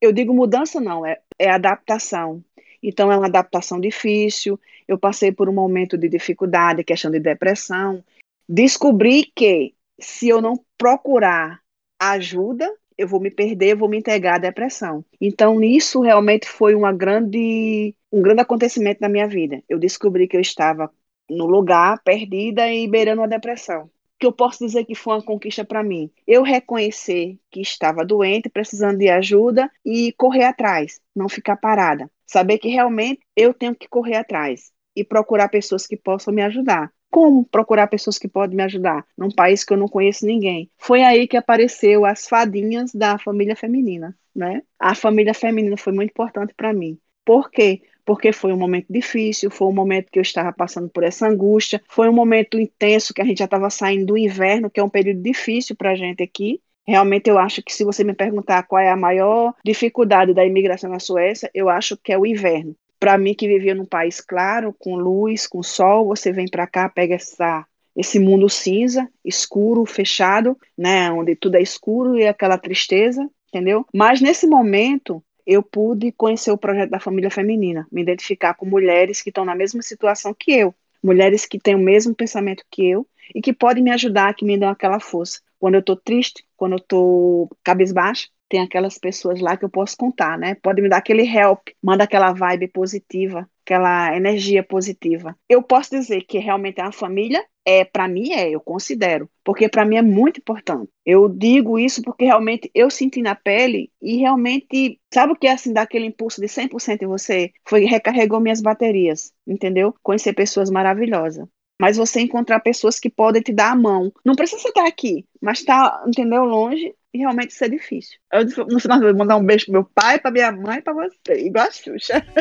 eu 0.00 0.12
digo 0.12 0.34
mudança 0.34 0.80
não, 0.80 1.06
é, 1.06 1.20
é 1.38 1.48
adaptação. 1.48 2.44
Então 2.82 3.12
é 3.12 3.16
uma 3.16 3.26
adaptação 3.26 3.80
difícil. 3.80 4.60
Eu 4.88 4.98
passei 4.98 5.30
por 5.30 5.48
um 5.48 5.54
momento 5.54 5.96
de 5.96 6.08
dificuldade, 6.08 6.82
questão 6.82 7.10
de 7.10 7.20
depressão. 7.20 8.04
Descobri 8.48 9.30
que 9.32 9.74
se 10.00 10.28
eu 10.28 10.42
não 10.42 10.58
procurar 10.76 11.62
ajuda, 12.00 12.68
eu 12.96 13.08
vou 13.08 13.20
me 13.20 13.30
perder, 13.30 13.72
eu 13.72 13.76
vou 13.78 13.88
me 13.88 13.98
entregar 13.98 14.36
à 14.36 14.38
depressão. 14.38 15.04
Então, 15.20 15.62
isso 15.62 16.00
realmente 16.00 16.48
foi 16.48 16.74
uma 16.74 16.92
grande, 16.92 17.94
um 18.12 18.22
grande 18.22 18.40
acontecimento 18.40 19.00
na 19.00 19.08
minha 19.08 19.26
vida. 19.28 19.62
Eu 19.68 19.78
descobri 19.78 20.28
que 20.28 20.36
eu 20.36 20.40
estava 20.40 20.90
no 21.28 21.46
lugar, 21.46 22.00
perdida 22.04 22.72
e 22.72 22.86
beirando 22.86 23.22
a 23.22 23.26
depressão. 23.26 23.90
Que 24.18 24.26
eu 24.26 24.32
posso 24.32 24.64
dizer 24.64 24.84
que 24.84 24.94
foi 24.94 25.14
uma 25.14 25.22
conquista 25.24 25.64
para 25.64 25.82
mim. 25.82 26.10
Eu 26.26 26.42
reconhecer 26.42 27.36
que 27.50 27.60
estava 27.60 28.04
doente, 28.04 28.48
precisando 28.48 28.98
de 28.98 29.08
ajuda 29.08 29.70
e 29.84 30.12
correr 30.12 30.44
atrás, 30.44 31.00
não 31.14 31.28
ficar 31.28 31.56
parada. 31.56 32.10
Saber 32.26 32.58
que 32.58 32.68
realmente 32.68 33.20
eu 33.36 33.52
tenho 33.52 33.74
que 33.74 33.88
correr 33.88 34.16
atrás 34.16 34.72
e 34.96 35.04
procurar 35.04 35.48
pessoas 35.48 35.86
que 35.86 35.96
possam 35.96 36.32
me 36.32 36.42
ajudar. 36.42 36.92
Como 37.14 37.44
procurar 37.44 37.86
pessoas 37.86 38.18
que 38.18 38.26
podem 38.26 38.56
me 38.56 38.64
ajudar 38.64 39.06
num 39.16 39.30
país 39.30 39.62
que 39.62 39.72
eu 39.72 39.76
não 39.76 39.86
conheço 39.86 40.26
ninguém? 40.26 40.68
Foi 40.76 41.00
aí 41.04 41.28
que 41.28 41.36
apareceu 41.36 42.04
as 42.04 42.26
fadinhas 42.26 42.92
da 42.92 43.16
família 43.18 43.54
feminina, 43.54 44.16
né? 44.34 44.62
A 44.80 44.96
família 44.96 45.32
feminina 45.32 45.76
foi 45.76 45.92
muito 45.92 46.10
importante 46.10 46.52
para 46.56 46.72
mim. 46.72 46.98
Por 47.24 47.52
quê? 47.52 47.82
porque 48.04 48.32
foi 48.32 48.52
um 48.52 48.58
momento 48.58 48.86
difícil, 48.90 49.48
foi 49.48 49.68
um 49.68 49.72
momento 49.72 50.10
que 50.10 50.18
eu 50.18 50.22
estava 50.22 50.52
passando 50.52 50.90
por 50.90 51.04
essa 51.04 51.28
angústia, 51.28 51.80
foi 51.88 52.08
um 52.08 52.12
momento 52.12 52.58
intenso 52.58 53.14
que 53.14 53.22
a 53.22 53.24
gente 53.24 53.38
já 53.38 53.46
estava 53.46 53.70
saindo 53.70 54.06
do 54.06 54.18
inverno, 54.18 54.68
que 54.68 54.80
é 54.80 54.84
um 54.84 54.90
período 54.90 55.22
difícil 55.22 55.76
para 55.76 55.92
a 55.92 55.94
gente 55.94 56.20
aqui. 56.20 56.60
Realmente 56.84 57.30
eu 57.30 57.38
acho 57.38 57.62
que 57.62 57.72
se 57.72 57.84
você 57.84 58.02
me 58.02 58.12
perguntar 58.12 58.64
qual 58.64 58.82
é 58.82 58.90
a 58.90 58.96
maior 58.96 59.54
dificuldade 59.64 60.34
da 60.34 60.44
imigração 60.44 60.90
na 60.90 60.98
Suécia, 60.98 61.48
eu 61.54 61.68
acho 61.70 61.96
que 61.96 62.12
é 62.12 62.18
o 62.18 62.26
inverno. 62.26 62.76
Para 63.04 63.18
mim 63.18 63.34
que 63.34 63.46
vivia 63.46 63.74
num 63.74 63.84
país 63.84 64.18
claro, 64.18 64.74
com 64.78 64.96
luz, 64.96 65.46
com 65.46 65.62
sol, 65.62 66.06
você 66.06 66.32
vem 66.32 66.46
para 66.48 66.66
cá, 66.66 66.88
pega 66.88 67.16
essa 67.16 67.66
esse 67.94 68.18
mundo 68.18 68.48
cinza, 68.48 69.06
escuro, 69.22 69.84
fechado, 69.84 70.58
né, 70.76 71.12
onde 71.12 71.36
tudo 71.36 71.56
é 71.56 71.60
escuro 71.60 72.18
e 72.18 72.26
aquela 72.26 72.56
tristeza, 72.56 73.28
entendeu? 73.48 73.84
Mas 73.92 74.22
nesse 74.22 74.46
momento 74.46 75.22
eu 75.46 75.62
pude 75.62 76.12
conhecer 76.12 76.50
o 76.50 76.56
projeto 76.56 76.88
da 76.88 76.98
família 76.98 77.30
feminina, 77.30 77.86
me 77.92 78.00
identificar 78.00 78.54
com 78.54 78.64
mulheres 78.64 79.20
que 79.20 79.28
estão 79.28 79.44
na 79.44 79.54
mesma 79.54 79.82
situação 79.82 80.32
que 80.32 80.52
eu, 80.52 80.74
mulheres 81.02 81.44
que 81.44 81.58
têm 81.58 81.74
o 81.74 81.78
mesmo 81.78 82.14
pensamento 82.14 82.64
que 82.70 82.88
eu 82.88 83.06
e 83.34 83.42
que 83.42 83.52
podem 83.52 83.84
me 83.84 83.90
ajudar, 83.90 84.34
que 84.34 84.46
me 84.46 84.56
dão 84.56 84.70
aquela 84.70 84.98
força. 84.98 85.40
Quando 85.58 85.74
eu 85.74 85.80
estou 85.80 85.94
triste, 85.94 86.42
quando 86.56 86.72
eu 86.72 86.78
estou 86.78 87.50
cabisbaixa, 87.62 88.28
tem 88.48 88.60
aquelas 88.60 88.98
pessoas 88.98 89.40
lá 89.40 89.56
que 89.56 89.64
eu 89.64 89.70
posso 89.70 89.96
contar, 89.96 90.38
né? 90.38 90.54
Pode 90.56 90.80
me 90.82 90.88
dar 90.88 90.98
aquele 90.98 91.22
help, 91.22 91.68
manda 91.82 92.04
aquela 92.04 92.32
vibe 92.32 92.68
positiva, 92.68 93.48
aquela 93.64 94.16
energia 94.16 94.62
positiva. 94.62 95.36
Eu 95.48 95.62
posso 95.62 95.90
dizer 95.90 96.22
que 96.22 96.38
realmente 96.38 96.80
é 96.80 96.82
uma 96.84 96.92
família? 96.92 97.44
É, 97.66 97.82
para 97.82 98.06
mim 98.06 98.32
é, 98.32 98.50
eu 98.50 98.60
considero, 98.60 99.28
porque 99.42 99.68
para 99.70 99.86
mim 99.86 99.96
é 99.96 100.02
muito 100.02 100.38
importante. 100.38 100.90
Eu 101.04 101.28
digo 101.28 101.78
isso 101.78 102.02
porque 102.02 102.26
realmente 102.26 102.70
eu 102.74 102.90
senti 102.90 103.22
na 103.22 103.34
pele 103.34 103.90
e 104.02 104.18
realmente, 104.18 105.00
sabe 105.12 105.32
o 105.32 105.36
que 105.36 105.46
é 105.46 105.52
assim, 105.52 105.72
dar 105.72 105.82
aquele 105.82 106.04
impulso 106.06 106.42
de 106.42 106.46
100% 106.46 107.02
em 107.02 107.06
você? 107.06 107.52
Foi 107.66 107.84
recarregou 107.86 108.38
minhas 108.38 108.60
baterias, 108.60 109.32
entendeu? 109.46 109.94
Conhecer 110.02 110.34
pessoas 110.34 110.70
maravilhosas 110.70 111.46
mas 111.80 111.96
você 111.96 112.20
encontrar 112.20 112.60
pessoas 112.60 113.00
que 113.00 113.10
podem 113.10 113.42
te 113.42 113.52
dar 113.52 113.72
a 113.72 113.76
mão. 113.76 114.12
Não 114.24 114.34
precisa 114.36 114.68
estar 114.68 114.86
aqui, 114.86 115.26
mas 115.40 115.58
está, 115.58 116.02
entendeu, 116.06 116.44
longe, 116.44 116.94
e 117.14 117.18
realmente 117.18 117.50
isso 117.50 117.64
é 117.64 117.68
difícil. 117.68 118.18
Eu, 118.32 118.44
no 118.66 118.80
final, 118.80 119.00
eu 119.00 119.10
vou 119.10 119.18
mandar 119.18 119.36
um 119.36 119.46
beijo 119.46 119.66
pro 119.66 119.72
meu 119.72 119.84
pai, 119.94 120.18
pra 120.18 120.32
minha 120.32 120.50
mãe 120.50 120.82
pra 120.82 120.92
você, 120.92 121.46
igual 121.46 121.68
a 121.68 121.70
Xuxa. 121.70 122.26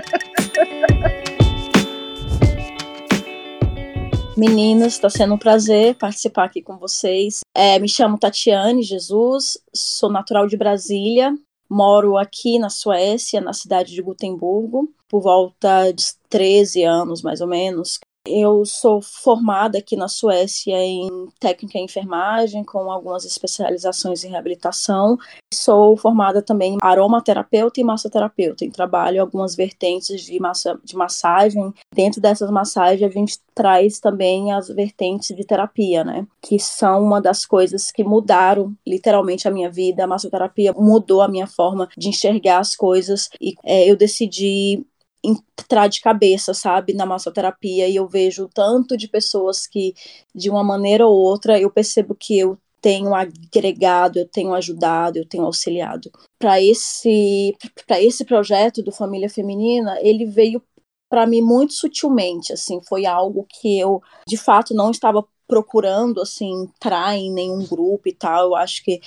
Meninas, 4.36 4.94
está 4.94 5.12
sendo 5.12 5.36
um 5.36 5.38
prazer 5.38 5.94
participar 5.94 6.46
aqui 6.46 6.60
com 6.60 6.76
vocês. 6.76 7.42
É, 7.56 7.78
me 7.78 7.88
chamo 7.88 8.18
Tatiane 8.18 8.82
Jesus, 8.82 9.60
sou 9.72 10.12
natural 10.12 10.48
de 10.48 10.58
Brasília, 10.58 11.38
moro 11.70 12.18
aqui 12.18 12.58
na 12.58 12.72
Suécia, 12.72 13.40
na 13.40 13.54
cidade 13.54 13.94
de 13.94 14.02
Gutemburgo, 14.02 14.92
por 15.08 15.22
volta 15.22 15.92
de 15.92 16.04
13 16.30 16.84
anos, 16.84 17.22
mais 17.22 17.42
ou 17.42 17.48
menos. 17.48 18.00
Eu 18.26 18.66
sou 18.66 19.02
formada 19.02 19.80
aqui 19.80 19.98
na 19.98 20.08
Suécia 20.08 20.78
em 20.78 21.28
técnica 21.42 21.78
em 21.78 21.84
enfermagem, 21.84 22.64
com 22.64 22.90
algumas 22.90 23.26
especializações 23.26 24.24
em 24.24 24.30
reabilitação. 24.30 25.18
Sou 25.54 25.98
formada 25.98 26.42
também 26.42 26.76
em 26.76 26.78
aromaterapeuta 26.82 27.82
e 27.82 27.84
massoterapeuta. 27.84 28.64
Em 28.64 28.72
trabalho 28.72 29.20
algumas 29.20 29.56
vertentes 29.56 30.22
de, 30.22 30.40
massa, 30.40 30.80
de 30.86 30.96
massagem. 30.96 31.74
Dentro 31.94 32.22
dessas 32.22 32.50
massagens, 32.50 33.12
a 33.12 33.14
gente 33.14 33.40
traz 33.54 34.00
também 34.00 34.54
as 34.54 34.70
vertentes 34.70 35.36
de 35.36 35.46
terapia, 35.46 36.06
né? 36.06 36.26
Que 36.42 36.58
são 36.58 37.04
uma 37.04 37.20
das 37.20 37.46
coisas 37.46 37.92
que 37.92 38.06
mudaram 38.06 38.74
literalmente 38.88 39.50
a 39.50 39.52
minha 39.52 39.70
vida. 39.70 40.06
A 40.06 40.08
massoterapia 40.08 40.72
mudou 40.72 41.22
a 41.22 41.28
minha 41.28 41.46
forma 41.46 41.90
de 41.98 42.08
enxergar 42.08 42.60
as 42.60 42.74
coisas 42.74 43.30
e 43.42 43.54
é, 43.66 43.92
eu 43.92 43.98
decidi 43.98 44.82
entrar 45.24 45.88
de 45.88 46.02
cabeça, 46.02 46.54
sabe, 46.54 46.94
na 46.94 47.06
massoterapia 47.06 47.88
e 47.88 47.96
eu 47.96 48.08
vejo 48.08 48.50
tanto 48.54 48.98
de 48.98 49.08
pessoas 49.08 49.66
que 49.66 49.94
de 50.36 50.50
uma 50.50 50.64
maneira 50.64 51.08
ou 51.08 51.16
outra 51.16 51.60
eu 51.60 51.72
percebo 51.72 52.14
que 52.14 52.38
eu 52.38 52.58
tenho 52.82 53.16
agregado, 53.16 54.20
eu 54.20 54.28
tenho 54.28 54.54
ajudado, 54.54 55.18
eu 55.18 55.26
tenho 55.26 55.46
auxiliado. 55.46 56.12
Para 56.38 56.62
esse 56.62 57.56
para 57.88 58.02
esse 58.02 58.26
projeto 58.26 58.84
do 58.84 58.92
Família 58.92 59.30
Feminina, 59.30 59.98
ele 60.02 60.26
veio 60.26 60.62
para 61.10 61.26
mim 61.26 61.42
muito 61.42 61.74
sutilmente, 61.74 62.52
assim, 62.52 62.82
foi 62.84 63.06
algo 63.06 63.46
que 63.48 63.80
eu 63.80 64.02
de 64.28 64.36
fato 64.36 64.74
não 64.74 64.92
estava 64.92 65.26
procurando 65.48 66.20
assim 66.22 66.64
entrar 66.64 67.16
em 67.16 67.32
nenhum 67.32 67.66
grupo 67.66 68.10
e 68.10 68.14
tal. 68.14 68.48
Eu 68.48 68.56
acho 68.56 68.84
que 68.84 69.00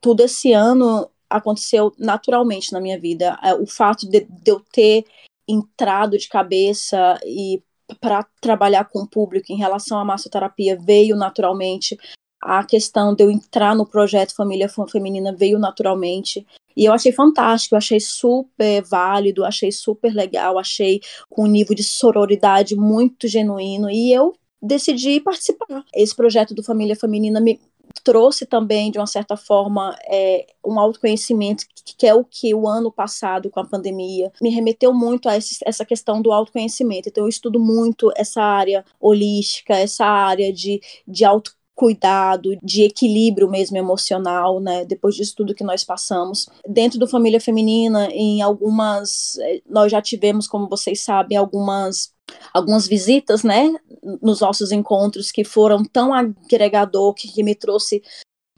tudo 0.00 0.22
esse 0.22 0.52
ano 0.52 1.10
aconteceu 1.28 1.92
naturalmente 1.98 2.72
na 2.72 2.80
minha 2.80 2.98
vida. 2.98 3.38
É, 3.42 3.54
o 3.54 3.66
fato 3.66 4.08
de, 4.08 4.20
de 4.20 4.50
eu 4.50 4.60
ter 4.72 5.04
entrado 5.48 6.18
de 6.18 6.28
cabeça 6.28 7.18
e 7.24 7.62
para 8.00 8.26
trabalhar 8.40 8.84
com 8.84 9.00
o 9.00 9.08
público 9.08 9.52
em 9.52 9.56
relação 9.56 9.98
à 9.98 10.04
massoterapia 10.04 10.78
veio 10.78 11.16
naturalmente. 11.16 11.96
A 12.40 12.62
questão 12.64 13.14
de 13.14 13.24
eu 13.24 13.30
entrar 13.30 13.74
no 13.74 13.86
projeto 13.86 14.34
Família 14.34 14.68
Feminina 14.68 15.34
veio 15.34 15.58
naturalmente. 15.58 16.46
E 16.76 16.84
eu 16.84 16.92
achei 16.92 17.10
fantástico, 17.10 17.74
eu 17.74 17.78
achei 17.78 17.98
super 17.98 18.82
válido, 18.82 19.44
achei 19.44 19.72
super 19.72 20.14
legal, 20.14 20.58
achei 20.58 21.00
com 21.28 21.44
um 21.44 21.48
nível 21.48 21.74
de 21.74 21.82
sororidade 21.82 22.76
muito 22.76 23.26
genuíno. 23.26 23.90
E 23.90 24.12
eu 24.12 24.34
decidi 24.62 25.20
participar. 25.20 25.84
Esse 25.92 26.14
projeto 26.14 26.54
do 26.54 26.62
Família 26.62 26.94
Feminina 26.94 27.40
me, 27.40 27.60
trouxe 28.08 28.46
também, 28.46 28.90
de 28.90 28.98
uma 28.98 29.06
certa 29.06 29.36
forma, 29.36 29.94
é, 30.06 30.46
um 30.64 30.80
autoconhecimento, 30.80 31.66
que 31.84 32.06
é 32.06 32.14
o 32.14 32.24
que 32.24 32.54
o 32.54 32.66
ano 32.66 32.90
passado, 32.90 33.50
com 33.50 33.60
a 33.60 33.66
pandemia, 33.66 34.32
me 34.40 34.48
remeteu 34.48 34.94
muito 34.94 35.28
a 35.28 35.36
esse, 35.36 35.58
essa 35.66 35.84
questão 35.84 36.22
do 36.22 36.32
autoconhecimento. 36.32 37.10
Então, 37.10 37.24
eu 37.24 37.28
estudo 37.28 37.60
muito 37.60 38.10
essa 38.16 38.40
área 38.40 38.82
holística, 38.98 39.76
essa 39.76 40.06
área 40.06 40.50
de, 40.50 40.80
de 41.06 41.22
auto 41.22 41.54
cuidado, 41.78 42.58
de 42.60 42.82
equilíbrio 42.82 43.48
mesmo 43.48 43.76
emocional, 43.76 44.58
né? 44.58 44.84
Depois 44.84 45.14
disso 45.14 45.34
tudo 45.36 45.54
que 45.54 45.62
nós 45.62 45.84
passamos. 45.84 46.48
Dentro 46.66 46.98
do 46.98 47.06
Família 47.06 47.40
Feminina, 47.40 48.08
em 48.10 48.42
algumas. 48.42 49.38
Eh, 49.38 49.62
nós 49.64 49.92
já 49.92 50.02
tivemos, 50.02 50.48
como 50.48 50.68
vocês 50.68 51.00
sabem, 51.00 51.38
algumas 51.38 52.12
algumas 52.52 52.86
visitas, 52.86 53.42
né, 53.42 53.74
nos 54.20 54.40
nossos 54.40 54.70
encontros 54.70 55.30
que 55.30 55.44
foram 55.44 55.82
tão 55.82 56.12
agregador, 56.12 57.14
que, 57.14 57.26
que 57.26 57.42
me 57.42 57.54
trouxe 57.54 58.02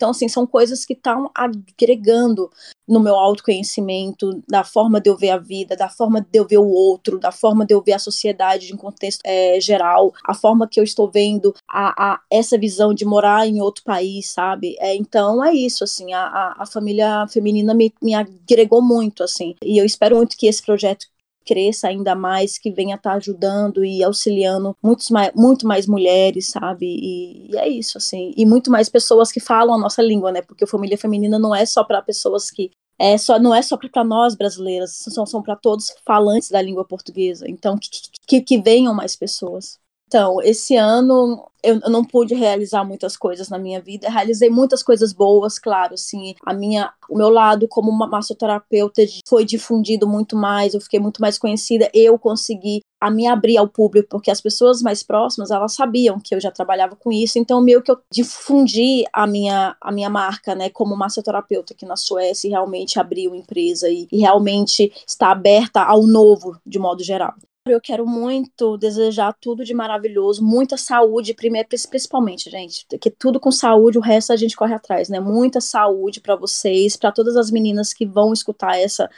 então, 0.00 0.12
assim, 0.12 0.30
são 0.30 0.46
coisas 0.46 0.86
que 0.86 0.94
estão 0.94 1.30
agregando 1.34 2.50
no 2.88 2.98
meu 2.98 3.14
autoconhecimento, 3.14 4.42
da 4.48 4.64
forma 4.64 4.98
de 4.98 5.10
eu 5.10 5.16
ver 5.16 5.28
a 5.28 5.36
vida, 5.36 5.76
da 5.76 5.90
forma 5.90 6.22
de 6.22 6.38
eu 6.38 6.46
ver 6.46 6.56
o 6.56 6.66
outro, 6.66 7.18
da 7.18 7.30
forma 7.30 7.66
de 7.66 7.74
eu 7.74 7.82
ver 7.82 7.92
a 7.92 7.98
sociedade 7.98 8.72
em 8.72 8.78
contexto 8.78 9.20
é, 9.26 9.60
geral, 9.60 10.14
a 10.24 10.32
forma 10.32 10.66
que 10.66 10.80
eu 10.80 10.84
estou 10.84 11.10
vendo 11.10 11.54
a, 11.68 12.14
a, 12.14 12.20
essa 12.30 12.56
visão 12.56 12.94
de 12.94 13.04
morar 13.04 13.46
em 13.46 13.60
outro 13.60 13.84
país, 13.84 14.30
sabe? 14.30 14.74
É, 14.80 14.96
então, 14.96 15.44
é 15.44 15.52
isso, 15.52 15.84
assim, 15.84 16.14
a, 16.14 16.54
a 16.56 16.64
família 16.64 17.26
feminina 17.28 17.74
me, 17.74 17.92
me 18.02 18.14
agregou 18.14 18.80
muito, 18.80 19.22
assim, 19.22 19.54
e 19.62 19.76
eu 19.76 19.84
espero 19.84 20.16
muito 20.16 20.34
que 20.34 20.46
esse 20.46 20.62
projeto 20.62 21.06
cresça 21.50 21.88
ainda 21.88 22.14
mais, 22.14 22.56
que 22.56 22.70
venha 22.70 22.94
estar 22.94 23.10
tá 23.10 23.16
ajudando 23.16 23.84
e 23.84 24.04
auxiliando 24.04 24.76
muitos 24.80 25.10
mais, 25.10 25.32
muito 25.34 25.66
mais 25.66 25.84
mulheres, 25.84 26.48
sabe? 26.48 26.86
E, 26.86 27.50
e, 27.50 27.56
é 27.56 27.68
isso, 27.68 27.98
assim. 27.98 28.32
E 28.36 28.46
muito 28.46 28.70
mais 28.70 28.88
pessoas 28.88 29.32
que 29.32 29.40
falam 29.40 29.74
a 29.74 29.78
nossa 29.78 30.00
língua, 30.00 30.30
né? 30.30 30.42
Porque 30.42 30.64
família 30.64 30.96
feminina 30.96 31.40
não 31.40 31.52
é 31.52 31.66
só 31.66 31.82
para 31.82 32.00
pessoas 32.00 32.52
que. 32.52 32.70
É 32.96 33.18
só, 33.18 33.38
não 33.38 33.52
é 33.52 33.62
só 33.62 33.76
para 33.76 34.04
nós 34.04 34.36
brasileiras, 34.36 34.92
são, 34.92 35.26
são 35.26 35.42
para 35.42 35.56
todos 35.56 35.92
falantes 36.06 36.50
da 36.50 36.62
língua 36.62 36.84
portuguesa. 36.86 37.46
Então, 37.48 37.76
que, 37.76 37.88
que, 38.26 38.40
que 38.42 38.60
venham 38.60 38.94
mais 38.94 39.16
pessoas. 39.16 39.78
Então, 40.10 40.42
esse 40.42 40.74
ano 40.74 41.48
eu, 41.62 41.78
não 41.88 42.04
pude 42.04 42.34
realizar 42.34 42.84
muitas 42.84 43.16
coisas 43.16 43.48
na 43.48 43.60
minha 43.60 43.80
vida. 43.80 44.10
Realizei 44.10 44.50
muitas 44.50 44.82
coisas 44.82 45.12
boas, 45.12 45.56
claro, 45.56 45.94
assim, 45.94 46.34
a 46.44 46.52
minha, 46.52 46.92
o 47.08 47.16
meu 47.16 47.28
lado 47.28 47.68
como 47.68 47.92
massoterapeuta 47.92 49.02
foi 49.28 49.44
difundido 49.44 50.08
muito 50.08 50.34
mais, 50.34 50.74
eu 50.74 50.80
fiquei 50.80 50.98
muito 50.98 51.20
mais 51.20 51.38
conhecida, 51.38 51.88
eu 51.94 52.18
consegui 52.18 52.80
a 53.00 53.08
me 53.08 53.28
abrir 53.28 53.56
ao 53.56 53.68
público, 53.68 54.08
porque 54.10 54.32
as 54.32 54.40
pessoas 54.40 54.82
mais 54.82 55.04
próximas, 55.04 55.52
elas 55.52 55.74
sabiam 55.74 56.18
que 56.18 56.34
eu 56.34 56.40
já 56.40 56.50
trabalhava 56.50 56.96
com 56.96 57.12
isso, 57.12 57.38
então 57.38 57.62
meio 57.62 57.80
que 57.80 57.92
eu 57.92 57.98
difundi 58.12 59.04
a 59.12 59.28
minha, 59.28 59.76
a 59.80 59.92
minha 59.92 60.10
marca, 60.10 60.56
né, 60.56 60.70
como 60.70 60.96
massoterapeuta 60.96 61.72
aqui 61.72 61.86
na 61.86 61.96
Suécia 61.96 62.48
e 62.48 62.50
realmente 62.50 62.98
abri 62.98 63.28
uma 63.28 63.36
empresa 63.36 63.88
e, 63.88 64.08
e 64.10 64.18
realmente 64.18 64.92
está 65.06 65.30
aberta 65.30 65.80
ao 65.82 66.02
novo, 66.02 66.58
de 66.66 66.80
modo 66.80 67.04
geral. 67.04 67.34
Eu 67.66 67.80
quero 67.80 68.06
muito 68.06 68.78
desejar 68.78 69.34
tudo 69.38 69.64
de 69.64 69.74
maravilhoso, 69.74 70.42
muita 70.42 70.78
saúde, 70.78 71.34
primeiro, 71.34 71.68
principalmente, 71.68 72.48
gente, 72.48 72.86
que 72.98 73.10
tudo 73.10 73.38
com 73.38 73.52
saúde, 73.52 73.98
o 73.98 74.00
resto 74.00 74.32
a 74.32 74.36
gente 74.36 74.56
corre 74.56 74.72
atrás, 74.72 75.10
né? 75.10 75.20
Muita 75.20 75.60
saúde 75.60 76.22
para 76.22 76.34
vocês, 76.34 76.96
para 76.96 77.12
todas 77.12 77.36
as 77.36 77.50
meninas 77.50 77.92
que 77.92 78.06
vão 78.06 78.32
escutar 78.32 78.78
essa 78.78 79.10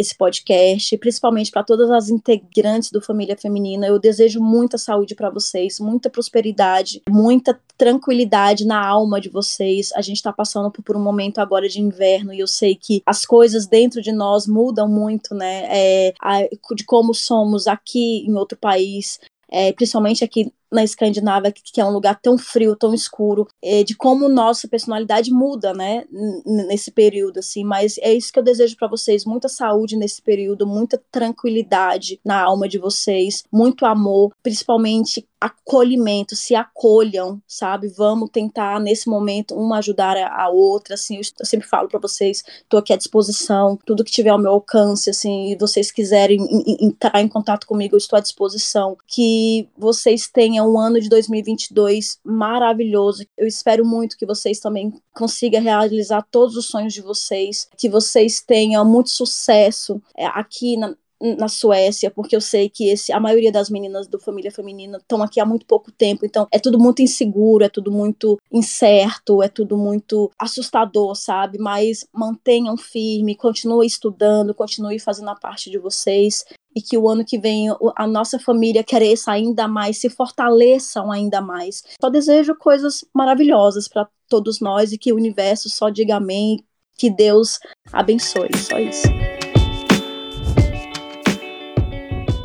esse 0.00 0.16
podcast, 0.16 0.96
principalmente 0.96 1.50
para 1.50 1.62
todas 1.62 1.90
as 1.90 2.08
integrantes 2.08 2.90
do 2.90 3.02
Família 3.02 3.36
Feminina. 3.36 3.86
Eu 3.86 3.98
desejo 3.98 4.40
muita 4.40 4.78
saúde 4.78 5.14
para 5.14 5.28
vocês, 5.28 5.78
muita 5.78 6.08
prosperidade, 6.08 7.02
muita 7.08 7.60
tranquilidade 7.76 8.64
na 8.64 8.82
alma 8.82 9.20
de 9.20 9.28
vocês. 9.28 9.92
A 9.94 10.00
gente 10.00 10.16
está 10.16 10.32
passando 10.32 10.70
por, 10.70 10.96
um 10.96 11.02
momento 11.02 11.38
agora 11.38 11.68
de 11.68 11.80
inverno 11.80 12.32
e 12.32 12.40
eu 12.40 12.46
sei 12.46 12.74
que 12.74 13.02
as 13.04 13.26
coisas 13.26 13.66
dentro 13.66 14.00
de 14.00 14.10
nós 14.10 14.46
mudam 14.46 14.88
muito, 14.88 15.34
né? 15.34 15.66
É, 15.68 16.14
a, 16.20 16.40
de 16.74 16.84
como 16.84 17.14
somos 17.14 17.66
aqui 17.66 18.24
em 18.26 18.34
outro 18.34 18.56
país, 18.56 19.20
é, 19.50 19.72
principalmente 19.72 20.24
aqui 20.24 20.50
na 20.70 20.84
Escandinávia, 20.84 21.52
que 21.52 21.80
é 21.80 21.84
um 21.84 21.90
lugar 21.90 22.18
tão 22.20 22.38
frio, 22.38 22.76
tão 22.76 22.94
escuro, 22.94 23.46
é, 23.62 23.82
de 23.82 23.96
como 23.96 24.28
nossa 24.28 24.68
personalidade 24.68 25.32
muda, 25.32 25.72
né, 25.72 26.04
nesse 26.44 26.90
período, 26.90 27.38
assim, 27.38 27.64
mas 27.64 27.98
é 27.98 28.12
isso 28.12 28.32
que 28.32 28.38
eu 28.38 28.42
desejo 28.42 28.76
para 28.76 28.88
vocês, 28.88 29.24
muita 29.24 29.48
saúde 29.48 29.96
nesse 29.96 30.22
período, 30.22 30.66
muita 30.66 31.00
tranquilidade 31.10 32.20
na 32.24 32.40
alma 32.40 32.68
de 32.68 32.78
vocês, 32.78 33.42
muito 33.52 33.84
amor, 33.84 34.32
principalmente 34.42 35.26
acolhimento, 35.40 36.36
se 36.36 36.54
acolham, 36.54 37.40
sabe? 37.46 37.88
Vamos 37.88 38.28
tentar 38.30 38.78
nesse 38.78 39.08
momento 39.08 39.54
uma 39.54 39.78
ajudar 39.78 40.16
a, 40.16 40.50
outra, 40.50 40.94
assim, 40.94 41.16
eu, 41.16 41.22
eu 41.38 41.46
sempre 41.46 41.66
falo 41.66 41.88
para 41.88 41.98
vocês, 41.98 42.44
estou 42.62 42.78
aqui 42.78 42.92
à 42.92 42.96
disposição, 42.96 43.78
tudo 43.86 44.04
que 44.04 44.10
tiver 44.10 44.30
ao 44.30 44.38
meu 44.38 44.52
alcance, 44.52 45.08
assim, 45.08 45.52
e 45.52 45.56
vocês 45.56 45.90
quiserem 45.90 46.40
entrar 46.80 47.20
em 47.20 47.28
contato 47.28 47.66
comigo, 47.66 47.94
eu 47.94 47.98
estou 47.98 48.16
à 48.16 48.20
disposição. 48.20 48.96
Que 49.06 49.68
vocês 49.76 50.28
tenham 50.28 50.70
um 50.70 50.78
ano 50.78 51.00
de 51.00 51.08
2022 51.08 52.18
maravilhoso. 52.24 53.24
Eu 53.36 53.46
espero 53.46 53.84
muito 53.84 54.18
que 54.18 54.26
vocês 54.26 54.60
também 54.60 54.92
consigam 55.14 55.62
realizar 55.62 56.26
todos 56.30 56.56
os 56.56 56.66
sonhos 56.66 56.92
de 56.92 57.00
vocês, 57.00 57.68
que 57.78 57.88
vocês 57.88 58.40
tenham 58.40 58.84
muito 58.84 59.10
sucesso 59.10 60.02
é, 60.16 60.26
aqui 60.26 60.76
na, 60.76 60.94
na 61.20 61.48
Suécia, 61.48 62.10
porque 62.10 62.34
eu 62.34 62.40
sei 62.40 62.68
que 62.68 62.88
esse, 62.88 63.12
a 63.12 63.20
maioria 63.20 63.52
das 63.52 63.68
meninas 63.68 64.06
do 64.06 64.18
Família 64.18 64.50
Feminina 64.50 64.98
estão 64.98 65.22
aqui 65.22 65.38
há 65.38 65.44
muito 65.44 65.66
pouco 65.66 65.92
tempo, 65.92 66.24
então 66.24 66.46
é 66.50 66.58
tudo 66.58 66.78
muito 66.78 67.02
inseguro, 67.02 67.64
é 67.64 67.68
tudo 67.68 67.92
muito 67.92 68.38
incerto, 68.50 69.42
é 69.42 69.48
tudo 69.48 69.76
muito 69.76 70.30
assustador, 70.38 71.14
sabe? 71.14 71.58
Mas 71.58 72.06
mantenham 72.12 72.76
firme, 72.76 73.34
continue 73.34 73.86
estudando, 73.86 74.54
continue 74.54 74.98
fazendo 74.98 75.28
a 75.28 75.36
parte 75.36 75.70
de 75.70 75.78
vocês 75.78 76.44
e 76.74 76.80
que 76.80 76.96
o 76.96 77.08
ano 77.08 77.24
que 77.24 77.38
vem 77.38 77.68
a 77.96 78.06
nossa 78.06 78.38
família 78.38 78.84
cresça 78.84 79.32
ainda 79.32 79.66
mais, 79.66 79.98
se 79.98 80.08
fortaleçam 80.08 81.10
ainda 81.10 81.40
mais. 81.40 81.82
Só 82.00 82.08
desejo 82.08 82.54
coisas 82.54 83.04
maravilhosas 83.14 83.88
para 83.88 84.08
todos 84.28 84.60
nós 84.60 84.92
e 84.92 84.98
que 84.98 85.12
o 85.12 85.16
universo 85.16 85.68
só 85.68 85.90
diga 85.90 86.16
amém, 86.16 86.64
que 86.96 87.10
Deus 87.10 87.58
abençoe, 87.92 88.50
só 88.56 88.78
isso. 88.78 89.08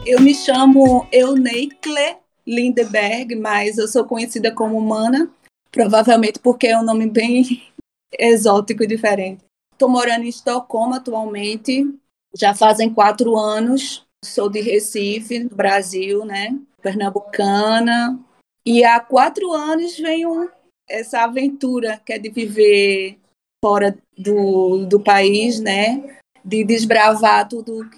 Eu 0.06 0.22
me 0.22 0.36
chamo 0.36 1.08
Euneikle 1.12 2.18
Lindeberg, 2.46 3.34
mas 3.36 3.80
eu 3.80 3.88
sou 3.88 4.06
conhecida 4.06 4.54
como 4.54 4.80
Mana, 4.80 5.32
provavelmente 5.72 6.38
porque 6.38 6.68
é 6.68 6.78
um 6.78 6.84
nome 6.84 7.10
bem 7.10 7.64
exótico 8.14 8.84
e 8.84 8.88
diferente. 8.88 9.44
Estou 9.74 9.90
morando 9.90 10.24
em 10.24 10.30
Estocolmo 10.30 10.94
atualmente, 10.94 11.92
já 12.36 12.54
fazem 12.54 12.94
quatro 12.94 13.36
anos. 13.36 14.06
Sou 14.24 14.48
de 14.48 14.62
Recife, 14.62 15.46
Brasil, 15.46 16.24
né? 16.24 16.56
Pernambucana. 16.84 18.20
E 18.64 18.84
há 18.84 19.00
quatro 19.00 19.54
anos 19.54 19.98
venho 19.98 20.52
essa 20.88 21.22
aventura 21.22 22.00
que 22.06 22.14
é 22.14 22.20
de 22.20 22.30
viver 22.30 23.18
fora 23.64 23.98
do, 24.16 24.86
do 24.86 25.00
país, 25.00 25.60
né? 25.60 26.20
De 26.44 26.64
desbravar 26.64 27.50
tudo 27.50 27.90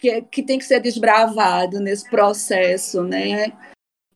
que, 0.00 0.22
que 0.22 0.42
tem 0.42 0.58
que 0.58 0.64
ser 0.64 0.80
desbravado 0.80 1.78
nesse 1.78 2.08
processo, 2.08 3.02
né? 3.02 3.52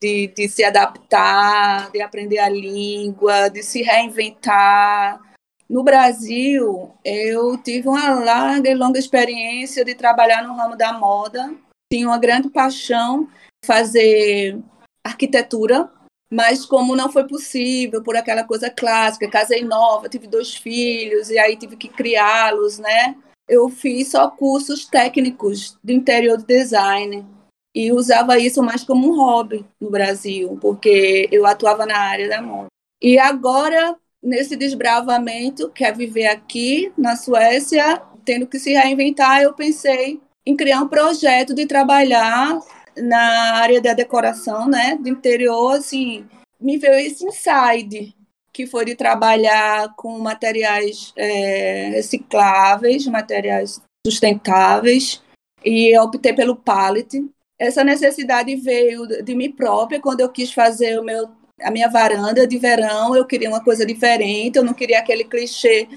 De, 0.01 0.29
de 0.29 0.49
se 0.49 0.65
adaptar, 0.65 1.91
de 1.93 2.01
aprender 2.01 2.39
a 2.39 2.49
língua, 2.49 3.49
de 3.49 3.63
se 3.63 3.83
reinventar. 3.83 5.21
No 5.69 5.83
Brasil, 5.83 6.93
eu 7.05 7.57
tive 7.59 7.89
uma 7.89 8.21
larga 8.21 8.71
e 8.71 8.75
longa 8.75 8.99
experiência 8.99 9.85
de 9.85 9.95
trabalhar 9.95 10.43
no 10.43 10.55
ramo 10.55 10.77
da 10.77 10.93
moda. 10.93 11.55
Tinha 11.93 12.07
uma 12.07 12.19
grande 12.19 12.51
paixão 12.51 13.29
fazer 13.65 14.59
arquitetura, 15.07 15.91
mas 16.31 16.67
como 16.67 16.97
não 16.97 17.11
foi 17.11 17.27
possível 17.27 18.03
por 18.03 18.17
aquela 18.17 18.45
coisa 18.45 18.69
clássica, 18.69 19.31
casei 19.31 19.65
nova, 19.65 20.09
tive 20.09 20.27
dois 20.27 20.55
filhos 20.55 21.31
e 21.31 21.39
aí 21.39 21.57
tive 21.57 21.77
que 21.77 21.89
criá-los, 21.89 22.79
né? 22.79 23.17
Eu 23.49 23.69
fiz 23.69 24.11
só 24.11 24.29
cursos 24.29 24.87
técnicos 24.87 25.79
de 25.83 25.95
interior 25.95 26.39
de 26.39 26.47
design 26.47 27.27
e 27.75 27.93
usava 27.93 28.39
isso 28.39 28.63
mais 28.63 28.85
como 28.85 29.09
um 29.09 29.17
hobby 29.17 29.67
no 29.81 29.91
Brasil, 29.91 30.57
porque 30.61 31.29
eu 31.31 31.45
atuava 31.45 31.85
na 31.85 31.99
área 31.99 32.29
da 32.29 32.41
moda. 32.41 32.69
E 33.03 33.19
agora, 33.19 33.97
nesse 34.23 34.57
desbravamento, 34.57 35.71
que 35.71 35.85
é 35.85 35.93
viver 35.93 36.27
aqui 36.27 36.93
na 36.97 37.17
Suécia, 37.17 38.01
tendo 38.25 38.47
que 38.47 38.59
se 38.59 38.73
reinventar, 38.73 39.43
eu 39.43 39.53
pensei 39.53 40.21
em 40.47 40.57
criar 40.57 40.81
um 40.81 40.89
projeto 40.89 41.55
de 41.55 41.67
trabalhar 41.67 42.59
na 42.97 43.57
área 43.57 43.81
da 43.81 43.93
decoração, 43.93 44.69
né, 44.69 44.97
do 44.97 45.09
interior, 45.09 45.73
assim, 45.73 46.27
me 46.61 46.79
veio 46.79 46.95
esse 46.95 47.27
inside 47.27 48.15
que 48.55 48.65
de 48.85 48.95
trabalhar 48.95 49.93
com 49.97 50.17
materiais 50.21 51.13
é, 51.17 51.91
recicláveis, 51.91 53.05
materiais 53.09 53.83
sustentáveis, 54.07 55.21
e 55.65 55.99
optei 55.99 56.33
pelo 56.33 56.55
pallet. 56.55 57.29
Essa 57.59 57.83
necessidade 57.83 58.55
veio 58.55 59.07
de 59.25 59.35
mim 59.35 59.51
própria 59.51 60.01
quando 60.01 60.21
eu 60.21 60.29
quis 60.29 60.53
fazer 60.53 61.01
o 61.01 61.03
meu, 61.03 61.29
a 61.61 61.71
minha 61.71 61.89
varanda 61.89 62.47
de 62.47 62.57
verão. 62.57 63.17
Eu 63.17 63.27
queria 63.27 63.49
uma 63.49 63.65
coisa 63.65 63.85
diferente, 63.85 64.57
eu 64.57 64.65
não 64.65 64.73
queria 64.73 65.01
aquele 65.01 65.25
clichê 65.25 65.89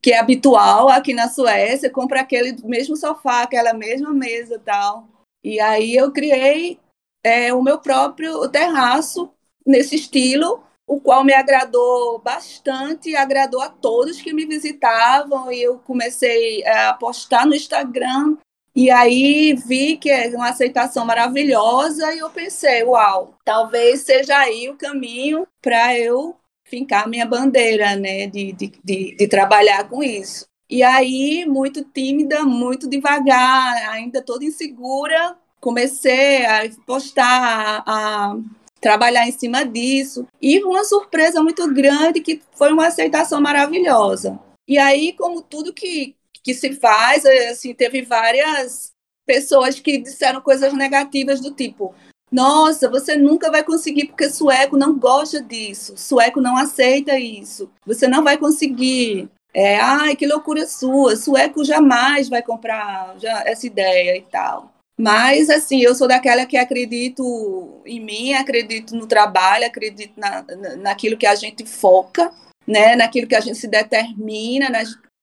que 0.00 0.12
é 0.12 0.18
habitual 0.18 0.88
aqui 0.88 1.12
na 1.12 1.28
Suécia, 1.28 1.90
compra 1.90 2.20
aquele 2.20 2.56
mesmo 2.64 2.96
sofá, 2.96 3.42
aquela 3.42 3.74
mesma 3.74 4.12
mesa 4.14 4.58
tal. 4.64 5.06
E 5.44 5.60
aí 5.60 5.94
eu 5.94 6.12
criei 6.12 6.78
é, 7.22 7.52
o 7.52 7.62
meu 7.62 7.78
próprio 7.78 8.48
terraço 8.48 9.28
nesse 9.66 9.96
estilo 9.96 10.62
o 10.86 11.00
qual 11.00 11.24
me 11.24 11.32
agradou 11.32 12.18
bastante, 12.18 13.16
agradou 13.16 13.60
a 13.60 13.68
todos 13.68 14.20
que 14.20 14.32
me 14.32 14.46
visitavam 14.46 15.50
e 15.50 15.62
eu 15.62 15.78
comecei 15.78 16.64
a 16.66 16.94
postar 16.94 17.44
no 17.44 17.54
Instagram 17.54 18.36
e 18.76 18.90
aí 18.90 19.54
vi 19.54 19.96
que 19.96 20.10
é 20.10 20.28
uma 20.28 20.50
aceitação 20.50 21.06
maravilhosa 21.06 22.12
e 22.14 22.18
eu 22.18 22.28
pensei, 22.28 22.84
uau, 22.84 23.34
talvez 23.42 24.02
seja 24.02 24.36
aí 24.36 24.68
o 24.68 24.76
caminho 24.76 25.46
para 25.62 25.98
eu 25.98 26.36
fincar 26.62 27.08
minha 27.08 27.24
bandeira, 27.24 27.96
né, 27.96 28.26
de, 28.26 28.52
de, 28.52 28.72
de, 28.84 29.16
de 29.16 29.28
trabalhar 29.28 29.88
com 29.88 30.02
isso. 30.02 30.46
E 30.68 30.82
aí, 30.82 31.46
muito 31.46 31.84
tímida, 31.84 32.44
muito 32.44 32.86
devagar, 32.86 33.88
ainda 33.92 34.20
toda 34.20 34.44
insegura, 34.44 35.38
comecei 35.58 36.44
a 36.44 36.68
postar, 36.84 37.82
a 37.86 38.36
trabalhar 38.80 39.26
em 39.26 39.32
cima 39.32 39.64
disso. 39.64 40.26
E 40.40 40.62
uma 40.64 40.84
surpresa 40.84 41.42
muito 41.42 41.72
grande 41.72 42.20
que 42.20 42.40
foi 42.52 42.72
uma 42.72 42.86
aceitação 42.86 43.40
maravilhosa. 43.40 44.38
E 44.66 44.78
aí, 44.78 45.12
como 45.12 45.42
tudo 45.42 45.72
que, 45.72 46.14
que 46.42 46.54
se 46.54 46.72
faz, 46.74 47.24
assim, 47.24 47.74
teve 47.74 48.02
várias 48.02 48.92
pessoas 49.24 49.80
que 49.80 49.98
disseram 49.98 50.40
coisas 50.40 50.72
negativas 50.72 51.40
do 51.40 51.50
tipo: 51.50 51.94
nossa, 52.30 52.88
você 52.88 53.16
nunca 53.16 53.50
vai 53.50 53.62
conseguir 53.62 54.06
porque 54.06 54.28
sueco 54.28 54.76
não 54.76 54.98
gosta 54.98 55.40
disso, 55.40 55.94
sueco 55.96 56.40
não 56.40 56.56
aceita 56.56 57.18
isso, 57.18 57.70
você 57.84 58.08
não 58.08 58.22
vai 58.24 58.36
conseguir. 58.36 59.28
É, 59.54 59.78
ai, 59.78 60.14
que 60.14 60.26
loucura 60.26 60.66
sua, 60.66 61.16
sueco 61.16 61.64
jamais 61.64 62.28
vai 62.28 62.42
comprar 62.42 63.16
essa 63.46 63.66
ideia 63.66 64.16
e 64.18 64.22
tal. 64.22 64.70
Mas, 64.98 65.50
assim, 65.50 65.80
eu 65.80 65.94
sou 65.94 66.08
daquela 66.08 66.46
que 66.46 66.56
acredito 66.56 67.82
em 67.84 68.00
mim, 68.00 68.32
acredito 68.32 68.96
no 68.96 69.06
trabalho, 69.06 69.66
acredito 69.66 70.18
na, 70.18 70.44
naquilo 70.78 71.18
que 71.18 71.26
a 71.26 71.34
gente 71.34 71.66
foca, 71.66 72.32
né? 72.66 72.96
naquilo 72.96 73.26
que 73.26 73.34
a 73.34 73.40
gente 73.40 73.58
se 73.58 73.68
determina. 73.68 74.68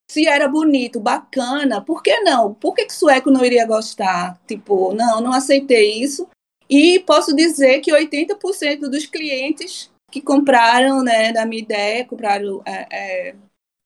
Se 0.10 0.28
era 0.28 0.48
bonito, 0.48 1.00
bacana, 1.00 1.82
por 1.82 2.04
que 2.04 2.20
não? 2.20 2.54
Por 2.54 2.76
que, 2.76 2.86
que 2.86 2.94
sueco 2.94 3.32
não 3.32 3.44
iria 3.44 3.66
gostar? 3.66 4.40
Tipo, 4.48 4.94
não, 4.94 5.20
não 5.20 5.34
aceitei 5.34 6.04
isso. 6.04 6.28
E 6.70 7.00
posso 7.00 7.36
dizer 7.36 7.80
que 7.80 7.92
80% 7.92 8.82
dos 8.82 9.08
clientes 9.08 9.92
que 10.12 10.22
compraram 10.22 11.02
né, 11.02 11.34
da 11.34 11.46
minha 11.46 11.64
ideia, 11.64 12.06
compraram 12.06 12.62
é, 12.66 12.88
é, 12.92 13.36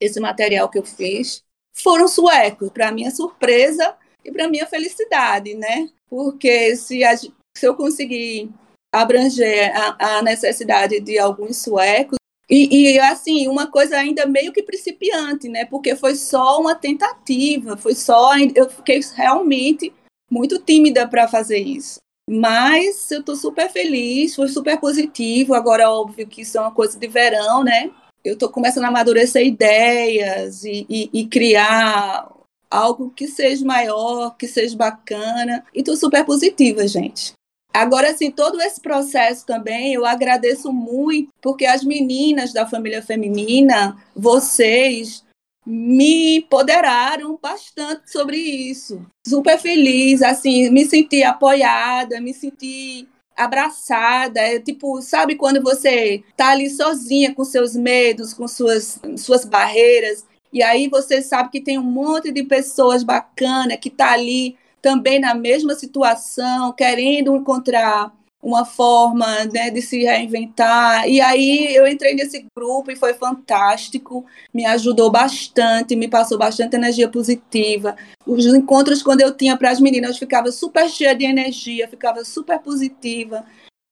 esse 0.02 0.20
material 0.20 0.68
que 0.68 0.78
eu 0.78 0.84
fiz, 0.84 1.42
foram 1.74 2.08
suecos. 2.10 2.70
Para 2.72 2.92
minha 2.92 3.10
surpresa, 3.10 3.96
e 4.28 4.32
para 4.32 4.50
minha 4.50 4.68
felicidade, 4.68 5.56
né? 5.56 5.90
Porque 6.10 6.76
se, 6.76 7.04
a, 7.04 7.16
se 7.16 7.32
eu 7.64 7.74
conseguir 7.74 8.52
abranger 8.94 9.72
a, 9.74 10.18
a 10.18 10.22
necessidade 10.22 11.00
de 11.00 11.18
alguns 11.18 11.58
suecos, 11.58 12.18
e, 12.50 12.94
e, 12.94 13.00
assim, 13.00 13.48
uma 13.48 13.68
coisa 13.68 13.98
ainda 13.98 14.26
meio 14.26 14.54
que 14.54 14.64
principiante, 14.64 15.50
né? 15.50 15.66
Porque 15.66 15.96
foi 15.96 16.16
só 16.16 16.60
uma 16.62 16.76
tentativa, 16.76 17.76
foi 17.76 17.94
só. 17.94 18.38
Eu 18.56 18.70
fiquei 18.70 19.02
realmente 19.16 19.94
muito 20.32 20.58
tímida 20.60 21.06
para 21.06 21.28
fazer 21.28 21.58
isso. 21.58 22.00
Mas 22.30 23.12
eu 23.12 23.20
estou 23.20 23.36
super 23.36 23.70
feliz, 23.70 24.34
foi 24.36 24.48
super 24.48 24.80
positivo. 24.80 25.54
Agora, 25.54 25.90
óbvio 25.90 26.28
que 26.28 26.42
isso 26.42 26.58
é 26.58 26.62
uma 26.62 26.72
coisa 26.72 26.98
de 26.98 27.08
verão, 27.08 27.66
né? 27.66 27.92
Eu 28.24 28.34
estou 28.34 28.50
começando 28.50 28.86
a 28.86 28.90
amadurecer 28.90 29.46
ideias 29.46 30.64
e, 30.64 30.86
e, 30.90 31.10
e 31.14 31.28
criar 31.28 32.30
algo 32.70 33.10
que 33.10 33.28
seja 33.28 33.66
maior, 33.66 34.36
que 34.38 34.48
seja 34.48 34.76
bacana. 34.76 35.64
E 35.74 35.84
tô 35.84 35.96
super 35.96 36.26
positiva, 36.26 36.88
gente. 36.88 37.34
Agora, 37.74 38.10
assim, 38.10 38.32
todo 38.32 38.60
esse 38.62 38.82
processo 38.82 39.46
também 39.46 39.94
eu 39.94 40.06
agradeço 40.06 40.74
muito, 40.74 41.30
porque 41.42 41.66
as 41.66 41.84
meninas 41.84 42.52
da 42.52 42.66
família 42.66 43.04
feminina, 43.04 43.96
vocês 44.16 45.24
me 45.66 46.38
empoderaram 46.38 47.38
bastante 47.42 48.10
sobre 48.12 48.38
isso. 48.38 49.06
Super 49.28 49.60
feliz, 49.60 50.22
assim, 50.22 50.70
me 50.70 50.86
senti 50.86 51.24
apoiada, 51.24 52.22
me 52.22 52.34
senti 52.34 53.08
abraçada, 53.36 54.40
é 54.40 54.60
tipo, 54.60 55.00
sabe 55.02 55.36
quando 55.36 55.62
você 55.62 56.24
tá 56.36 56.50
ali 56.50 56.70
sozinha 56.70 57.36
com 57.36 57.44
seus 57.44 57.76
medos, 57.76 58.34
com 58.34 58.48
suas, 58.48 59.00
suas 59.18 59.46
barreiras, 59.46 60.26
e 60.58 60.64
aí 60.64 60.88
você 60.88 61.22
sabe 61.22 61.52
que 61.52 61.62
tem 61.62 61.78
um 61.78 61.84
monte 61.84 62.32
de 62.32 62.44
pessoas 62.44 63.04
bacanas 63.04 63.78
que 63.80 63.92
tá 63.92 64.14
ali 64.14 64.58
também 64.82 65.20
na 65.20 65.36
mesma 65.36 65.76
situação, 65.76 66.74
querendo 66.74 67.36
encontrar 67.36 68.12
uma 68.42 68.66
forma 68.66 69.46
né, 69.46 69.70
de 69.70 69.84
se 69.84 70.04
reinventar. 70.04 71.08
E 71.08 71.22
aí 71.22 71.76
eu 71.76 71.88
entrei 71.88 72.16
nesse 72.16 72.48
grupo 72.56 72.90
e 72.90 72.96
foi 72.96 73.14
fantástico, 73.14 74.26
me 74.52 74.66
ajudou 74.66 75.12
bastante, 75.12 75.96
me 75.96 76.08
passou 76.08 76.40
bastante 76.40 76.76
energia 76.76 77.08
positiva. 77.08 77.96
Os 78.26 78.46
encontros, 78.48 79.04
quando 79.04 79.22
eu 79.22 79.36
tinha 79.36 79.56
para 79.56 79.70
as 79.70 79.80
meninas, 79.80 80.12
eu 80.12 80.18
ficava 80.18 80.52
super 80.52 80.90
cheia 80.90 81.14
de 81.14 81.26
energia, 81.26 81.88
ficava 81.88 82.26
super 82.26 82.58
positiva. 82.60 83.46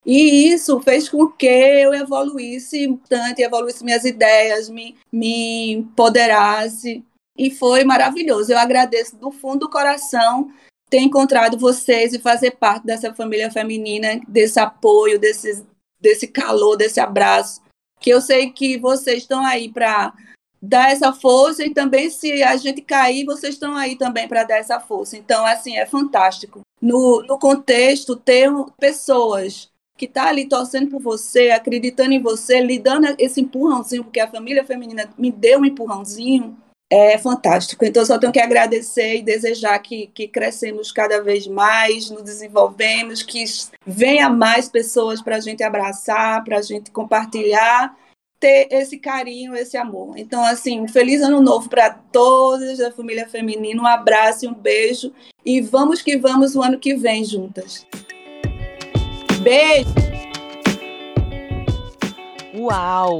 E 0.05 0.53
isso 0.53 0.79
fez 0.81 1.09
com 1.09 1.27
que 1.27 1.47
eu 1.47 1.93
evoluísse 1.93 2.99
tanto, 3.09 3.39
evoluísse 3.39 3.83
minhas 3.83 4.05
ideias, 4.05 4.69
me, 4.69 4.95
me 5.11 5.71
empoderasse. 5.71 7.03
E 7.37 7.49
foi 7.49 7.83
maravilhoso. 7.83 8.51
Eu 8.51 8.59
agradeço 8.59 9.15
do 9.15 9.31
fundo 9.31 9.61
do 9.61 9.69
coração 9.69 10.51
ter 10.89 10.99
encontrado 10.99 11.57
vocês 11.57 12.13
e 12.13 12.19
fazer 12.19 12.51
parte 12.51 12.85
dessa 12.85 13.13
família 13.13 13.51
feminina, 13.51 14.21
desse 14.27 14.59
apoio, 14.59 15.19
desse, 15.19 15.65
desse 15.99 16.27
calor, 16.27 16.75
desse 16.75 16.99
abraço. 16.99 17.61
Que 17.99 18.11
eu 18.11 18.21
sei 18.21 18.51
que 18.51 18.77
vocês 18.77 19.23
estão 19.23 19.43
aí 19.43 19.71
para 19.71 20.13
dar 20.61 20.91
essa 20.91 21.11
força 21.11 21.65
e 21.65 21.73
também 21.73 22.09
se 22.09 22.43
a 22.43 22.55
gente 22.57 22.81
cair, 22.81 23.25
vocês 23.25 23.55
estão 23.55 23.75
aí 23.75 23.97
também 23.97 24.27
para 24.27 24.43
dar 24.43 24.57
essa 24.57 24.79
força. 24.79 25.17
Então, 25.17 25.45
assim, 25.45 25.77
é 25.77 25.85
fantástico. 25.85 26.61
No, 26.81 27.23
no 27.23 27.39
contexto, 27.39 28.15
ter 28.15 28.51
pessoas 28.79 29.69
que 29.97 30.05
estão 30.05 30.23
tá 30.23 30.29
ali 30.29 30.47
torcendo 30.47 30.89
por 30.89 31.01
você, 31.01 31.51
acreditando 31.51 32.13
em 32.13 32.21
você, 32.21 32.59
lhe 32.61 32.77
dando 32.77 33.15
esse 33.17 33.41
empurrãozinho, 33.41 34.03
porque 34.03 34.19
a 34.19 34.29
família 34.29 34.65
feminina 34.65 35.09
me 35.17 35.31
deu 35.31 35.59
um 35.59 35.65
empurrãozinho, 35.65 36.57
é 36.89 37.17
fantástico. 37.17 37.83
Então, 37.83 38.05
só 38.05 38.17
tenho 38.17 38.31
que 38.31 38.39
agradecer 38.39 39.17
e 39.17 39.21
desejar 39.21 39.77
que, 39.79 40.07
que 40.07 40.27
crescemos 40.27 40.91
cada 40.91 41.21
vez 41.21 41.47
mais, 41.47 42.09
nos 42.09 42.23
desenvolvemos, 42.23 43.23
que 43.23 43.43
venha 43.85 44.29
mais 44.29 44.69
pessoas 44.69 45.21
para 45.21 45.37
a 45.37 45.39
gente 45.39 45.63
abraçar, 45.63 46.43
para 46.43 46.59
a 46.59 46.61
gente 46.61 46.91
compartilhar, 46.91 47.97
ter 48.39 48.67
esse 48.69 48.97
carinho, 48.97 49.55
esse 49.55 49.77
amor. 49.77 50.17
Então, 50.17 50.43
assim, 50.43 50.87
feliz 50.87 51.21
ano 51.21 51.41
novo 51.41 51.69
para 51.69 51.89
todas 51.89 52.77
da 52.77 52.91
família 52.91 53.27
feminina, 53.27 53.81
um 53.81 53.87
abraço 53.87 54.45
e 54.45 54.47
um 54.47 54.53
beijo, 54.53 55.11
e 55.43 55.61
vamos 55.61 56.01
que 56.01 56.17
vamos 56.17 56.55
o 56.55 56.61
ano 56.61 56.77
que 56.77 56.95
vem 56.95 57.23
juntas. 57.23 57.85
Beijo! 59.45 59.93
Uau! 62.55 63.19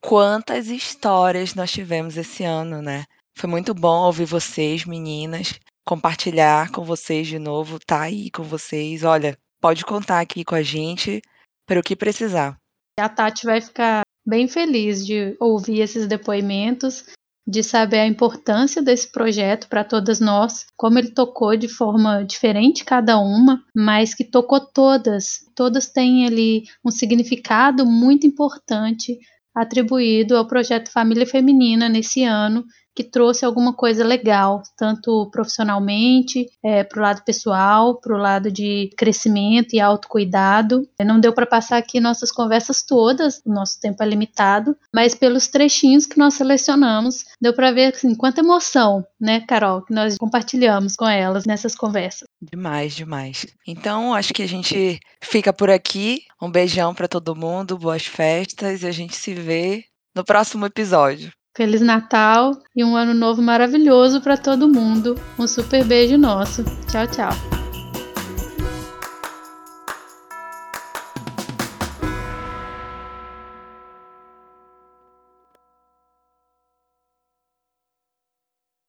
quantas 0.00 0.68
histórias 0.68 1.56
nós 1.56 1.72
tivemos 1.72 2.16
esse 2.16 2.44
ano, 2.44 2.80
né? 2.80 3.04
Foi 3.36 3.50
muito 3.50 3.74
bom 3.74 4.04
ouvir 4.06 4.26
vocês, 4.26 4.84
meninas, 4.84 5.58
compartilhar 5.84 6.70
com 6.70 6.84
vocês 6.84 7.26
de 7.26 7.40
novo, 7.40 7.80
tá 7.84 8.02
aí 8.02 8.30
com 8.30 8.44
vocês. 8.44 9.02
Olha, 9.02 9.36
pode 9.60 9.84
contar 9.84 10.20
aqui 10.20 10.44
com 10.44 10.54
a 10.54 10.62
gente 10.62 11.20
para 11.66 11.80
o 11.80 11.82
que 11.82 11.96
precisar. 11.96 12.56
A 12.96 13.08
Tati 13.08 13.44
vai 13.44 13.60
ficar 13.60 14.02
bem 14.24 14.46
feliz 14.46 15.04
de 15.04 15.36
ouvir 15.40 15.80
esses 15.80 16.06
depoimentos, 16.06 17.06
de 17.46 17.62
saber 17.62 17.98
a 17.98 18.06
importância 18.06 18.82
desse 18.82 19.10
projeto 19.10 19.68
para 19.68 19.84
todas 19.84 20.18
nós, 20.18 20.66
como 20.76 20.98
ele 20.98 21.10
tocou 21.10 21.56
de 21.56 21.68
forma 21.68 22.24
diferente 22.24 22.84
cada 22.84 23.18
uma, 23.18 23.62
mas 23.74 24.14
que 24.14 24.24
tocou 24.24 24.60
todas. 24.60 25.40
Todas 25.54 25.88
têm 25.88 26.26
ali 26.26 26.64
um 26.84 26.90
significado 26.90 27.84
muito 27.84 28.26
importante 28.26 29.18
atribuído 29.54 30.36
ao 30.36 30.46
projeto 30.46 30.90
Família 30.90 31.26
Feminina 31.26 31.88
nesse 31.88 32.24
ano 32.24 32.64
que 32.94 33.02
trouxe 33.02 33.44
alguma 33.44 33.72
coisa 33.72 34.04
legal, 34.04 34.62
tanto 34.76 35.28
profissionalmente, 35.30 36.46
é, 36.62 36.84
para 36.84 36.98
o 36.98 37.02
lado 37.02 37.22
pessoal, 37.24 37.96
para 37.96 38.14
o 38.14 38.18
lado 38.18 38.50
de 38.50 38.90
crescimento 38.96 39.74
e 39.74 39.80
autocuidado. 39.80 40.88
Não 41.04 41.18
deu 41.18 41.32
para 41.32 41.46
passar 41.46 41.76
aqui 41.76 42.00
nossas 42.00 42.30
conversas 42.30 42.82
todas, 42.82 43.42
nosso 43.44 43.80
tempo 43.80 44.02
é 44.02 44.06
limitado, 44.06 44.76
mas 44.92 45.14
pelos 45.14 45.48
trechinhos 45.48 46.06
que 46.06 46.18
nós 46.18 46.34
selecionamos, 46.34 47.24
deu 47.40 47.52
para 47.52 47.72
ver 47.72 47.94
assim, 47.94 48.14
quanta 48.14 48.40
emoção, 48.40 49.04
né, 49.20 49.40
Carol, 49.40 49.82
que 49.82 49.92
nós 49.92 50.16
compartilhamos 50.16 50.96
com 50.96 51.08
elas 51.08 51.44
nessas 51.44 51.74
conversas. 51.74 52.28
Demais, 52.40 52.94
demais. 52.94 53.46
Então, 53.66 54.14
acho 54.14 54.32
que 54.32 54.42
a 54.42 54.48
gente 54.48 55.00
fica 55.20 55.52
por 55.52 55.70
aqui. 55.70 56.22
Um 56.40 56.50
beijão 56.50 56.94
para 56.94 57.08
todo 57.08 57.34
mundo, 57.34 57.78
boas 57.78 58.06
festas 58.06 58.82
e 58.82 58.86
a 58.86 58.92
gente 58.92 59.16
se 59.16 59.32
vê 59.34 59.84
no 60.14 60.24
próximo 60.24 60.66
episódio. 60.66 61.32
Feliz 61.56 61.80
Natal 61.80 62.50
e 62.74 62.84
um 62.84 62.96
ano 62.96 63.14
novo 63.14 63.40
maravilhoso 63.40 64.20
para 64.20 64.36
todo 64.36 64.68
mundo. 64.68 65.14
Um 65.38 65.46
super 65.46 65.84
beijo 65.84 66.18
nosso. 66.18 66.64
Tchau, 66.90 67.06
tchau. 67.06 67.63